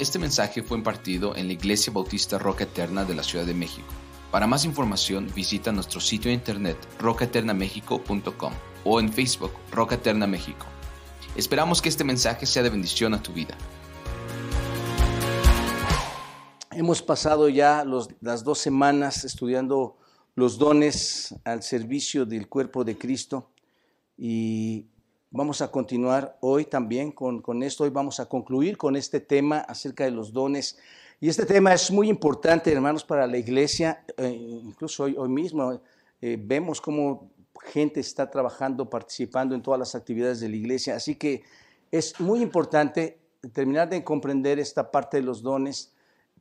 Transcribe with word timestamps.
Este 0.00 0.18
mensaje 0.18 0.62
fue 0.62 0.78
impartido 0.78 1.36
en 1.36 1.46
la 1.46 1.52
Iglesia 1.52 1.92
Bautista 1.92 2.38
Roca 2.38 2.64
Eterna 2.64 3.04
de 3.04 3.14
la 3.14 3.22
Ciudad 3.22 3.44
de 3.44 3.52
México. 3.52 3.86
Para 4.30 4.46
más 4.46 4.64
información 4.64 5.30
visita 5.36 5.72
nuestro 5.72 6.00
sitio 6.00 6.30
de 6.30 6.36
internet 6.36 6.78
rocaeternamexico.com 6.98 8.52
o 8.86 8.98
en 8.98 9.12
Facebook 9.12 9.52
Roca 9.70 9.96
Eterna 9.96 10.26
México. 10.26 10.64
Esperamos 11.36 11.82
que 11.82 11.90
este 11.90 12.02
mensaje 12.02 12.46
sea 12.46 12.62
de 12.62 12.70
bendición 12.70 13.12
a 13.12 13.22
tu 13.22 13.34
vida. 13.34 13.54
Hemos 16.70 17.02
pasado 17.02 17.50
ya 17.50 17.84
las 18.22 18.42
dos 18.42 18.58
semanas 18.58 19.24
estudiando 19.26 19.98
los 20.34 20.56
dones 20.56 21.34
al 21.44 21.62
servicio 21.62 22.24
del 22.24 22.48
cuerpo 22.48 22.84
de 22.84 22.96
Cristo 22.96 23.50
y 24.16 24.86
Vamos 25.32 25.60
a 25.60 25.70
continuar 25.70 26.36
hoy 26.40 26.64
también 26.64 27.12
con, 27.12 27.62
esto. 27.62 27.84
Hoy 27.84 27.90
vamos 27.90 28.18
a 28.18 28.26
concluir 28.26 28.76
con 28.76 28.96
este 28.96 29.20
tema 29.20 29.58
acerca 29.60 30.02
de 30.02 30.10
los 30.10 30.32
dones. 30.32 30.76
Y 31.20 31.28
este 31.28 31.46
tema 31.46 31.72
es 31.72 31.88
muy 31.92 32.08
importante, 32.08 32.72
hermanos, 32.72 33.04
para 33.04 33.28
la 33.28 33.38
iglesia. 33.38 34.04
Eh, 34.16 34.28
incluso 34.28 35.04
hoy, 35.04 35.14
hoy 35.16 35.28
mismo 35.28 35.80
eh, 36.20 36.36
vemos 36.36 36.80
cómo 36.80 37.30
gente 37.62 38.00
está 38.00 38.28
trabajando, 38.28 38.90
participando 38.90 39.54
en 39.54 39.62
todas 39.62 39.78
las 39.78 39.94
actividades 39.94 40.40
de 40.40 40.48
la 40.48 40.56
iglesia. 40.56 40.96
Así 40.96 41.14
que 41.14 41.44
es 41.92 42.18
muy 42.18 42.42
importante 42.42 43.20
terminar 43.52 43.88
de 43.88 44.02
comprender 44.02 44.58
esta 44.58 44.90
parte 44.90 45.18
de 45.18 45.22
los 45.22 45.42
dones 45.42 45.94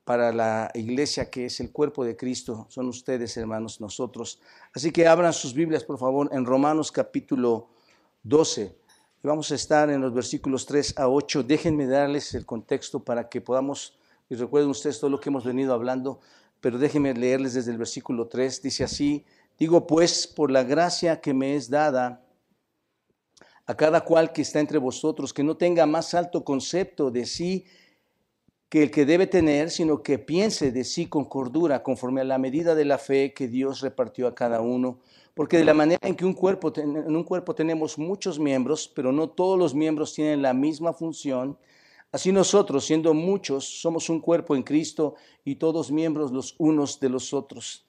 para 0.03 0.33
la 0.33 0.71
iglesia 0.73 1.29
que 1.29 1.45
es 1.45 1.59
el 1.59 1.71
cuerpo 1.71 2.03
de 2.03 2.17
Cristo. 2.17 2.65
Son 2.69 2.87
ustedes, 2.87 3.37
hermanos, 3.37 3.81
nosotros. 3.81 4.41
Así 4.73 4.91
que 4.91 5.05
abran 5.05 5.31
sus 5.31 5.53
Biblias, 5.53 5.83
por 5.83 5.99
favor, 5.99 6.27
en 6.31 6.43
Romanos 6.43 6.91
capítulo 6.91 7.69
12. 8.23 8.78
Vamos 9.21 9.51
a 9.51 9.55
estar 9.55 9.89
en 9.89 9.99
los 9.99 10.13
versículos 10.13 10.65
3 10.65 10.97
a 10.97 11.09
8. 11.09 11.43
Déjenme 11.43 11.85
darles 11.87 12.33
el 12.35 12.45
contexto 12.45 13.03
para 13.03 13.27
que 13.27 13.41
podamos, 13.41 13.99
y 14.29 14.35
recuerden 14.35 14.69
ustedes 14.69 14.97
todo 14.97 15.09
lo 15.09 15.19
que 15.19 15.27
hemos 15.27 15.43
venido 15.43 15.73
hablando, 15.73 16.21
pero 16.61 16.77
déjenme 16.77 17.13
leerles 17.13 17.53
desde 17.53 17.71
el 17.71 17.77
versículo 17.77 18.27
3. 18.27 18.61
Dice 18.61 18.85
así, 18.85 19.25
digo 19.57 19.85
pues, 19.85 20.25
por 20.25 20.51
la 20.51 20.63
gracia 20.63 21.19
que 21.19 21.33
me 21.33 21.57
es 21.57 21.69
dada 21.69 22.23
a 23.65 23.75
cada 23.75 24.05
cual 24.05 24.31
que 24.31 24.41
está 24.41 24.61
entre 24.61 24.77
vosotros, 24.77 25.33
que 25.33 25.43
no 25.43 25.57
tenga 25.57 25.85
más 25.85 26.13
alto 26.13 26.45
concepto 26.45 27.11
de 27.11 27.25
sí 27.25 27.65
que 28.69 28.83
el 28.83 28.91
que 28.91 29.05
debe 29.05 29.27
tener, 29.27 29.71
sino 29.71 30.03
que 30.03 30.19
piense 30.19 30.71
de 30.71 30.83
sí 30.83 31.07
con 31.07 31.25
cordura, 31.25 31.83
conforme 31.83 32.21
a 32.21 32.23
la 32.23 32.37
medida 32.37 32.75
de 32.75 32.85
la 32.85 32.97
fe 32.97 33.33
que 33.33 33.47
Dios 33.47 33.81
repartió 33.81 34.27
a 34.27 34.35
cada 34.35 34.61
uno 34.61 34.99
porque 35.39 35.57
de 35.57 35.63
la 35.63 35.73
manera 35.73 36.05
en 36.05 36.17
que 36.17 36.25
un 36.25 36.33
cuerpo, 36.33 36.73
en 36.75 37.15
un 37.15 37.23
cuerpo 37.23 37.55
tenemos 37.55 37.97
muchos 37.97 38.37
miembros, 38.37 38.91
pero 38.93 39.13
no 39.13 39.29
todos 39.29 39.57
los 39.57 39.73
miembros 39.73 40.13
tienen 40.13 40.41
la 40.41 40.53
misma 40.53 40.91
función, 40.91 41.57
así 42.11 42.33
nosotros, 42.33 42.85
siendo 42.85 43.13
muchos, 43.13 43.63
somos 43.63 44.09
un 44.09 44.19
cuerpo 44.19 44.53
en 44.53 44.63
Cristo 44.63 45.15
y 45.45 45.55
todos 45.55 45.93
miembros 45.93 46.33
los 46.33 46.55
unos 46.57 46.99
de 46.99 47.07
los 47.07 47.33
otros. 47.33 47.85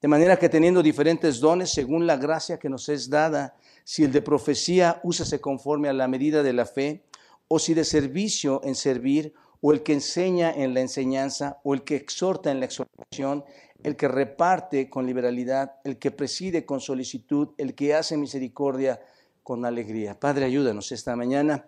De 0.00 0.08
manera 0.08 0.38
que 0.38 0.48
teniendo 0.48 0.82
diferentes 0.82 1.40
dones 1.40 1.74
según 1.74 2.06
la 2.06 2.16
gracia 2.16 2.58
que 2.58 2.70
nos 2.70 2.88
es 2.88 3.10
dada, 3.10 3.54
si 3.84 4.04
el 4.04 4.10
de 4.10 4.22
profecía, 4.22 5.02
úsese 5.02 5.42
conforme 5.42 5.90
a 5.90 5.92
la 5.92 6.08
medida 6.08 6.42
de 6.42 6.54
la 6.54 6.64
fe, 6.64 7.04
o 7.48 7.58
si 7.58 7.74
de 7.74 7.84
servicio 7.84 8.62
en 8.64 8.74
servir, 8.74 9.34
o 9.66 9.72
el 9.72 9.82
que 9.82 9.94
enseña 9.94 10.52
en 10.52 10.74
la 10.74 10.82
enseñanza, 10.82 11.58
o 11.62 11.72
el 11.72 11.84
que 11.84 11.96
exhorta 11.96 12.50
en 12.50 12.60
la 12.60 12.66
exhortación, 12.66 13.46
el 13.82 13.96
que 13.96 14.08
reparte 14.08 14.90
con 14.90 15.06
liberalidad, 15.06 15.76
el 15.84 15.98
que 15.98 16.10
preside 16.10 16.66
con 16.66 16.80
solicitud, 16.80 17.48
el 17.56 17.74
que 17.74 17.94
hace 17.94 18.18
misericordia 18.18 19.00
con 19.42 19.64
alegría. 19.64 20.20
Padre, 20.20 20.44
ayúdanos 20.44 20.92
esta 20.92 21.16
mañana 21.16 21.64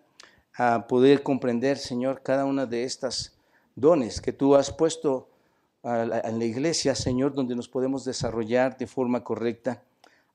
a 0.59 0.87
poder 0.87 1.23
comprender, 1.23 1.79
Señor, 1.79 2.21
cada 2.23 2.45
una 2.45 2.67
de 2.67 2.85
estas 2.85 3.39
dones 3.75 4.21
que 4.21 4.35
tú 4.35 4.57
has 4.57 4.71
puesto 4.71 5.31
en 5.83 6.39
la 6.39 6.45
iglesia, 6.45 6.95
Señor, 6.95 7.33
donde 7.33 7.57
nos 7.57 7.71
podemos 7.71 8.05
desarrollar 8.05 8.77
de 8.77 8.87
forma 8.87 9.25
correcta. 9.25 9.83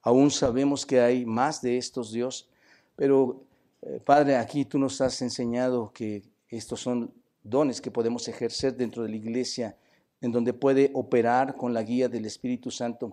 Aún 0.02 0.32
sabemos 0.32 0.84
que 0.84 1.00
hay 1.00 1.28
más 1.28 1.62
de 1.62 1.78
estos, 1.78 2.12
Dios, 2.12 2.50
pero 2.96 3.44
eh, 3.84 4.02
Padre, 4.04 4.38
aquí 4.38 4.66
tú 4.66 4.80
nos 4.80 5.00
has 5.00 5.22
enseñado 5.22 5.92
que 5.94 6.24
estos 6.50 6.82
son 6.82 7.21
dones 7.44 7.82
que 7.82 7.92
podemos 7.92 8.28
ejercer 8.28 8.76
dentro 8.76 9.04
de 9.04 9.10
la 9.10 9.16
iglesia 9.16 9.78
en 10.22 10.32
donde 10.32 10.54
puede 10.54 10.92
operar 10.94 11.56
con 11.56 11.74
la 11.74 11.84
guía 11.84 12.08
del 12.08 12.26
Espíritu 12.26 12.70
Santo. 12.72 13.12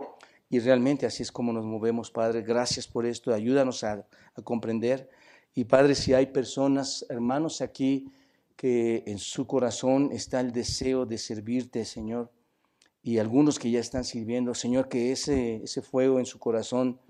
Y 0.50 0.60
realmente 0.60 1.06
así 1.06 1.22
es 1.22 1.32
como 1.32 1.52
nos 1.52 1.64
movemos, 1.64 2.10
Padre. 2.10 2.42
Gracias 2.42 2.86
por 2.86 3.06
esto. 3.06 3.32
Ayúdanos 3.32 3.84
a, 3.84 4.06
comprender. 4.44 5.08
Y 5.54 5.64
Padre, 5.64 5.94
si 5.94 6.14
hay 6.14 6.26
personas, 6.26 7.04
hermanos 7.08 7.60
aquí, 7.60 8.12
que 8.56 9.02
en 9.06 9.18
su 9.18 9.46
corazón 9.46 10.10
está 10.12 10.40
el 10.40 10.52
deseo 10.52 11.06
de 11.06 11.18
servirte, 11.18 11.84
Señor, 11.84 12.30
y 13.02 13.18
algunos 13.18 13.58
que 13.58 13.70
ya 13.70 13.80
están 13.80 14.04
sirviendo, 14.04 14.54
Señor, 14.54 14.88
que 14.88 15.12
ese, 15.12 15.62
ese 15.62 15.82
fuego 15.82 16.18
en 16.18 16.26
su 16.26 16.38
corazón 16.38 17.00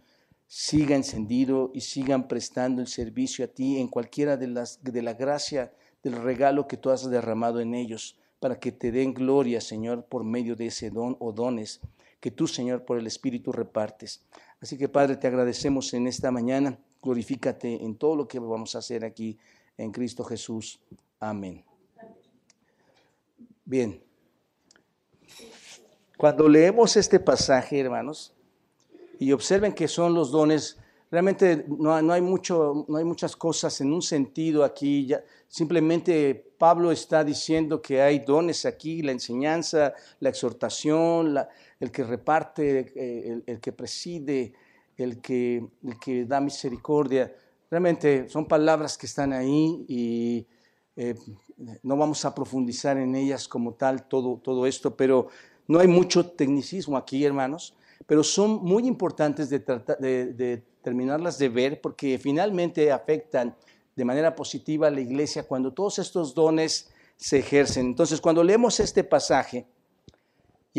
siga 0.46 0.96
encendido 0.96 1.70
y 1.74 1.82
sigan 1.82 2.28
prestando 2.28 2.80
el 2.80 2.88
servicio 2.88 3.44
a 3.44 3.48
ti 3.48 3.78
en 3.78 3.88
cualquiera 3.88 4.36
de 4.36 4.46
las 4.48 4.82
de 4.82 5.02
la 5.02 5.12
gracia, 5.12 5.72
del 6.08 6.22
regalo 6.22 6.66
que 6.66 6.76
tú 6.76 6.90
has 6.90 7.08
derramado 7.08 7.60
en 7.60 7.74
ellos 7.74 8.16
para 8.40 8.58
que 8.58 8.72
te 8.72 8.90
den 8.90 9.14
gloria, 9.14 9.60
Señor, 9.60 10.04
por 10.04 10.24
medio 10.24 10.56
de 10.56 10.66
ese 10.66 10.90
don 10.90 11.16
o 11.20 11.32
dones 11.32 11.80
que 12.20 12.30
tú, 12.30 12.46
Señor, 12.46 12.84
por 12.84 12.98
el 12.98 13.06
Espíritu 13.06 13.52
repartes. 13.52 14.22
Así 14.60 14.76
que, 14.76 14.88
Padre, 14.88 15.16
te 15.16 15.26
agradecemos 15.26 15.92
en 15.94 16.06
esta 16.06 16.30
mañana. 16.30 16.78
Glorifícate 17.02 17.84
en 17.84 17.96
todo 17.96 18.16
lo 18.16 18.26
que 18.26 18.38
vamos 18.38 18.74
a 18.74 18.78
hacer 18.78 19.04
aquí 19.04 19.38
en 19.76 19.92
Cristo 19.92 20.24
Jesús. 20.24 20.80
Amén. 21.20 21.64
Bien. 23.64 24.02
Cuando 26.16 26.48
leemos 26.48 26.96
este 26.96 27.20
pasaje, 27.20 27.78
hermanos, 27.78 28.32
y 29.20 29.30
observen 29.32 29.72
que 29.72 29.86
son 29.86 30.14
los 30.14 30.32
dones, 30.32 30.77
realmente 31.10 31.64
no, 31.68 31.94
hay, 31.94 32.20
mucho, 32.20 32.84
no 32.88 32.96
hay 32.98 33.04
muchas 33.04 33.36
cosas 33.36 33.80
en 33.80 33.92
un 33.92 34.02
sentido 34.02 34.64
aquí. 34.64 35.10
Simplemente 35.48 36.34
Pablo 36.58 36.92
está 36.92 37.24
diciendo 37.24 37.80
que 37.80 38.02
hay 38.02 38.20
dones 38.20 38.66
aquí, 38.66 39.02
la 39.02 39.12
enseñanza, 39.12 39.94
la 40.20 40.28
exhortación, 40.28 41.38
el 41.80 41.90
que 41.90 42.04
reparte, 42.04 42.92
eh, 42.94 43.42
el, 43.46 43.60
que 43.60 43.72
preside, 43.72 44.52
el 44.96 45.20
que, 45.20 45.66
el 45.84 45.98
que, 45.98 46.24
da 46.24 46.40
misericordia. 46.40 47.34
Realmente 47.70 48.28
son 48.28 48.46
palabras 48.46 48.98
que 48.98 49.06
están 49.06 49.32
ahí 49.32 49.84
y 49.88 50.46
eh, 50.96 51.14
no 51.82 51.96
vamos 51.96 52.24
a 52.24 52.34
profundizar 52.34 52.98
en 52.98 53.14
ellas 53.14 53.48
como 53.48 53.74
tal 53.74 54.08
todo, 54.08 54.38
todo 54.42 54.66
esto, 54.66 54.96
pero 54.96 55.28
no 55.66 55.78
hay 55.78 55.88
mucho 55.88 56.30
tecnicismo 56.30 56.96
aquí, 56.96 57.24
hermanos, 57.24 57.74
pero 58.06 58.22
son 58.22 58.62
muy 58.62 58.86
importantes 58.86 59.50
de, 59.50 59.58
de 59.58 60.62
terminarlas 60.82 61.38
de 61.38 61.48
ver 61.48 61.80
porque 61.80 62.18
finalmente 62.18 62.90
afectan 62.90 63.56
de 63.94 64.04
manera 64.04 64.34
positiva 64.34 64.86
a 64.86 64.90
la 64.90 65.00
iglesia 65.00 65.42
cuando 65.42 65.72
todos 65.72 65.98
estos 65.98 66.34
dones 66.34 66.90
se 67.16 67.38
ejercen. 67.38 67.86
Entonces, 67.86 68.20
cuando 68.20 68.44
leemos 68.44 68.78
este 68.80 69.02
pasaje, 69.02 69.66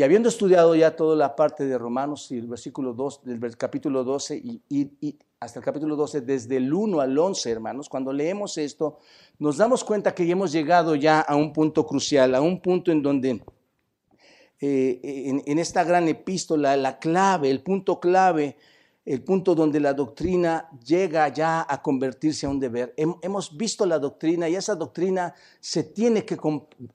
y 0.00 0.02
habiendo 0.02 0.30
estudiado 0.30 0.74
ya 0.74 0.96
toda 0.96 1.14
la 1.14 1.36
parte 1.36 1.66
de 1.66 1.76
Romanos 1.76 2.30
y 2.30 2.38
el 2.38 2.46
versículo 2.46 2.94
2, 2.94 3.20
del 3.24 3.56
capítulo 3.58 4.02
12 4.02 4.36
y, 4.36 5.18
hasta 5.38 5.58
el 5.58 5.64
capítulo 5.64 5.96
12, 5.96 6.22
desde 6.22 6.56
el 6.56 6.72
1 6.72 7.00
al 7.00 7.18
11, 7.18 7.50
hermanos, 7.50 7.88
cuando 7.88 8.10
leemos 8.12 8.56
esto, 8.56 8.98
nos 9.38 9.58
damos 9.58 9.84
cuenta 9.84 10.14
que 10.14 10.30
hemos 10.30 10.52
llegado 10.52 10.94
ya 10.94 11.20
a 11.20 11.36
un 11.36 11.52
punto 11.52 11.86
crucial, 11.86 12.34
a 12.34 12.40
un 12.40 12.60
punto 12.62 12.90
en 12.92 13.02
donde 13.02 13.42
eh, 14.60 15.00
en, 15.02 15.42
en, 15.46 15.58
esta 15.58 15.84
gran 15.84 16.08
epístola, 16.08 16.76
la 16.76 16.98
clave, 16.98 17.50
el 17.50 17.60
punto 17.60 17.98
clave 17.98 18.56
el 19.10 19.22
punto 19.22 19.56
donde 19.56 19.80
la 19.80 19.92
doctrina 19.92 20.68
llega 20.86 21.26
ya 21.28 21.66
a 21.68 21.82
convertirse 21.82 22.46
a 22.46 22.48
un 22.48 22.60
deber. 22.60 22.94
Hemos 22.96 23.56
visto 23.56 23.84
la 23.84 23.98
doctrina 23.98 24.48
y 24.48 24.54
esa 24.54 24.76
doctrina 24.76 25.34
se 25.58 25.82
tiene 25.82 26.24
que 26.24 26.38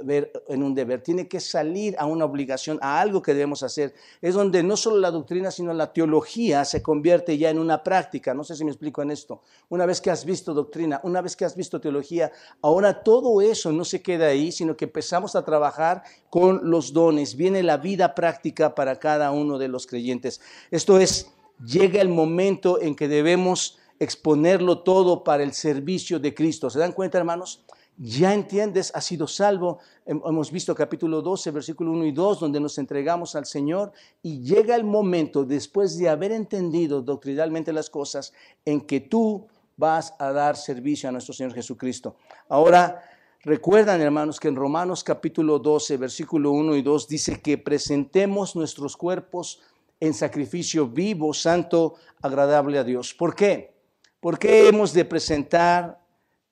ver 0.01 0.31
en 0.47 0.63
un 0.63 0.73
deber, 0.73 1.01
tiene 1.01 1.27
que 1.27 1.41
salir 1.41 1.93
a 1.99 2.05
una 2.05 2.23
obligación, 2.23 2.79
a 2.81 3.01
algo 3.01 3.21
que 3.21 3.33
debemos 3.33 3.63
hacer. 3.63 3.93
Es 4.21 4.33
donde 4.33 4.63
no 4.63 4.77
solo 4.77 4.97
la 4.97 5.11
doctrina, 5.11 5.51
sino 5.51 5.73
la 5.73 5.91
teología 5.91 6.63
se 6.63 6.81
convierte 6.81 7.37
ya 7.37 7.49
en 7.49 7.59
una 7.59 7.83
práctica. 7.83 8.33
No 8.33 8.45
sé 8.45 8.55
si 8.55 8.63
me 8.63 8.71
explico 8.71 9.01
en 9.01 9.11
esto. 9.11 9.41
Una 9.67 9.85
vez 9.85 9.99
que 9.99 10.09
has 10.09 10.23
visto 10.23 10.53
doctrina, 10.53 11.01
una 11.03 11.19
vez 11.19 11.35
que 11.35 11.43
has 11.43 11.57
visto 11.57 11.81
teología, 11.81 12.31
ahora 12.61 13.03
todo 13.03 13.41
eso 13.41 13.73
no 13.73 13.83
se 13.83 14.01
queda 14.01 14.27
ahí, 14.27 14.53
sino 14.53 14.77
que 14.77 14.85
empezamos 14.85 15.35
a 15.35 15.43
trabajar 15.43 16.03
con 16.29 16.69
los 16.69 16.93
dones. 16.93 17.35
Viene 17.35 17.61
la 17.61 17.75
vida 17.75 18.15
práctica 18.15 18.73
para 18.73 18.99
cada 18.99 19.31
uno 19.31 19.57
de 19.57 19.67
los 19.67 19.85
creyentes. 19.85 20.39
Esto 20.71 20.97
es 20.97 21.34
llega 21.63 22.01
el 22.01 22.09
momento 22.09 22.81
en 22.81 22.95
que 22.95 23.07
debemos 23.07 23.77
exponerlo 23.99 24.79
todo 24.79 25.23
para 25.23 25.43
el 25.43 25.53
servicio 25.53 26.19
de 26.19 26.33
Cristo. 26.33 26.69
¿Se 26.69 26.79
dan 26.79 26.91
cuenta, 26.91 27.17
hermanos? 27.17 27.63
Ya 27.97 28.33
entiendes, 28.33 28.91
has 28.93 29.05
sido 29.05 29.25
salvo. 29.25 29.79
Hemos 30.05 30.51
visto 30.51 30.75
capítulo 30.75 31.21
12, 31.21 31.51
versículo 31.51 31.91
1 31.91 32.05
y 32.05 32.11
2, 32.11 32.41
donde 32.41 32.59
nos 32.59 32.77
entregamos 32.77 33.35
al 33.35 33.45
Señor 33.45 33.93
y 34.21 34.41
llega 34.41 34.75
el 34.75 34.83
momento, 34.83 35.45
después 35.45 35.97
de 35.97 36.09
haber 36.09 36.33
entendido 36.33 37.01
doctrinalmente 37.01 37.71
las 37.71 37.89
cosas, 37.89 38.33
en 38.65 38.81
que 38.81 38.99
tú 38.99 39.47
vas 39.77 40.13
a 40.19 40.33
dar 40.33 40.57
servicio 40.57 41.07
a 41.07 41.11
nuestro 41.13 41.33
Señor 41.33 41.53
Jesucristo. 41.53 42.17
Ahora, 42.49 43.01
Recuerdan, 43.45 44.01
hermanos, 44.01 44.39
que 44.39 44.47
en 44.47 44.55
Romanos 44.55 45.03
capítulo 45.03 45.59
12, 45.59 45.97
versículo 45.97 46.49
1 46.49 46.77
y 46.77 46.81
2 46.81 47.07
dice 47.07 47.41
que 47.43 47.59
presentemos 47.59 48.55
nuestros 48.55 48.97
cuerpos 48.97 49.61
en 49.99 50.13
sacrificio 50.13 50.87
vivo, 50.87 51.33
santo, 51.33 51.95
agradable 52.21 52.77
a 52.77 52.83
Dios. 52.83 53.13
¿Por 53.13 53.35
qué? 53.35 53.75
¿Por 54.19 54.39
qué 54.39 54.67
hemos 54.67 54.93
de 54.93 55.05
presentar 55.05 55.99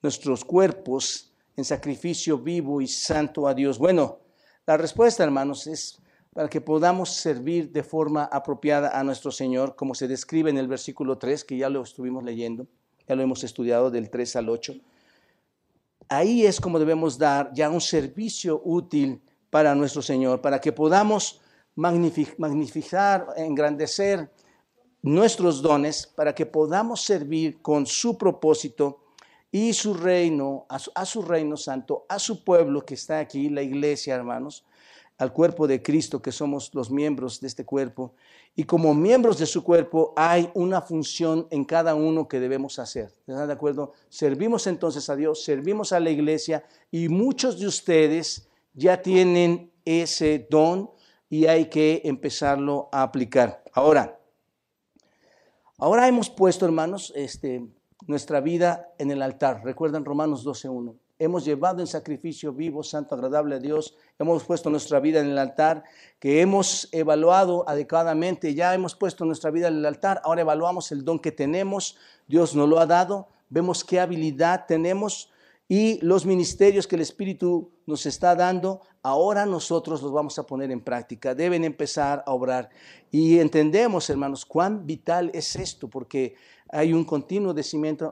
nuestros 0.02 0.44
cuerpos 0.44 1.32
en 1.56 1.64
sacrificio 1.64 2.38
vivo 2.38 2.80
y 2.80 2.86
santo 2.86 3.46
a 3.48 3.54
Dios? 3.54 3.78
Bueno, 3.78 4.20
la 4.66 4.76
respuesta, 4.76 5.24
hermanos, 5.24 5.66
es 5.66 6.00
para 6.32 6.48
que 6.48 6.60
podamos 6.60 7.10
servir 7.10 7.70
de 7.70 7.82
forma 7.82 8.24
apropiada 8.24 8.98
a 8.98 9.04
nuestro 9.04 9.30
Señor, 9.30 9.76
como 9.76 9.94
se 9.94 10.08
describe 10.08 10.50
en 10.50 10.58
el 10.58 10.66
versículo 10.66 11.16
3, 11.16 11.44
que 11.44 11.56
ya 11.56 11.68
lo 11.68 11.82
estuvimos 11.82 12.24
leyendo, 12.24 12.66
ya 13.06 13.14
lo 13.14 13.22
hemos 13.22 13.44
estudiado 13.44 13.90
del 13.90 14.10
3 14.10 14.36
al 14.36 14.48
8. 14.48 14.74
Ahí 16.08 16.44
es 16.44 16.60
como 16.60 16.78
debemos 16.78 17.18
dar 17.18 17.52
ya 17.54 17.70
un 17.70 17.80
servicio 17.80 18.60
útil 18.64 19.22
para 19.50 19.74
nuestro 19.74 20.02
Señor, 20.02 20.40
para 20.40 20.60
que 20.60 20.72
podamos 20.72 21.40
magnificar, 21.76 23.26
engrandecer 23.36 24.30
nuestros 25.02 25.60
dones, 25.60 26.06
para 26.06 26.34
que 26.34 26.46
podamos 26.46 27.02
servir 27.02 27.60
con 27.60 27.86
su 27.86 28.16
propósito 28.16 29.00
y 29.52 29.72
su 29.72 29.94
reino, 29.94 30.66
a 30.68 30.78
su, 30.78 30.90
a 30.94 31.04
su 31.04 31.22
reino 31.22 31.56
santo, 31.56 32.06
a 32.08 32.18
su 32.18 32.42
pueblo 32.42 32.84
que 32.84 32.94
está 32.94 33.18
aquí, 33.18 33.50
la 33.50 33.62
iglesia, 33.62 34.14
hermanos, 34.14 34.64
al 35.18 35.32
cuerpo 35.32 35.66
de 35.66 35.82
Cristo, 35.82 36.20
que 36.20 36.32
somos 36.32 36.74
los 36.74 36.90
miembros 36.90 37.40
de 37.40 37.46
este 37.46 37.64
cuerpo. 37.64 38.14
Y 38.56 38.64
como 38.64 38.94
miembros 38.94 39.38
de 39.38 39.46
su 39.46 39.62
cuerpo 39.62 40.12
hay 40.16 40.50
una 40.54 40.80
función 40.80 41.46
en 41.50 41.64
cada 41.64 41.94
uno 41.94 42.26
que 42.26 42.40
debemos 42.40 42.78
hacer. 42.78 43.12
¿Están 43.26 43.46
de 43.46 43.52
acuerdo? 43.52 43.92
Servimos 44.08 44.66
entonces 44.66 45.08
a 45.10 45.16
Dios, 45.16 45.44
servimos 45.44 45.92
a 45.92 46.00
la 46.00 46.10
iglesia 46.10 46.64
y 46.90 47.08
muchos 47.08 47.58
de 47.58 47.66
ustedes 47.66 48.48
ya 48.72 49.02
tienen 49.02 49.70
ese 49.84 50.46
don 50.50 50.90
y 51.34 51.48
hay 51.48 51.64
que 51.64 52.00
empezarlo 52.04 52.88
a 52.92 53.02
aplicar. 53.02 53.64
Ahora, 53.72 54.20
ahora 55.78 56.06
hemos 56.06 56.30
puesto, 56.30 56.64
hermanos, 56.64 57.12
este, 57.16 57.66
nuestra 58.06 58.40
vida 58.40 58.92
en 58.98 59.10
el 59.10 59.20
altar. 59.20 59.62
Recuerdan 59.64 60.04
Romanos 60.04 60.46
12.1 60.46 60.94
hemos 61.18 61.44
llevado 61.44 61.80
en 61.80 61.86
sacrificio 61.86 62.52
vivo, 62.52 62.82
santo, 62.82 63.14
agradable 63.14 63.54
a 63.54 63.58
Dios, 63.58 63.96
hemos 64.18 64.44
puesto 64.44 64.68
nuestra 64.68 64.98
vida 65.00 65.20
en 65.20 65.30
el 65.30 65.38
altar, 65.38 65.84
que 66.18 66.40
hemos 66.40 66.88
evaluado 66.92 67.68
adecuadamente, 67.68 68.54
ya 68.54 68.74
hemos 68.74 68.94
puesto 68.96 69.24
nuestra 69.24 69.50
vida 69.50 69.68
en 69.68 69.76
el 69.76 69.86
altar, 69.86 70.20
ahora 70.24 70.42
evaluamos 70.42 70.90
el 70.92 71.04
don 71.04 71.20
que 71.20 71.32
tenemos, 71.32 71.96
Dios 72.26 72.54
nos 72.56 72.68
lo 72.68 72.80
ha 72.80 72.86
dado, 72.86 73.28
vemos 73.48 73.84
qué 73.84 74.00
habilidad 74.00 74.66
tenemos 74.66 75.30
y 75.68 75.98
los 76.04 76.26
ministerios 76.26 76.86
que 76.86 76.96
el 76.96 77.02
Espíritu 77.02 77.70
nos 77.86 78.04
está 78.04 78.34
dando, 78.34 78.82
ahora 79.02 79.46
nosotros 79.46 80.02
los 80.02 80.12
vamos 80.12 80.38
a 80.38 80.46
poner 80.46 80.70
en 80.70 80.82
práctica, 80.82 81.34
deben 81.34 81.64
empezar 81.64 82.22
a 82.26 82.32
obrar. 82.32 82.68
Y 83.10 83.38
entendemos, 83.38 84.08
hermanos, 84.10 84.44
cuán 84.44 84.86
vital 84.86 85.30
es 85.32 85.56
esto, 85.56 85.88
porque 85.88 86.34
hay 86.70 86.92
un 86.92 87.04
continuo 87.04 87.54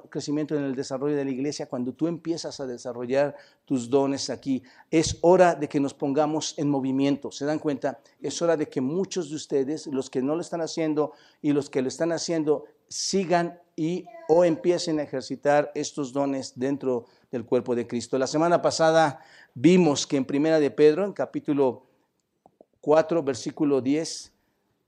crecimiento 0.09 0.57
en 0.57 0.65
el 0.65 0.75
desarrollo 0.75 1.17
de 1.17 1.25
la 1.25 1.31
iglesia 1.31 1.69
cuando 1.69 1.93
tú 1.93 2.07
empiezas 2.07 2.61
a 2.61 2.67
desarrollar 2.67 3.35
tus 3.65 3.91
dones 3.91 4.31
aquí. 4.31 4.63
Es 4.91 5.19
hora 5.23 5.55
de 5.55 5.69
que 5.69 5.81
nos 5.81 5.95
pongamos 5.95 6.55
en 6.59 6.71
movimiento. 6.71 7.33
¿Se 7.33 7.45
dan 7.45 7.59
cuenta? 7.59 7.99
Es 8.21 8.41
hora 8.41 8.57
de 8.57 8.69
que 8.69 8.81
muchos 8.81 9.31
de 9.31 9.37
ustedes, 9.37 9.89
los 9.89 10.09
que 10.09 10.23
no 10.23 10.37
lo 10.37 10.41
están 10.41 10.61
haciendo 10.61 11.13
y 11.41 11.53
los 11.53 11.69
que 11.69 11.83
lo 11.83 11.89
están 11.89 12.13
haciendo, 12.13 12.65
sigan 12.89 13.59
y 13.75 14.05
o 14.29 14.45
empiecen 14.45 15.01
a 15.01 15.03
ejercitar 15.03 15.73
estos 15.75 16.13
dones 16.13 16.53
dentro 16.55 17.07
del 17.33 17.45
cuerpo 17.45 17.75
de 17.75 17.89
Cristo. 17.89 18.19
La 18.19 18.29
semana 18.29 18.63
pasada 18.63 19.21
vimos 19.55 20.07
que 20.07 20.17
en 20.17 20.25
Primera 20.25 20.61
de 20.61 20.71
Pedro, 20.71 21.05
en 21.05 21.13
capítulo 21.13 21.87
4, 22.83 23.23
versículo 23.25 23.81
10, 23.81 24.33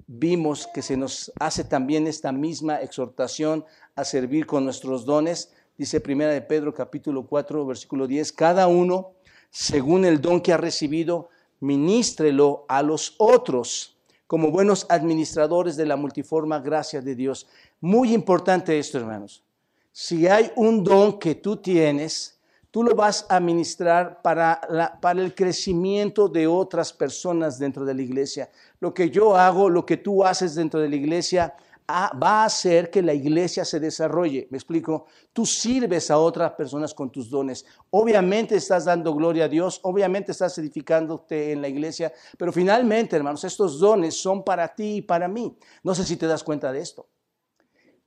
vimos 0.06 0.68
que 0.72 0.82
se 0.82 0.96
nos 0.96 1.32
hace 1.40 1.64
también 1.64 2.06
esta 2.06 2.30
misma 2.30 2.76
exhortación 2.76 3.64
a 3.96 4.04
servir 4.04 4.46
con 4.46 4.64
nuestros 4.64 5.04
dones. 5.04 5.52
Dice 5.76 6.00
Primera 6.00 6.32
de 6.32 6.42
Pedro 6.42 6.72
capítulo 6.72 7.26
4 7.26 7.66
versículo 7.66 8.06
10, 8.06 8.30
cada 8.32 8.68
uno 8.68 9.14
según 9.54 10.04
el 10.04 10.20
don 10.20 10.40
que 10.40 10.52
ha 10.52 10.56
recibido, 10.56 11.28
ministrelo 11.60 12.64
a 12.68 12.82
los 12.82 13.14
otros 13.18 13.96
como 14.26 14.50
buenos 14.50 14.84
administradores 14.88 15.76
de 15.76 15.86
la 15.86 15.94
multiforme 15.94 16.60
gracia 16.60 17.00
de 17.00 17.14
Dios. 17.14 17.46
Muy 17.80 18.12
importante 18.12 18.76
esto, 18.76 18.98
hermanos. 18.98 19.44
Si 19.92 20.26
hay 20.26 20.50
un 20.56 20.82
don 20.82 21.20
que 21.20 21.36
tú 21.36 21.56
tienes, 21.56 22.33
tú 22.74 22.82
lo 22.82 22.96
vas 22.96 23.24
a 23.28 23.38
ministrar 23.38 24.20
para, 24.20 24.60
para 25.00 25.22
el 25.22 25.32
crecimiento 25.32 26.28
de 26.28 26.48
otras 26.48 26.92
personas 26.92 27.56
dentro 27.56 27.84
de 27.84 27.94
la 27.94 28.02
iglesia. 28.02 28.50
Lo 28.80 28.92
que 28.92 29.10
yo 29.10 29.36
hago, 29.36 29.70
lo 29.70 29.86
que 29.86 29.96
tú 29.96 30.24
haces 30.24 30.56
dentro 30.56 30.80
de 30.80 30.88
la 30.88 30.96
iglesia, 30.96 31.54
ah, 31.86 32.10
va 32.20 32.42
a 32.42 32.46
hacer 32.46 32.90
que 32.90 33.00
la 33.00 33.14
iglesia 33.14 33.64
se 33.64 33.78
desarrolle. 33.78 34.48
¿Me 34.50 34.58
explico? 34.58 35.06
Tú 35.32 35.46
sirves 35.46 36.10
a 36.10 36.18
otras 36.18 36.50
personas 36.54 36.92
con 36.92 37.12
tus 37.12 37.30
dones. 37.30 37.64
Obviamente 37.90 38.56
estás 38.56 38.86
dando 38.86 39.14
gloria 39.14 39.44
a 39.44 39.48
Dios, 39.48 39.78
obviamente 39.84 40.32
estás 40.32 40.58
edificándote 40.58 41.52
en 41.52 41.62
la 41.62 41.68
iglesia, 41.68 42.12
pero 42.36 42.50
finalmente, 42.50 43.14
hermanos, 43.14 43.44
estos 43.44 43.78
dones 43.78 44.20
son 44.20 44.42
para 44.42 44.66
ti 44.74 44.96
y 44.96 45.02
para 45.02 45.28
mí. 45.28 45.56
No 45.84 45.94
sé 45.94 46.02
si 46.02 46.16
te 46.16 46.26
das 46.26 46.42
cuenta 46.42 46.72
de 46.72 46.80
esto 46.80 47.06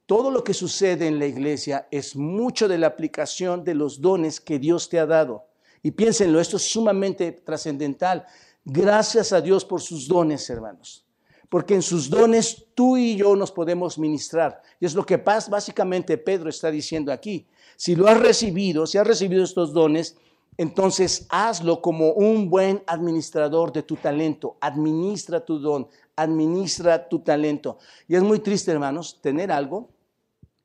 todo 0.08 0.32
lo 0.32 0.42
que 0.42 0.54
sucede 0.54 1.06
en 1.06 1.20
la 1.20 1.26
iglesia 1.26 1.90
es 1.92 2.16
mucho 2.16 2.70
de 2.70 2.78
la 2.78 2.88
aplicación 2.88 3.66
de 3.66 3.76
los 3.76 4.00
dones 4.00 4.40
que 4.40 4.58
Dios 4.58 4.88
te 4.88 5.00
ha 5.00 5.06
dado. 5.06 5.48
Y 5.84 5.92
piénsenlo, 5.92 6.40
esto 6.40 6.56
es 6.56 6.64
sumamente 6.64 7.34
trascendental. 7.34 8.26
Gracias 8.64 9.34
a 9.34 9.42
Dios 9.42 9.66
por 9.66 9.82
sus 9.82 10.08
dones, 10.08 10.50
hermanos. 10.50 11.06
Porque 11.50 11.76
en 11.76 11.82
sus 11.82 12.10
dones 12.10 12.68
tú 12.74 12.96
y 12.96 13.18
yo 13.18 13.36
nos 13.36 13.52
podemos 13.52 14.00
ministrar. 14.00 14.62
Y 14.80 14.86
es 14.86 14.96
lo 14.96 15.06
que 15.06 15.18
básicamente 15.18 16.18
Pedro 16.18 16.50
está 16.50 16.72
diciendo 16.72 17.12
aquí. 17.12 17.46
Si 17.76 17.94
lo 17.94 18.08
has 18.08 18.18
recibido, 18.18 18.88
si 18.88 18.98
has 18.98 19.06
recibido 19.06 19.44
estos 19.44 19.74
dones, 19.74 20.16
entonces 20.58 21.28
hazlo 21.30 21.82
como 21.82 22.14
un 22.14 22.50
buen 22.50 22.82
administrador 22.88 23.74
de 23.74 23.84
tu 23.84 23.98
talento. 23.98 24.56
Administra 24.62 25.44
tu 25.44 25.60
don, 25.60 25.90
administra 26.16 27.10
tu 27.10 27.20
talento. 27.20 27.78
Y 28.08 28.16
es 28.16 28.24
muy 28.24 28.40
triste, 28.40 28.72
hermanos, 28.72 29.20
tener 29.22 29.52
algo 29.52 29.90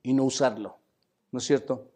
y 0.03 0.13
no 0.13 0.25
usarlo. 0.25 0.77
¿No 1.31 1.39
es 1.39 1.45
cierto? 1.45 1.89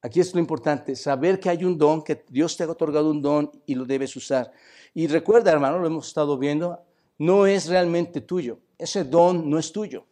Aquí 0.00 0.20
es 0.20 0.34
lo 0.34 0.40
importante, 0.40 0.96
saber 0.96 1.38
que 1.38 1.50
hay 1.50 1.64
un 1.64 1.78
don, 1.78 2.02
que 2.02 2.24
Dios 2.28 2.56
te 2.56 2.64
ha 2.64 2.70
otorgado 2.70 3.10
un 3.10 3.22
don 3.22 3.50
y 3.66 3.74
lo 3.74 3.84
debes 3.84 4.16
usar. 4.16 4.50
Y 4.94 5.06
recuerda, 5.06 5.52
hermano, 5.52 5.78
lo 5.78 5.86
hemos 5.86 6.08
estado 6.08 6.36
viendo, 6.38 6.80
no 7.18 7.46
es 7.46 7.68
realmente 7.68 8.20
tuyo. 8.20 8.58
Ese 8.78 9.04
don 9.04 9.48
no 9.48 9.58
es 9.58 9.70
tuyo. 9.70 10.06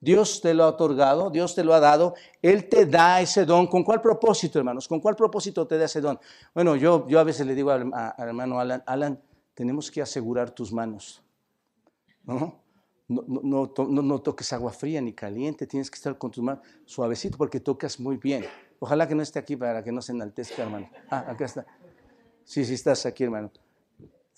Dios 0.00 0.40
te 0.40 0.52
lo 0.52 0.64
ha 0.64 0.68
otorgado, 0.68 1.30
Dios 1.30 1.54
te 1.54 1.62
lo 1.62 1.72
ha 1.74 1.78
dado, 1.78 2.14
Él 2.40 2.68
te 2.68 2.86
da 2.86 3.20
ese 3.20 3.44
don. 3.44 3.68
¿Con 3.68 3.84
cuál 3.84 4.00
propósito, 4.00 4.58
hermanos? 4.58 4.88
¿Con 4.88 4.98
cuál 4.98 5.14
propósito 5.14 5.64
te 5.68 5.78
da 5.78 5.84
ese 5.84 6.00
don? 6.00 6.18
Bueno, 6.52 6.74
yo, 6.74 7.06
yo 7.06 7.20
a 7.20 7.24
veces 7.24 7.46
le 7.46 7.54
digo 7.54 7.70
al, 7.70 7.88
al 7.94 8.28
hermano 8.28 8.58
Alan, 8.58 8.82
Alan, 8.86 9.22
tenemos 9.54 9.88
que 9.92 10.02
asegurar 10.02 10.50
tus 10.50 10.72
manos. 10.72 11.22
¿No? 12.24 12.61
No, 13.08 13.72
no, 13.76 14.18
toques 14.20 14.52
agua 14.52 14.72
fría 14.72 15.00
ni 15.00 15.12
caliente, 15.12 15.66
tienes 15.66 15.90
que 15.90 15.96
estar 15.96 16.16
con 16.18 16.30
tus 16.30 16.42
manos 16.42 16.64
suavecito 16.86 17.36
porque 17.36 17.60
tocas 17.60 18.00
muy 18.00 18.16
bien. 18.16 18.44
Ojalá 18.78 19.06
que 19.06 19.14
no 19.14 19.22
esté 19.22 19.38
aquí 19.38 19.56
para 19.56 19.82
que 19.84 19.92
no 19.92 20.02
se 20.02 20.12
enaltezca, 20.12 20.62
hermano. 20.62 20.90
Ah, 21.10 21.24
acá 21.28 21.44
está. 21.44 21.66
Sí, 22.44 22.64
sí, 22.64 22.74
estás 22.74 23.06
aquí, 23.06 23.24
hermano. 23.24 23.50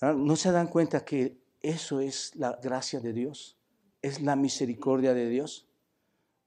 Ah, 0.01 0.13
¿No 0.13 0.35
se 0.35 0.51
dan 0.51 0.67
cuenta 0.67 1.03
que 1.03 1.37
eso 1.61 1.99
es 1.99 2.35
la 2.35 2.59
gracia 2.61 2.99
de 2.99 3.13
Dios? 3.13 3.57
¿Es 4.01 4.21
la 4.21 4.35
misericordia 4.35 5.13
de 5.13 5.29
Dios? 5.29 5.67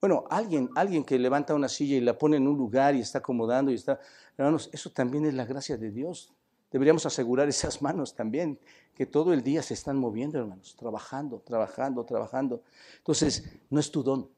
Bueno, 0.01 0.25
alguien, 0.31 0.71
alguien 0.77 1.03
que 1.03 1.19
levanta 1.19 1.55
una 1.55 1.69
silla 1.69 1.97
y 1.97 2.01
la 2.01 2.17
pone 2.17 2.37
en 2.37 2.47
un 2.47 2.57
lugar 2.57 2.95
y 2.95 3.01
está 3.01 3.19
acomodando 3.19 3.73
y 3.73 3.75
está, 3.75 3.99
hermanos, 4.37 4.71
eso 4.73 4.91
también 4.91 5.25
es 5.25 5.35
la 5.35 5.45
gracia 5.45 5.77
de 5.77 5.91
Dios. 5.91 6.33
Deberíamos 6.71 7.07
asegurar 7.07 7.49
esas 7.49 7.81
manos 7.81 8.15
también, 8.15 8.59
que 8.95 9.07
todo 9.07 9.33
el 9.33 9.43
día 9.43 9.63
se 9.63 9.75
están 9.75 9.97
moviendo, 9.97 10.39
hermanos, 10.39 10.77
trabajando, 10.77 11.41
trabajando, 11.41 12.05
trabajando. 12.05 12.63
Entonces, 12.99 13.45
no 13.71 13.81
es 13.81 13.91
tu 13.91 14.03
don. 14.03 14.29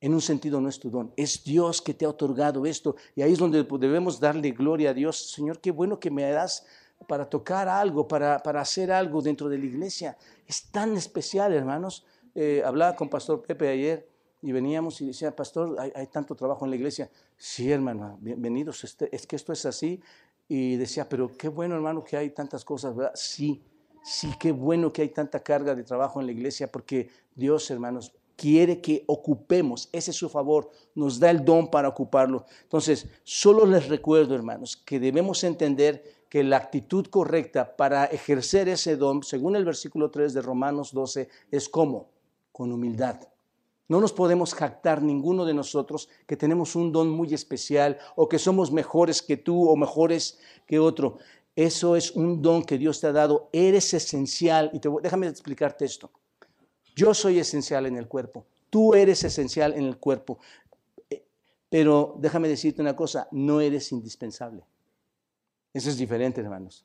En 0.00 0.14
un 0.14 0.20
sentido 0.20 0.60
no 0.60 0.68
es 0.68 0.78
tu 0.78 0.90
don, 0.90 1.12
es 1.16 1.42
Dios 1.42 1.82
que 1.82 1.92
te 1.92 2.04
ha 2.04 2.08
otorgado 2.08 2.66
esto. 2.66 2.96
Y 3.16 3.22
ahí 3.22 3.32
es 3.32 3.38
donde 3.38 3.64
debemos 3.64 4.20
darle 4.20 4.52
gloria 4.52 4.90
a 4.90 4.94
Dios. 4.94 5.30
Señor, 5.32 5.60
qué 5.60 5.72
bueno 5.72 5.98
que 5.98 6.10
me 6.10 6.22
das 6.30 6.66
para 7.06 7.28
tocar 7.28 7.68
algo, 7.68 8.06
para, 8.06 8.38
para 8.42 8.60
hacer 8.60 8.92
algo 8.92 9.22
dentro 9.22 9.48
de 9.48 9.58
la 9.58 9.64
iglesia. 9.64 10.16
Es 10.46 10.70
tan 10.70 10.96
especial, 10.96 11.52
hermanos. 11.52 12.04
Eh, 12.34 12.62
hablaba 12.64 12.94
con 12.94 13.08
Pastor 13.08 13.42
Pepe 13.42 13.68
ayer 13.68 14.08
y 14.40 14.52
veníamos 14.52 15.00
y 15.00 15.08
decía, 15.08 15.34
Pastor, 15.34 15.76
hay, 15.80 15.90
hay, 15.94 16.06
tanto 16.06 16.36
trabajo 16.36 16.64
en 16.64 16.70
la 16.70 16.76
iglesia. 16.76 17.10
Sí, 17.36 17.70
hermano, 17.70 18.18
bienvenidos. 18.20 18.84
Este, 18.84 19.14
es 19.14 19.26
que 19.26 19.34
esto 19.34 19.52
es 19.52 19.66
así 19.66 20.00
y 20.48 20.76
decía, 20.76 21.08
pero 21.08 21.30
qué 21.36 21.48
bueno 21.48 21.74
hermano 21.74 22.02
que 22.02 22.16
hay 22.16 22.30
tantas 22.30 22.64
cosas, 22.64 22.96
¿verdad? 22.96 23.12
Sí, 23.14 23.62
sí, 24.02 24.30
qué 24.40 24.50
bueno 24.50 24.92
que 24.92 25.02
hay 25.02 25.10
tanta 25.10 25.40
carga 25.40 25.74
de 25.74 25.84
trabajo 25.84 26.20
en 26.20 26.26
la 26.26 26.32
iglesia, 26.32 26.72
porque 26.72 27.10
Dios, 27.34 27.70
hermanos, 27.70 28.12
quiere 28.34 28.80
que 28.80 29.04
ocupemos. 29.06 29.90
Ese 29.92 30.12
es 30.12 30.16
su 30.16 30.28
favor. 30.28 30.70
Nos 30.94 31.18
da 31.18 31.30
el 31.30 31.44
don 31.44 31.70
para 31.70 31.88
ocuparlo. 31.88 32.46
Entonces, 32.62 33.06
solo 33.24 33.66
les 33.66 33.88
recuerdo, 33.88 34.34
hermanos, 34.34 34.76
que 34.76 34.98
debemos 34.98 35.44
entender 35.44 36.18
que 36.30 36.44
la 36.44 36.56
actitud 36.56 37.06
correcta 37.06 37.76
para 37.76 38.04
ejercer 38.04 38.68
ese 38.68 38.96
don, 38.96 39.22
según 39.22 39.56
el 39.56 39.64
versículo 39.64 40.10
3 40.10 40.34
de 40.34 40.42
Romanos 40.42 40.92
12, 40.92 41.28
es 41.50 41.68
como? 41.68 42.10
Con 42.52 42.72
humildad. 42.72 43.20
No 43.88 44.00
nos 44.00 44.12
podemos 44.12 44.54
jactar 44.54 45.02
ninguno 45.02 45.46
de 45.46 45.54
nosotros 45.54 46.10
que 46.26 46.36
tenemos 46.36 46.76
un 46.76 46.92
don 46.92 47.08
muy 47.08 47.32
especial 47.32 47.98
o 48.16 48.28
que 48.28 48.38
somos 48.38 48.70
mejores 48.70 49.22
que 49.22 49.38
tú 49.38 49.68
o 49.68 49.76
mejores 49.76 50.38
que 50.66 50.78
otro. 50.78 51.18
Eso 51.56 51.96
es 51.96 52.12
un 52.12 52.42
don 52.42 52.62
que 52.62 52.76
Dios 52.76 53.00
te 53.00 53.06
ha 53.06 53.12
dado. 53.12 53.48
Eres 53.50 53.94
esencial. 53.94 54.70
Y 54.74 54.78
te 54.78 54.90
déjame 55.02 55.26
explicarte 55.26 55.86
esto. 55.86 56.10
Yo 56.94 57.14
soy 57.14 57.38
esencial 57.38 57.86
en 57.86 57.96
el 57.96 58.06
cuerpo. 58.08 58.46
Tú 58.68 58.94
eres 58.94 59.24
esencial 59.24 59.72
en 59.72 59.84
el 59.84 59.96
cuerpo. 59.96 60.38
Eh, 61.08 61.24
pero 61.70 62.14
déjame 62.18 62.48
decirte 62.48 62.82
una 62.82 62.94
cosa, 62.94 63.26
no 63.32 63.60
eres 63.60 63.90
indispensable. 63.92 64.64
Eso 65.72 65.88
es 65.88 65.96
diferente, 65.96 66.40
hermanos. 66.42 66.84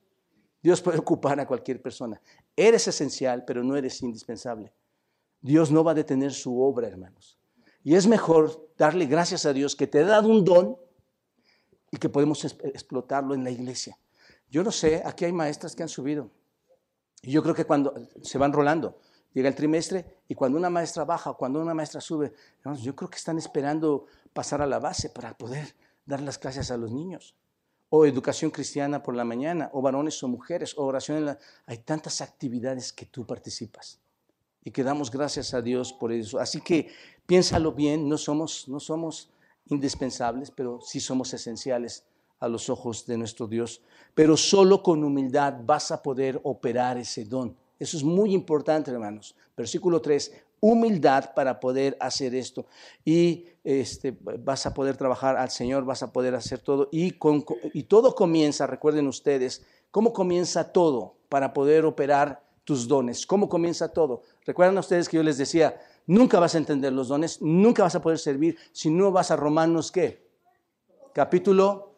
Dios 0.61 0.81
puede 0.81 0.99
ocupar 0.99 1.37
a 1.39 1.45
cualquier 1.45 1.81
persona. 1.81 2.21
Eres 2.55 2.87
esencial, 2.87 3.43
pero 3.45 3.63
no 3.63 3.75
eres 3.75 4.01
indispensable. 4.01 4.71
Dios 5.43 5.71
no 5.71 5.83
va 5.83 5.91
a 5.91 5.93
detener 5.93 6.31
su 6.31 6.61
obra, 6.61 6.87
hermanos. 6.87 7.37
Y 7.83 7.95
es 7.95 8.07
mejor 8.07 8.69
darle 8.77 9.05
gracias 9.07 9.45
a 9.45 9.51
Dios 9.51 9.75
que 9.75 9.87
te 9.87 9.99
ha 9.99 10.05
dado 10.05 10.29
un 10.29 10.45
don 10.45 10.77
y 11.91 11.97
que 11.97 12.07
podemos 12.07 12.45
explotarlo 12.45 13.35
en 13.35 13.43
la 13.43 13.51
iglesia. 13.51 13.99
Yo 14.49 14.63
no 14.63 14.71
sé, 14.71 15.03
aquí 15.05 15.25
hay 15.25 15.33
maestras 15.33 15.75
que 15.75 15.83
han 15.83 15.89
subido. 15.89 16.31
Y 17.21 17.31
yo 17.31 17.43
creo 17.43 17.53
que 17.53 17.65
cuando 17.65 17.93
se 18.21 18.37
van 18.37 18.53
rolando, 18.53 18.99
llega 19.33 19.49
el 19.49 19.55
trimestre 19.55 20.21
y 20.29 20.33
cuando 20.33 20.57
una 20.57 20.69
maestra 20.69 21.03
baja, 21.03 21.33
cuando 21.33 21.61
una 21.61 21.73
maestra 21.73 21.99
sube, 21.99 22.31
hermanos, 22.59 22.81
yo 22.81 22.95
creo 22.95 23.09
que 23.09 23.17
están 23.17 23.37
esperando 23.37 24.05
pasar 24.31 24.61
a 24.61 24.65
la 24.65 24.79
base 24.79 25.09
para 25.09 25.37
poder 25.37 25.75
dar 26.05 26.21
las 26.21 26.37
clases 26.37 26.71
a 26.71 26.77
los 26.77 26.93
niños. 26.93 27.35
O 27.89 28.05
educación 28.05 28.49
cristiana 28.49 29.03
por 29.03 29.13
la 29.13 29.25
mañana, 29.25 29.69
o 29.73 29.81
varones 29.81 30.23
o 30.23 30.29
mujeres, 30.29 30.77
o 30.77 30.85
oración 30.85 31.17
en 31.17 31.25
la... 31.25 31.37
Hay 31.65 31.79
tantas 31.79 32.21
actividades 32.21 32.93
que 32.93 33.05
tú 33.05 33.25
participas 33.27 34.02
y 34.63 34.71
que 34.71 34.83
damos 34.83 35.11
gracias 35.11 35.53
a 35.53 35.61
Dios 35.61 35.93
por 35.93 36.11
eso. 36.11 36.39
Así 36.39 36.61
que 36.61 36.87
piénsalo 37.25 37.71
bien, 37.73 38.07
no 38.07 38.17
somos, 38.17 38.67
no 38.67 38.79
somos 38.79 39.29
indispensables, 39.67 40.51
pero 40.51 40.79
sí 40.81 40.99
somos 40.99 41.33
esenciales 41.33 42.05
a 42.39 42.47
los 42.47 42.69
ojos 42.69 43.05
de 43.05 43.17
nuestro 43.17 43.47
Dios. 43.47 43.81
Pero 44.13 44.37
solo 44.37 44.83
con 44.83 45.03
humildad 45.03 45.55
vas 45.63 45.91
a 45.91 46.01
poder 46.01 46.39
operar 46.43 46.97
ese 46.97 47.25
don. 47.25 47.55
Eso 47.79 47.97
es 47.97 48.03
muy 48.03 48.33
importante, 48.33 48.91
hermanos. 48.91 49.35
Versículo 49.55 50.01
3, 50.01 50.31
humildad 50.59 51.33
para 51.33 51.59
poder 51.59 51.97
hacer 51.99 52.35
esto. 52.35 52.65
Y 53.03 53.45
este, 53.63 54.15
vas 54.21 54.65
a 54.65 54.73
poder 54.73 54.95
trabajar 54.97 55.35
al 55.37 55.49
Señor, 55.49 55.83
vas 55.83 56.03
a 56.03 56.11
poder 56.13 56.35
hacer 56.35 56.59
todo. 56.59 56.89
Y, 56.91 57.11
con, 57.11 57.45
y 57.73 57.83
todo 57.83 58.15
comienza, 58.15 58.67
recuerden 58.67 59.07
ustedes, 59.07 59.65
¿cómo 59.91 60.13
comienza 60.13 60.71
todo 60.71 61.15
para 61.29 61.53
poder 61.53 61.85
operar 61.85 62.42
tus 62.63 62.87
dones. 62.87 63.25
¿Cómo 63.25 63.49
comienza 63.49 63.89
todo? 63.89 64.23
Recuerdan 64.45 64.77
ustedes 64.77 65.09
que 65.09 65.17
yo 65.17 65.23
les 65.23 65.37
decía, 65.37 65.79
nunca 66.07 66.39
vas 66.39 66.55
a 66.55 66.57
entender 66.57 66.93
los 66.93 67.07
dones, 67.07 67.41
nunca 67.41 67.83
vas 67.83 67.95
a 67.95 68.01
poder 68.01 68.19
servir 68.19 68.57
si 68.71 68.89
no 68.89 69.11
vas 69.11 69.31
a 69.31 69.35
Romanos 69.35 69.91
qué? 69.91 70.27
Capítulo, 71.13 71.95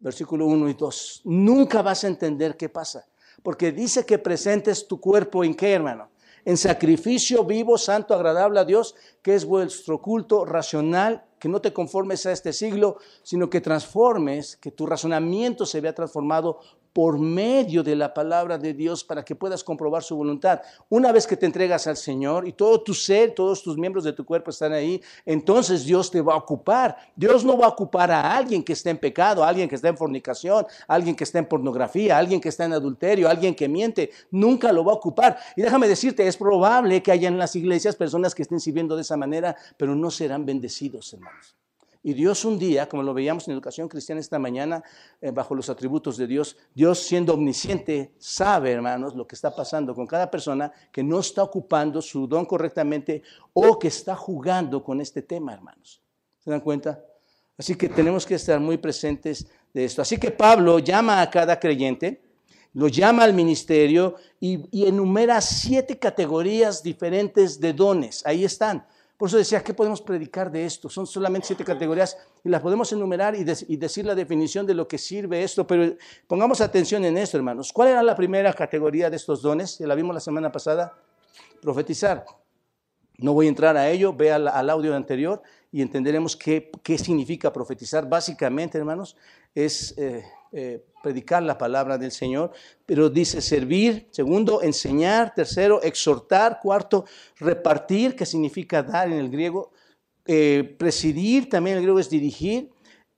versículo 0.00 0.46
1 0.46 0.68
y 0.68 0.74
2. 0.74 1.22
Nunca 1.24 1.82
vas 1.82 2.04
a 2.04 2.08
entender 2.08 2.56
qué 2.56 2.68
pasa. 2.68 3.06
Porque 3.42 3.72
dice 3.72 4.06
que 4.06 4.18
presentes 4.18 4.86
tu 4.86 5.00
cuerpo 5.00 5.44
en 5.44 5.54
qué, 5.54 5.72
hermano? 5.72 6.10
En 6.44 6.56
sacrificio 6.56 7.44
vivo, 7.44 7.78
santo, 7.78 8.14
agradable 8.14 8.60
a 8.60 8.64
Dios, 8.64 8.94
que 9.22 9.34
es 9.34 9.44
vuestro 9.44 10.00
culto 10.00 10.44
racional, 10.44 11.24
que 11.38 11.48
no 11.48 11.60
te 11.60 11.72
conformes 11.72 12.26
a 12.26 12.32
este 12.32 12.52
siglo, 12.52 12.98
sino 13.22 13.48
que 13.48 13.60
transformes, 13.60 14.56
que 14.56 14.70
tu 14.70 14.86
razonamiento 14.86 15.64
se 15.64 15.80
vea 15.80 15.94
transformado 15.94 16.60
por 16.94 17.18
medio 17.18 17.82
de 17.82 17.96
la 17.96 18.14
palabra 18.14 18.56
de 18.56 18.72
Dios 18.72 19.02
para 19.02 19.24
que 19.24 19.34
puedas 19.34 19.64
comprobar 19.64 20.04
su 20.04 20.16
voluntad. 20.16 20.62
Una 20.88 21.10
vez 21.10 21.26
que 21.26 21.36
te 21.36 21.44
entregas 21.44 21.88
al 21.88 21.96
Señor 21.96 22.46
y 22.46 22.52
todo 22.52 22.80
tu 22.82 22.94
ser, 22.94 23.34
todos 23.34 23.64
tus 23.64 23.76
miembros 23.76 24.04
de 24.04 24.12
tu 24.12 24.24
cuerpo 24.24 24.50
están 24.50 24.72
ahí, 24.72 25.02
entonces 25.26 25.84
Dios 25.84 26.08
te 26.08 26.22
va 26.22 26.34
a 26.34 26.36
ocupar. 26.36 26.96
Dios 27.16 27.44
no 27.44 27.58
va 27.58 27.66
a 27.66 27.70
ocupar 27.70 28.12
a 28.12 28.36
alguien 28.36 28.62
que 28.62 28.74
esté 28.74 28.90
en 28.90 28.98
pecado, 28.98 29.42
a 29.42 29.48
alguien 29.48 29.68
que 29.68 29.74
está 29.74 29.88
en 29.88 29.96
fornicación, 29.96 30.64
a 30.86 30.94
alguien 30.94 31.16
que 31.16 31.24
está 31.24 31.40
en 31.40 31.46
pornografía, 31.46 32.14
a 32.14 32.20
alguien 32.20 32.40
que 32.40 32.48
está 32.48 32.64
en 32.64 32.74
adulterio, 32.74 33.26
a 33.26 33.32
alguien 33.32 33.56
que 33.56 33.68
miente. 33.68 34.10
Nunca 34.30 34.72
lo 34.72 34.84
va 34.84 34.92
a 34.92 34.96
ocupar. 34.96 35.36
Y 35.56 35.62
déjame 35.62 35.88
decirte, 35.88 36.24
es 36.24 36.36
probable 36.36 37.02
que 37.02 37.10
haya 37.10 37.26
en 37.26 37.38
las 37.38 37.56
iglesias 37.56 37.96
personas 37.96 38.36
que 38.36 38.42
estén 38.42 38.60
sirviendo 38.60 38.94
de 38.94 39.02
esa 39.02 39.16
manera, 39.16 39.56
pero 39.76 39.96
no 39.96 40.12
serán 40.12 40.46
bendecidos, 40.46 41.12
hermanos. 41.12 41.56
Y 42.06 42.12
Dios 42.12 42.44
un 42.44 42.58
día, 42.58 42.86
como 42.86 43.02
lo 43.02 43.14
veíamos 43.14 43.48
en 43.48 43.54
Educación 43.54 43.88
Cristiana 43.88 44.20
esta 44.20 44.38
mañana, 44.38 44.84
eh, 45.22 45.30
bajo 45.30 45.54
los 45.54 45.70
atributos 45.70 46.18
de 46.18 46.26
Dios, 46.26 46.54
Dios 46.74 46.98
siendo 46.98 47.32
omnisciente 47.32 48.12
sabe, 48.18 48.72
hermanos, 48.72 49.16
lo 49.16 49.26
que 49.26 49.34
está 49.34 49.56
pasando 49.56 49.94
con 49.94 50.06
cada 50.06 50.30
persona 50.30 50.70
que 50.92 51.02
no 51.02 51.20
está 51.20 51.42
ocupando 51.42 52.02
su 52.02 52.26
don 52.26 52.44
correctamente 52.44 53.22
o 53.54 53.78
que 53.78 53.88
está 53.88 54.14
jugando 54.14 54.84
con 54.84 55.00
este 55.00 55.22
tema, 55.22 55.54
hermanos. 55.54 56.02
¿Se 56.40 56.50
dan 56.50 56.60
cuenta? 56.60 57.02
Así 57.56 57.74
que 57.74 57.88
tenemos 57.88 58.26
que 58.26 58.34
estar 58.34 58.60
muy 58.60 58.76
presentes 58.76 59.46
de 59.72 59.86
esto. 59.86 60.02
Así 60.02 60.18
que 60.18 60.30
Pablo 60.30 60.80
llama 60.80 61.22
a 61.22 61.30
cada 61.30 61.58
creyente, 61.58 62.22
lo 62.74 62.88
llama 62.88 63.24
al 63.24 63.32
ministerio 63.32 64.16
y, 64.38 64.68
y 64.70 64.86
enumera 64.86 65.40
siete 65.40 65.98
categorías 65.98 66.82
diferentes 66.82 67.58
de 67.58 67.72
dones. 67.72 68.26
Ahí 68.26 68.44
están. 68.44 68.86
Por 69.16 69.28
eso 69.28 69.36
decía, 69.38 69.62
¿qué 69.62 69.72
podemos 69.72 70.02
predicar 70.02 70.50
de 70.50 70.66
esto? 70.66 70.88
Son 70.88 71.06
solamente 71.06 71.46
siete 71.46 71.64
categorías 71.64 72.16
y 72.42 72.48
las 72.48 72.60
podemos 72.60 72.92
enumerar 72.92 73.36
y, 73.36 73.44
decir 73.44 74.04
la 74.04 74.14
definición 74.14 74.66
de 74.66 74.74
lo 74.74 74.88
que 74.88 74.98
sirve 74.98 75.44
esto, 75.44 75.66
pero 75.66 75.96
pongamos 76.26 76.60
atención 76.60 77.04
en 77.04 77.16
esto, 77.16 77.36
hermanos. 77.36 77.72
¿Cuál 77.72 77.88
era 77.88 78.02
la 78.02 78.16
primera 78.16 78.52
categoría 78.52 79.10
de 79.10 79.16
estos 79.16 79.40
dones? 79.40 79.78
Ya 79.78 79.86
la 79.86 79.94
vimos 79.94 80.14
la 80.14 80.20
semana 80.20 80.50
pasada. 80.50 80.98
Profetizar. 81.62 82.26
No 83.18 83.32
voy 83.32 83.46
a 83.46 83.50
entrar 83.50 83.76
a 83.76 83.88
ello, 83.88 84.12
ve 84.12 84.32
al, 84.32 84.48
audio 84.68 84.96
anterior 84.96 85.40
y 85.70 85.80
entenderemos 85.80 86.36
qué, 86.36 86.72
qué, 86.82 86.98
significa 86.98 87.52
profetizar. 87.52 88.08
Básicamente, 88.08 88.76
hermanos, 88.76 89.16
es 89.54 89.94
eh, 89.96 90.24
eh, 90.52 90.84
predicar 91.02 91.42
la 91.42 91.58
palabra 91.58 91.98
del 91.98 92.10
Señor, 92.10 92.52
pero 92.86 93.10
dice 93.10 93.40
servir, 93.40 94.08
segundo, 94.10 94.62
enseñar, 94.62 95.34
tercero, 95.34 95.82
exhortar, 95.82 96.60
cuarto, 96.60 97.04
repartir, 97.38 98.16
que 98.16 98.26
significa 98.26 98.82
dar 98.82 99.08
en 99.08 99.18
el 99.18 99.30
griego, 99.30 99.72
eh, 100.26 100.74
presidir, 100.78 101.48
también 101.48 101.74
en 101.74 101.78
el 101.78 101.84
griego 101.84 102.00
es 102.00 102.10
dirigir, 102.10 102.70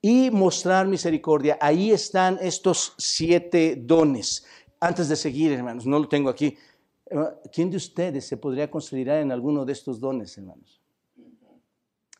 y 0.02 0.30
mostrar 0.30 0.86
misericordia. 0.86 1.58
Ahí 1.60 1.90
están 1.90 2.38
estos 2.40 2.94
siete 2.98 3.76
dones. 3.76 4.44
Antes 4.78 5.08
de 5.08 5.16
seguir, 5.16 5.52
hermanos, 5.52 5.86
no 5.86 5.98
lo 5.98 6.08
tengo 6.08 6.28
aquí. 6.28 6.56
¿Quién 7.52 7.70
de 7.70 7.76
ustedes 7.76 8.26
se 8.26 8.36
podría 8.36 8.70
considerar 8.70 9.22
en 9.22 9.32
alguno 9.32 9.64
de 9.64 9.72
estos 9.72 9.98
dones, 9.98 10.36
hermanos? 10.36 10.80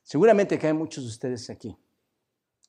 Seguramente 0.03 0.59
que 0.59 0.69
hay 0.69 0.73
muchos 0.73 1.05
de 1.05 1.11
ustedes 1.11 1.51
aquí. 1.51 1.77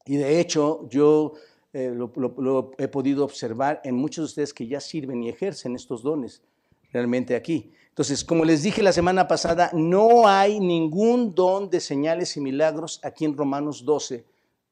Y 0.08 0.18
de 0.18 0.40
hecho, 0.40 0.88
yo 0.90 1.34
eh, 1.74 1.94
lo, 1.94 2.72
he 2.78 2.88
podido 2.88 3.24
observar 3.26 3.82
en 3.84 3.96
muchos 3.96 4.24
de 4.24 4.26
ustedes 4.26 4.54
que 4.54 4.68
ya 4.68 4.80
sirven 4.80 5.22
y 5.24 5.30
ejercen 5.30 5.76
estos 5.76 6.02
dones 6.02 6.42
realmente 6.92 7.36
aquí. 7.36 7.72
Entonces, 7.90 8.24
como 8.24 8.46
les 8.46 8.64
dije 8.64 8.82
la 8.82 8.94
semana 8.94 9.28
pasada, 9.28 9.70
no 9.74 10.28
hay 10.28 10.60
ningún 10.60 11.36
don 11.36 11.70
de 11.70 11.80
señales 11.80 12.38
y 12.38 12.42
milagros 12.42 13.00
aquí 13.04 13.26
en 13.26 13.36
Romanos 13.36 13.84
12, 13.84 14.24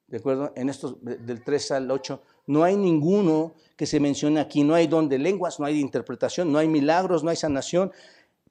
¿de 0.08 0.18
acuerdo? 0.18 0.54
En 0.56 0.70
estos, 0.70 0.96
del 1.02 1.44
3 1.44 1.72
al 1.72 1.92
8, 1.92 2.22
no 2.48 2.64
hay 2.64 2.78
ninguno 2.78 3.54
que 3.76 3.86
se 3.86 4.00
mencione 4.00 4.40
aquí, 4.40 4.64
no 4.64 4.76
hay 4.76 4.88
don 4.88 5.10
de 5.10 5.18
lenguas, 5.18 5.60
no 5.60 5.66
hay 5.66 5.80
interpretación, 5.80 6.52
no 6.52 6.60
hay 6.60 6.68
milagros, 6.68 7.24
no 7.24 7.30
hay 7.30 7.36
sanación, 7.36 7.92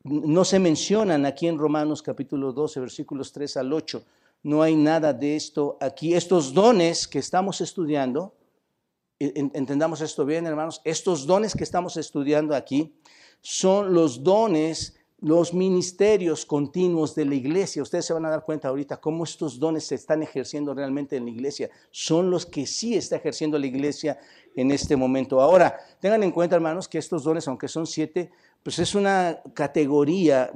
no 0.02 0.44
se 0.44 0.58
mencionan 0.58 1.24
aquí 1.24 1.46
en 1.46 1.56
Romanos 1.56 2.02
capítulo 2.02 2.52
12, 2.52 2.80
versículos 2.80 3.32
3 3.32 3.56
al 3.56 3.72
8. 3.72 4.04
No 4.44 4.60
hay 4.62 4.76
nada 4.76 5.14
de 5.14 5.36
esto 5.36 5.78
aquí. 5.80 6.14
Estos 6.14 6.52
dones 6.52 7.08
que 7.08 7.18
estamos 7.18 7.62
estudiando, 7.62 8.36
entendamos 9.18 10.02
esto 10.02 10.26
bien, 10.26 10.46
hermanos, 10.46 10.82
estos 10.84 11.26
dones 11.26 11.54
que 11.54 11.64
estamos 11.64 11.96
estudiando 11.96 12.54
aquí 12.54 12.94
son 13.40 13.94
los 13.94 14.22
dones, 14.22 14.96
los 15.18 15.54
ministerios 15.54 16.44
continuos 16.44 17.14
de 17.14 17.24
la 17.24 17.34
iglesia. 17.34 17.82
Ustedes 17.82 18.04
se 18.04 18.12
van 18.12 18.26
a 18.26 18.30
dar 18.30 18.44
cuenta 18.44 18.68
ahorita 18.68 18.98
cómo 18.98 19.24
estos 19.24 19.58
dones 19.58 19.86
se 19.86 19.94
están 19.94 20.22
ejerciendo 20.22 20.74
realmente 20.74 21.16
en 21.16 21.24
la 21.24 21.30
iglesia. 21.30 21.70
Son 21.90 22.30
los 22.30 22.44
que 22.44 22.66
sí 22.66 22.96
está 22.96 23.16
ejerciendo 23.16 23.58
la 23.58 23.66
iglesia 23.66 24.18
en 24.54 24.70
este 24.70 24.94
momento. 24.94 25.40
Ahora, 25.40 25.74
tengan 26.00 26.22
en 26.22 26.32
cuenta, 26.32 26.54
hermanos, 26.54 26.86
que 26.86 26.98
estos 26.98 27.24
dones, 27.24 27.48
aunque 27.48 27.68
son 27.68 27.86
siete, 27.86 28.30
pues 28.62 28.78
es 28.78 28.94
una 28.94 29.40
categoría. 29.54 30.50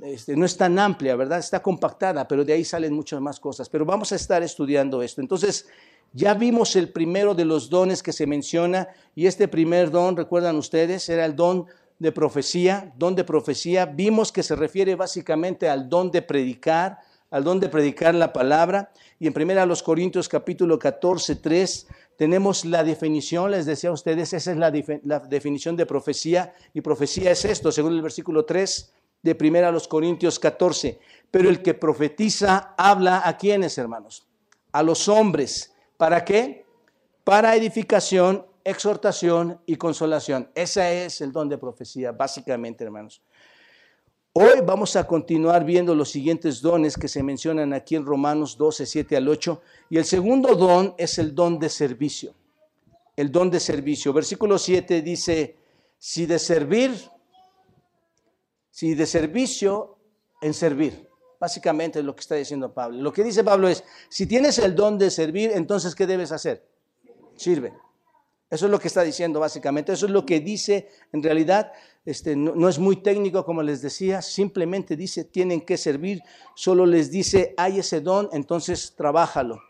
Este, 0.00 0.34
no 0.36 0.46
es 0.46 0.56
tan 0.56 0.78
amplia, 0.78 1.14
¿verdad? 1.16 1.38
Está 1.38 1.62
compactada, 1.62 2.26
pero 2.26 2.44
de 2.44 2.54
ahí 2.54 2.64
salen 2.64 2.94
muchas 2.94 3.20
más 3.20 3.38
cosas. 3.38 3.68
Pero 3.68 3.84
vamos 3.84 4.12
a 4.12 4.16
estar 4.16 4.42
estudiando 4.42 5.02
esto. 5.02 5.20
Entonces, 5.20 5.68
ya 6.12 6.34
vimos 6.34 6.76
el 6.76 6.90
primero 6.90 7.34
de 7.34 7.44
los 7.44 7.70
dones 7.70 8.02
que 8.02 8.12
se 8.12 8.26
menciona 8.26 8.88
y 9.14 9.26
este 9.26 9.48
primer 9.48 9.90
don, 9.90 10.16
recuerdan 10.16 10.56
ustedes, 10.56 11.08
era 11.08 11.24
el 11.24 11.36
don 11.36 11.66
de 11.98 12.12
profecía, 12.12 12.92
don 12.96 13.14
de 13.14 13.24
profecía, 13.24 13.86
vimos 13.86 14.32
que 14.32 14.42
se 14.42 14.56
refiere 14.56 14.94
básicamente 14.94 15.68
al 15.68 15.88
don 15.88 16.10
de 16.10 16.20
predicar, 16.20 16.98
al 17.30 17.44
don 17.44 17.60
de 17.60 17.68
predicar 17.68 18.14
la 18.14 18.32
palabra. 18.32 18.92
Y 19.18 19.26
en 19.26 19.32
primera 19.32 19.64
los 19.64 19.82
Corintios 19.82 20.28
capítulo 20.28 20.78
14, 20.78 21.36
3, 21.36 21.86
tenemos 22.16 22.64
la 22.64 22.82
definición, 22.82 23.50
les 23.50 23.66
decía 23.66 23.90
a 23.90 23.94
ustedes, 23.94 24.32
esa 24.32 24.50
es 24.50 24.56
la, 24.56 24.72
la, 25.04 25.20
definición 25.20 25.76
de 25.76 25.86
profecía. 25.86 26.54
Y 26.74 26.80
profecía 26.80 27.30
es 27.30 27.44
esto, 27.44 27.72
según 27.72 27.92
el 27.92 28.02
versículo 28.02 28.44
3 28.44 28.92
de 29.22 29.34
primera 29.34 29.72
los 29.72 29.88
Corintios 29.88 30.38
14. 30.38 30.98
Pero 31.30 31.48
el 31.48 31.62
que 31.62 31.74
profetiza 31.74 32.74
habla 32.76 33.22
a 33.24 33.36
quienes, 33.36 33.78
hermanos? 33.78 34.26
A 34.72 34.82
los 34.82 35.08
hombres. 35.08 35.72
¿Para 35.96 36.24
qué? 36.24 36.66
Para 37.24 37.54
edificación 37.56 38.46
exhortación 38.64 39.60
y 39.66 39.76
consolación. 39.76 40.50
Ese 40.54 41.04
es 41.04 41.20
el 41.20 41.32
don 41.32 41.48
de 41.48 41.58
profecía, 41.58 42.12
básicamente, 42.12 42.84
hermanos. 42.84 43.22
Hoy 44.34 44.60
vamos 44.64 44.96
a 44.96 45.06
continuar 45.06 45.64
viendo 45.64 45.94
los 45.94 46.10
siguientes 46.10 46.62
dones 46.62 46.96
que 46.96 47.08
se 47.08 47.22
mencionan 47.22 47.74
aquí 47.74 47.96
en 47.96 48.06
Romanos 48.06 48.56
12, 48.56 48.86
7 48.86 49.16
al 49.16 49.28
8. 49.28 49.60
Y 49.90 49.98
el 49.98 50.04
segundo 50.04 50.54
don 50.54 50.94
es 50.96 51.18
el 51.18 51.34
don 51.34 51.58
de 51.58 51.68
servicio. 51.68 52.34
El 53.14 53.30
don 53.30 53.50
de 53.50 53.60
servicio. 53.60 54.12
Versículo 54.12 54.56
7 54.56 55.02
dice, 55.02 55.56
si 55.98 56.24
de 56.24 56.38
servir, 56.38 56.92
si 58.72 58.94
de 58.94 59.06
servicio 59.06 59.98
en 60.40 60.54
servir. 60.54 61.08
Básicamente 61.38 61.98
es 61.98 62.04
lo 62.04 62.14
que 62.14 62.20
está 62.20 62.34
diciendo 62.34 62.72
Pablo. 62.72 63.00
Lo 63.00 63.12
que 63.12 63.22
dice 63.22 63.44
Pablo 63.44 63.68
es, 63.68 63.84
si 64.08 64.26
tienes 64.26 64.58
el 64.58 64.74
don 64.74 64.98
de 64.98 65.10
servir, 65.10 65.52
entonces 65.54 65.94
¿qué 65.94 66.06
debes 66.06 66.32
hacer? 66.32 66.66
Sirve. 67.36 67.74
Eso 68.50 68.66
es 68.66 68.70
lo 68.70 68.78
que 68.78 68.88
está 68.88 69.02
diciendo 69.02 69.40
básicamente. 69.40 69.92
Eso 69.92 70.06
es 70.06 70.12
lo 70.12 70.24
que 70.24 70.40
dice 70.40 70.88
en 71.12 71.22
realidad. 71.22 71.72
Este, 72.04 72.34
no, 72.34 72.68
es 72.68 72.78
muy 72.78 72.96
técnico 72.96 73.44
como 73.44 73.62
les 73.62 73.82
decía, 73.82 74.22
simplemente 74.22 74.96
dice 74.96 75.24
tienen 75.24 75.60
que 75.60 75.76
servir, 75.76 76.20
solo 76.56 76.84
les 76.84 77.12
dice 77.12 77.54
hay 77.56 77.78
ese 77.78 78.00
don, 78.00 78.28
entonces 78.32 78.94
trabájalo. 78.96 79.60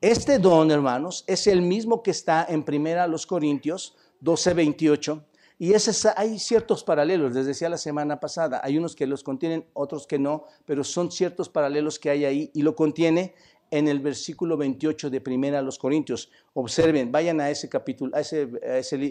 Este 0.00 0.38
don, 0.38 0.70
hermanos, 0.70 1.24
es 1.26 1.46
el 1.46 1.60
mismo 1.60 2.02
que 2.02 2.10
está 2.10 2.46
en 2.48 2.64
primera 2.64 3.06
los 3.06 3.26
Corintios 3.26 3.96
12, 4.20 4.54
28. 4.54 5.24
Y 5.58 5.72
ese, 5.72 6.10
hay 6.16 6.38
ciertos 6.38 6.82
paralelos, 6.82 7.32
les 7.32 7.46
decía 7.46 7.68
la 7.68 7.78
semana 7.78 8.18
pasada, 8.18 8.60
hay 8.64 8.76
unos 8.76 8.96
que 8.96 9.06
los 9.06 9.22
contienen, 9.22 9.64
otros 9.72 10.06
que 10.06 10.18
no, 10.18 10.46
pero 10.66 10.82
son 10.82 11.12
ciertos 11.12 11.48
paralelos 11.48 11.98
que 11.98 12.10
hay 12.10 12.24
ahí 12.24 12.50
y 12.54 12.62
lo 12.62 12.74
contiene 12.74 13.34
en 13.70 13.86
el 13.86 14.00
versículo 14.00 14.56
28 14.56 15.10
de 15.10 15.20
Primera 15.20 15.60
a 15.60 15.62
los 15.62 15.78
Corintios. 15.78 16.30
Observen, 16.54 17.12
vayan 17.12 17.40
a 17.40 17.50
ese 17.50 17.68
capítulo, 17.68 18.16
a, 18.16 18.20
ese, 18.20 18.48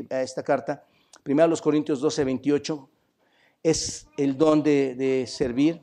a, 0.09 0.21
esta 0.21 0.43
carta, 0.43 0.85
Primera 1.23 1.45
a 1.45 1.47
los 1.47 1.61
Corintios 1.61 2.01
12, 2.01 2.23
28. 2.25 2.89
Es 3.63 4.07
el 4.17 4.37
don 4.37 4.61
de, 4.63 4.95
de 4.95 5.25
servir, 5.27 5.81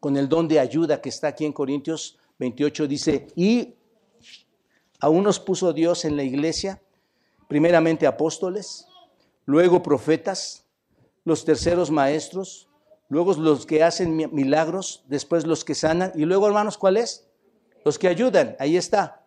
con 0.00 0.16
el 0.16 0.28
don 0.28 0.48
de 0.48 0.58
ayuda 0.58 1.00
que 1.00 1.08
está 1.08 1.28
aquí 1.28 1.44
en 1.44 1.52
Corintios 1.52 2.18
28, 2.38 2.88
dice, 2.88 3.28
y 3.36 3.74
a 4.98 5.08
unos 5.08 5.38
puso 5.38 5.72
Dios 5.72 6.04
en 6.04 6.16
la 6.16 6.24
iglesia, 6.24 6.82
primeramente 7.46 8.06
apóstoles, 8.08 8.88
luego 9.44 9.82
profetas, 9.82 10.64
los 11.24 11.44
terceros 11.44 11.90
maestros, 11.90 12.68
luego 13.08 13.34
los 13.34 13.66
que 13.66 13.82
hacen 13.82 14.16
milagros, 14.32 15.04
después 15.06 15.46
los 15.46 15.64
que 15.64 15.74
sanan, 15.74 16.12
y 16.14 16.24
luego 16.24 16.46
hermanos, 16.46 16.78
¿cuál 16.78 16.96
es? 16.96 17.28
los 17.84 17.98
que 17.98 18.08
ayudan, 18.08 18.56
ahí 18.58 18.76
está. 18.76 19.24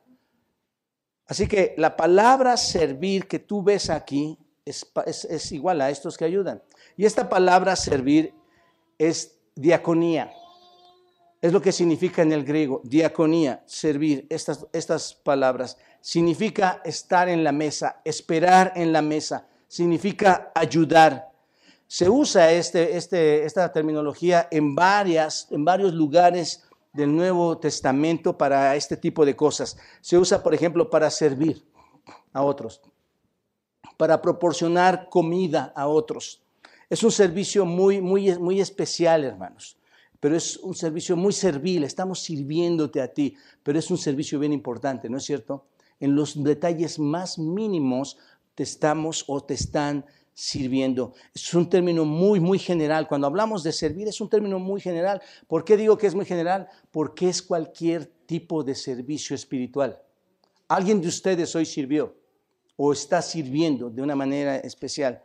Así 1.28 1.48
que 1.48 1.74
la 1.78 1.96
palabra 1.98 2.56
servir 2.58 3.28
que 3.28 3.40
tú 3.40 3.64
ves 3.64 3.90
aquí 3.90 4.38
es, 4.64 5.52
igual 5.52 5.82
a 5.82 5.90
estos 5.90 6.18
que 6.18 6.26
ayudan. 6.26 6.62
Y 6.96 7.06
esta 7.06 7.30
palabra 7.30 7.76
servir 7.76 8.34
es 8.98 9.38
diaconía. 9.56 10.32
Es 11.42 11.52
lo 11.52 11.62
que 11.62 11.72
significa 11.72 12.22
en 12.22 12.32
el 12.32 12.44
griego, 12.44 12.82
diaconía, 12.84 13.64
servir. 13.66 14.26
Estas, 14.30 14.66
estas 14.72 15.14
palabras 15.14 15.78
significa 16.02 16.82
estar 16.86 17.30
en 17.30 17.44
la 17.44 17.52
mesa, 17.52 18.02
esperar 18.06 18.74
en 18.76 18.94
la 18.94 19.02
mesa, 19.02 19.48
significa 19.68 20.52
ayudar. 20.56 21.32
Se 21.88 22.10
usa 22.10 22.52
este, 22.52 22.98
este, 22.98 23.46
esta 23.46 23.72
terminología 23.72 24.48
en, 24.52 24.76
varias, 24.76 25.48
en 25.52 25.64
varios 25.64 25.94
lugares 25.94 26.64
del 26.94 27.16
Nuevo 27.16 27.58
Testamento 27.58 28.38
para 28.38 28.76
este 28.76 28.98
tipo 28.98 29.26
de 29.26 29.36
cosas. 29.36 29.78
Se 30.02 30.18
usa, 30.18 30.42
por 30.42 30.54
ejemplo, 30.54 30.90
para 30.90 31.10
servir 31.10 31.64
a 32.34 32.42
otros, 32.42 32.82
para 33.98 34.22
proporcionar 34.22 35.10
comida 35.10 35.74
a 35.76 35.88
otros. 35.88 36.42
Es 36.90 37.04
un 37.04 37.12
servicio 37.12 37.66
muy, 37.66 38.02
muy, 38.02 38.38
muy 38.38 38.62
especial, 38.62 39.24
hermanos, 39.24 39.78
pero 40.20 40.36
es 40.36 40.58
un 40.58 40.74
servicio 40.74 41.18
muy 41.18 41.34
servil. 41.34 41.84
Estamos 41.84 42.22
sirviéndote 42.22 43.02
a 43.02 43.12
ti, 43.12 43.36
pero 43.64 43.78
es 43.78 43.92
un 43.92 43.98
servicio 43.98 44.40
bien 44.40 44.54
importante, 44.54 45.10
¿no 45.10 45.18
es 45.18 45.24
cierto? 45.24 45.66
En 46.00 46.16
los 46.16 46.44
detalles 46.44 47.00
más 47.00 47.40
mínimos 47.40 48.18
te 48.56 48.64
estamos 48.64 49.24
o 49.28 49.44
te 49.44 49.54
están 49.54 50.06
sirviendo. 50.34 51.14
Es 51.34 51.54
un 51.54 51.70
término 51.70 52.04
muy, 52.06 52.40
muy 52.40 52.60
general. 52.60 53.08
Cuando 53.08 53.28
hablamos 53.28 53.64
de 53.64 53.72
servir 53.72 54.08
es 54.08 54.20
un 54.20 54.30
término 54.30 54.60
muy 54.60 54.82
general. 54.82 55.22
¿Por 55.48 55.64
qué 55.64 55.78
digo 55.78 55.98
que 55.98 56.08
es 56.08 56.16
muy 56.16 56.26
general? 56.26 56.68
Porque 56.92 57.30
es 57.30 57.42
cualquier 57.42 58.06
tipo 58.26 58.64
de 58.64 58.76
servicio 58.76 59.36
espiritual. 59.36 60.02
¿Alguien 60.68 61.02
de 61.02 61.08
ustedes 61.08 61.56
hoy 61.56 61.66
sirvió 61.66 62.16
o 62.76 62.92
está 62.92 63.22
sirviendo 63.22 63.90
de 63.90 64.02
una 64.02 64.16
manera 64.16 64.58
especial? 64.58 65.22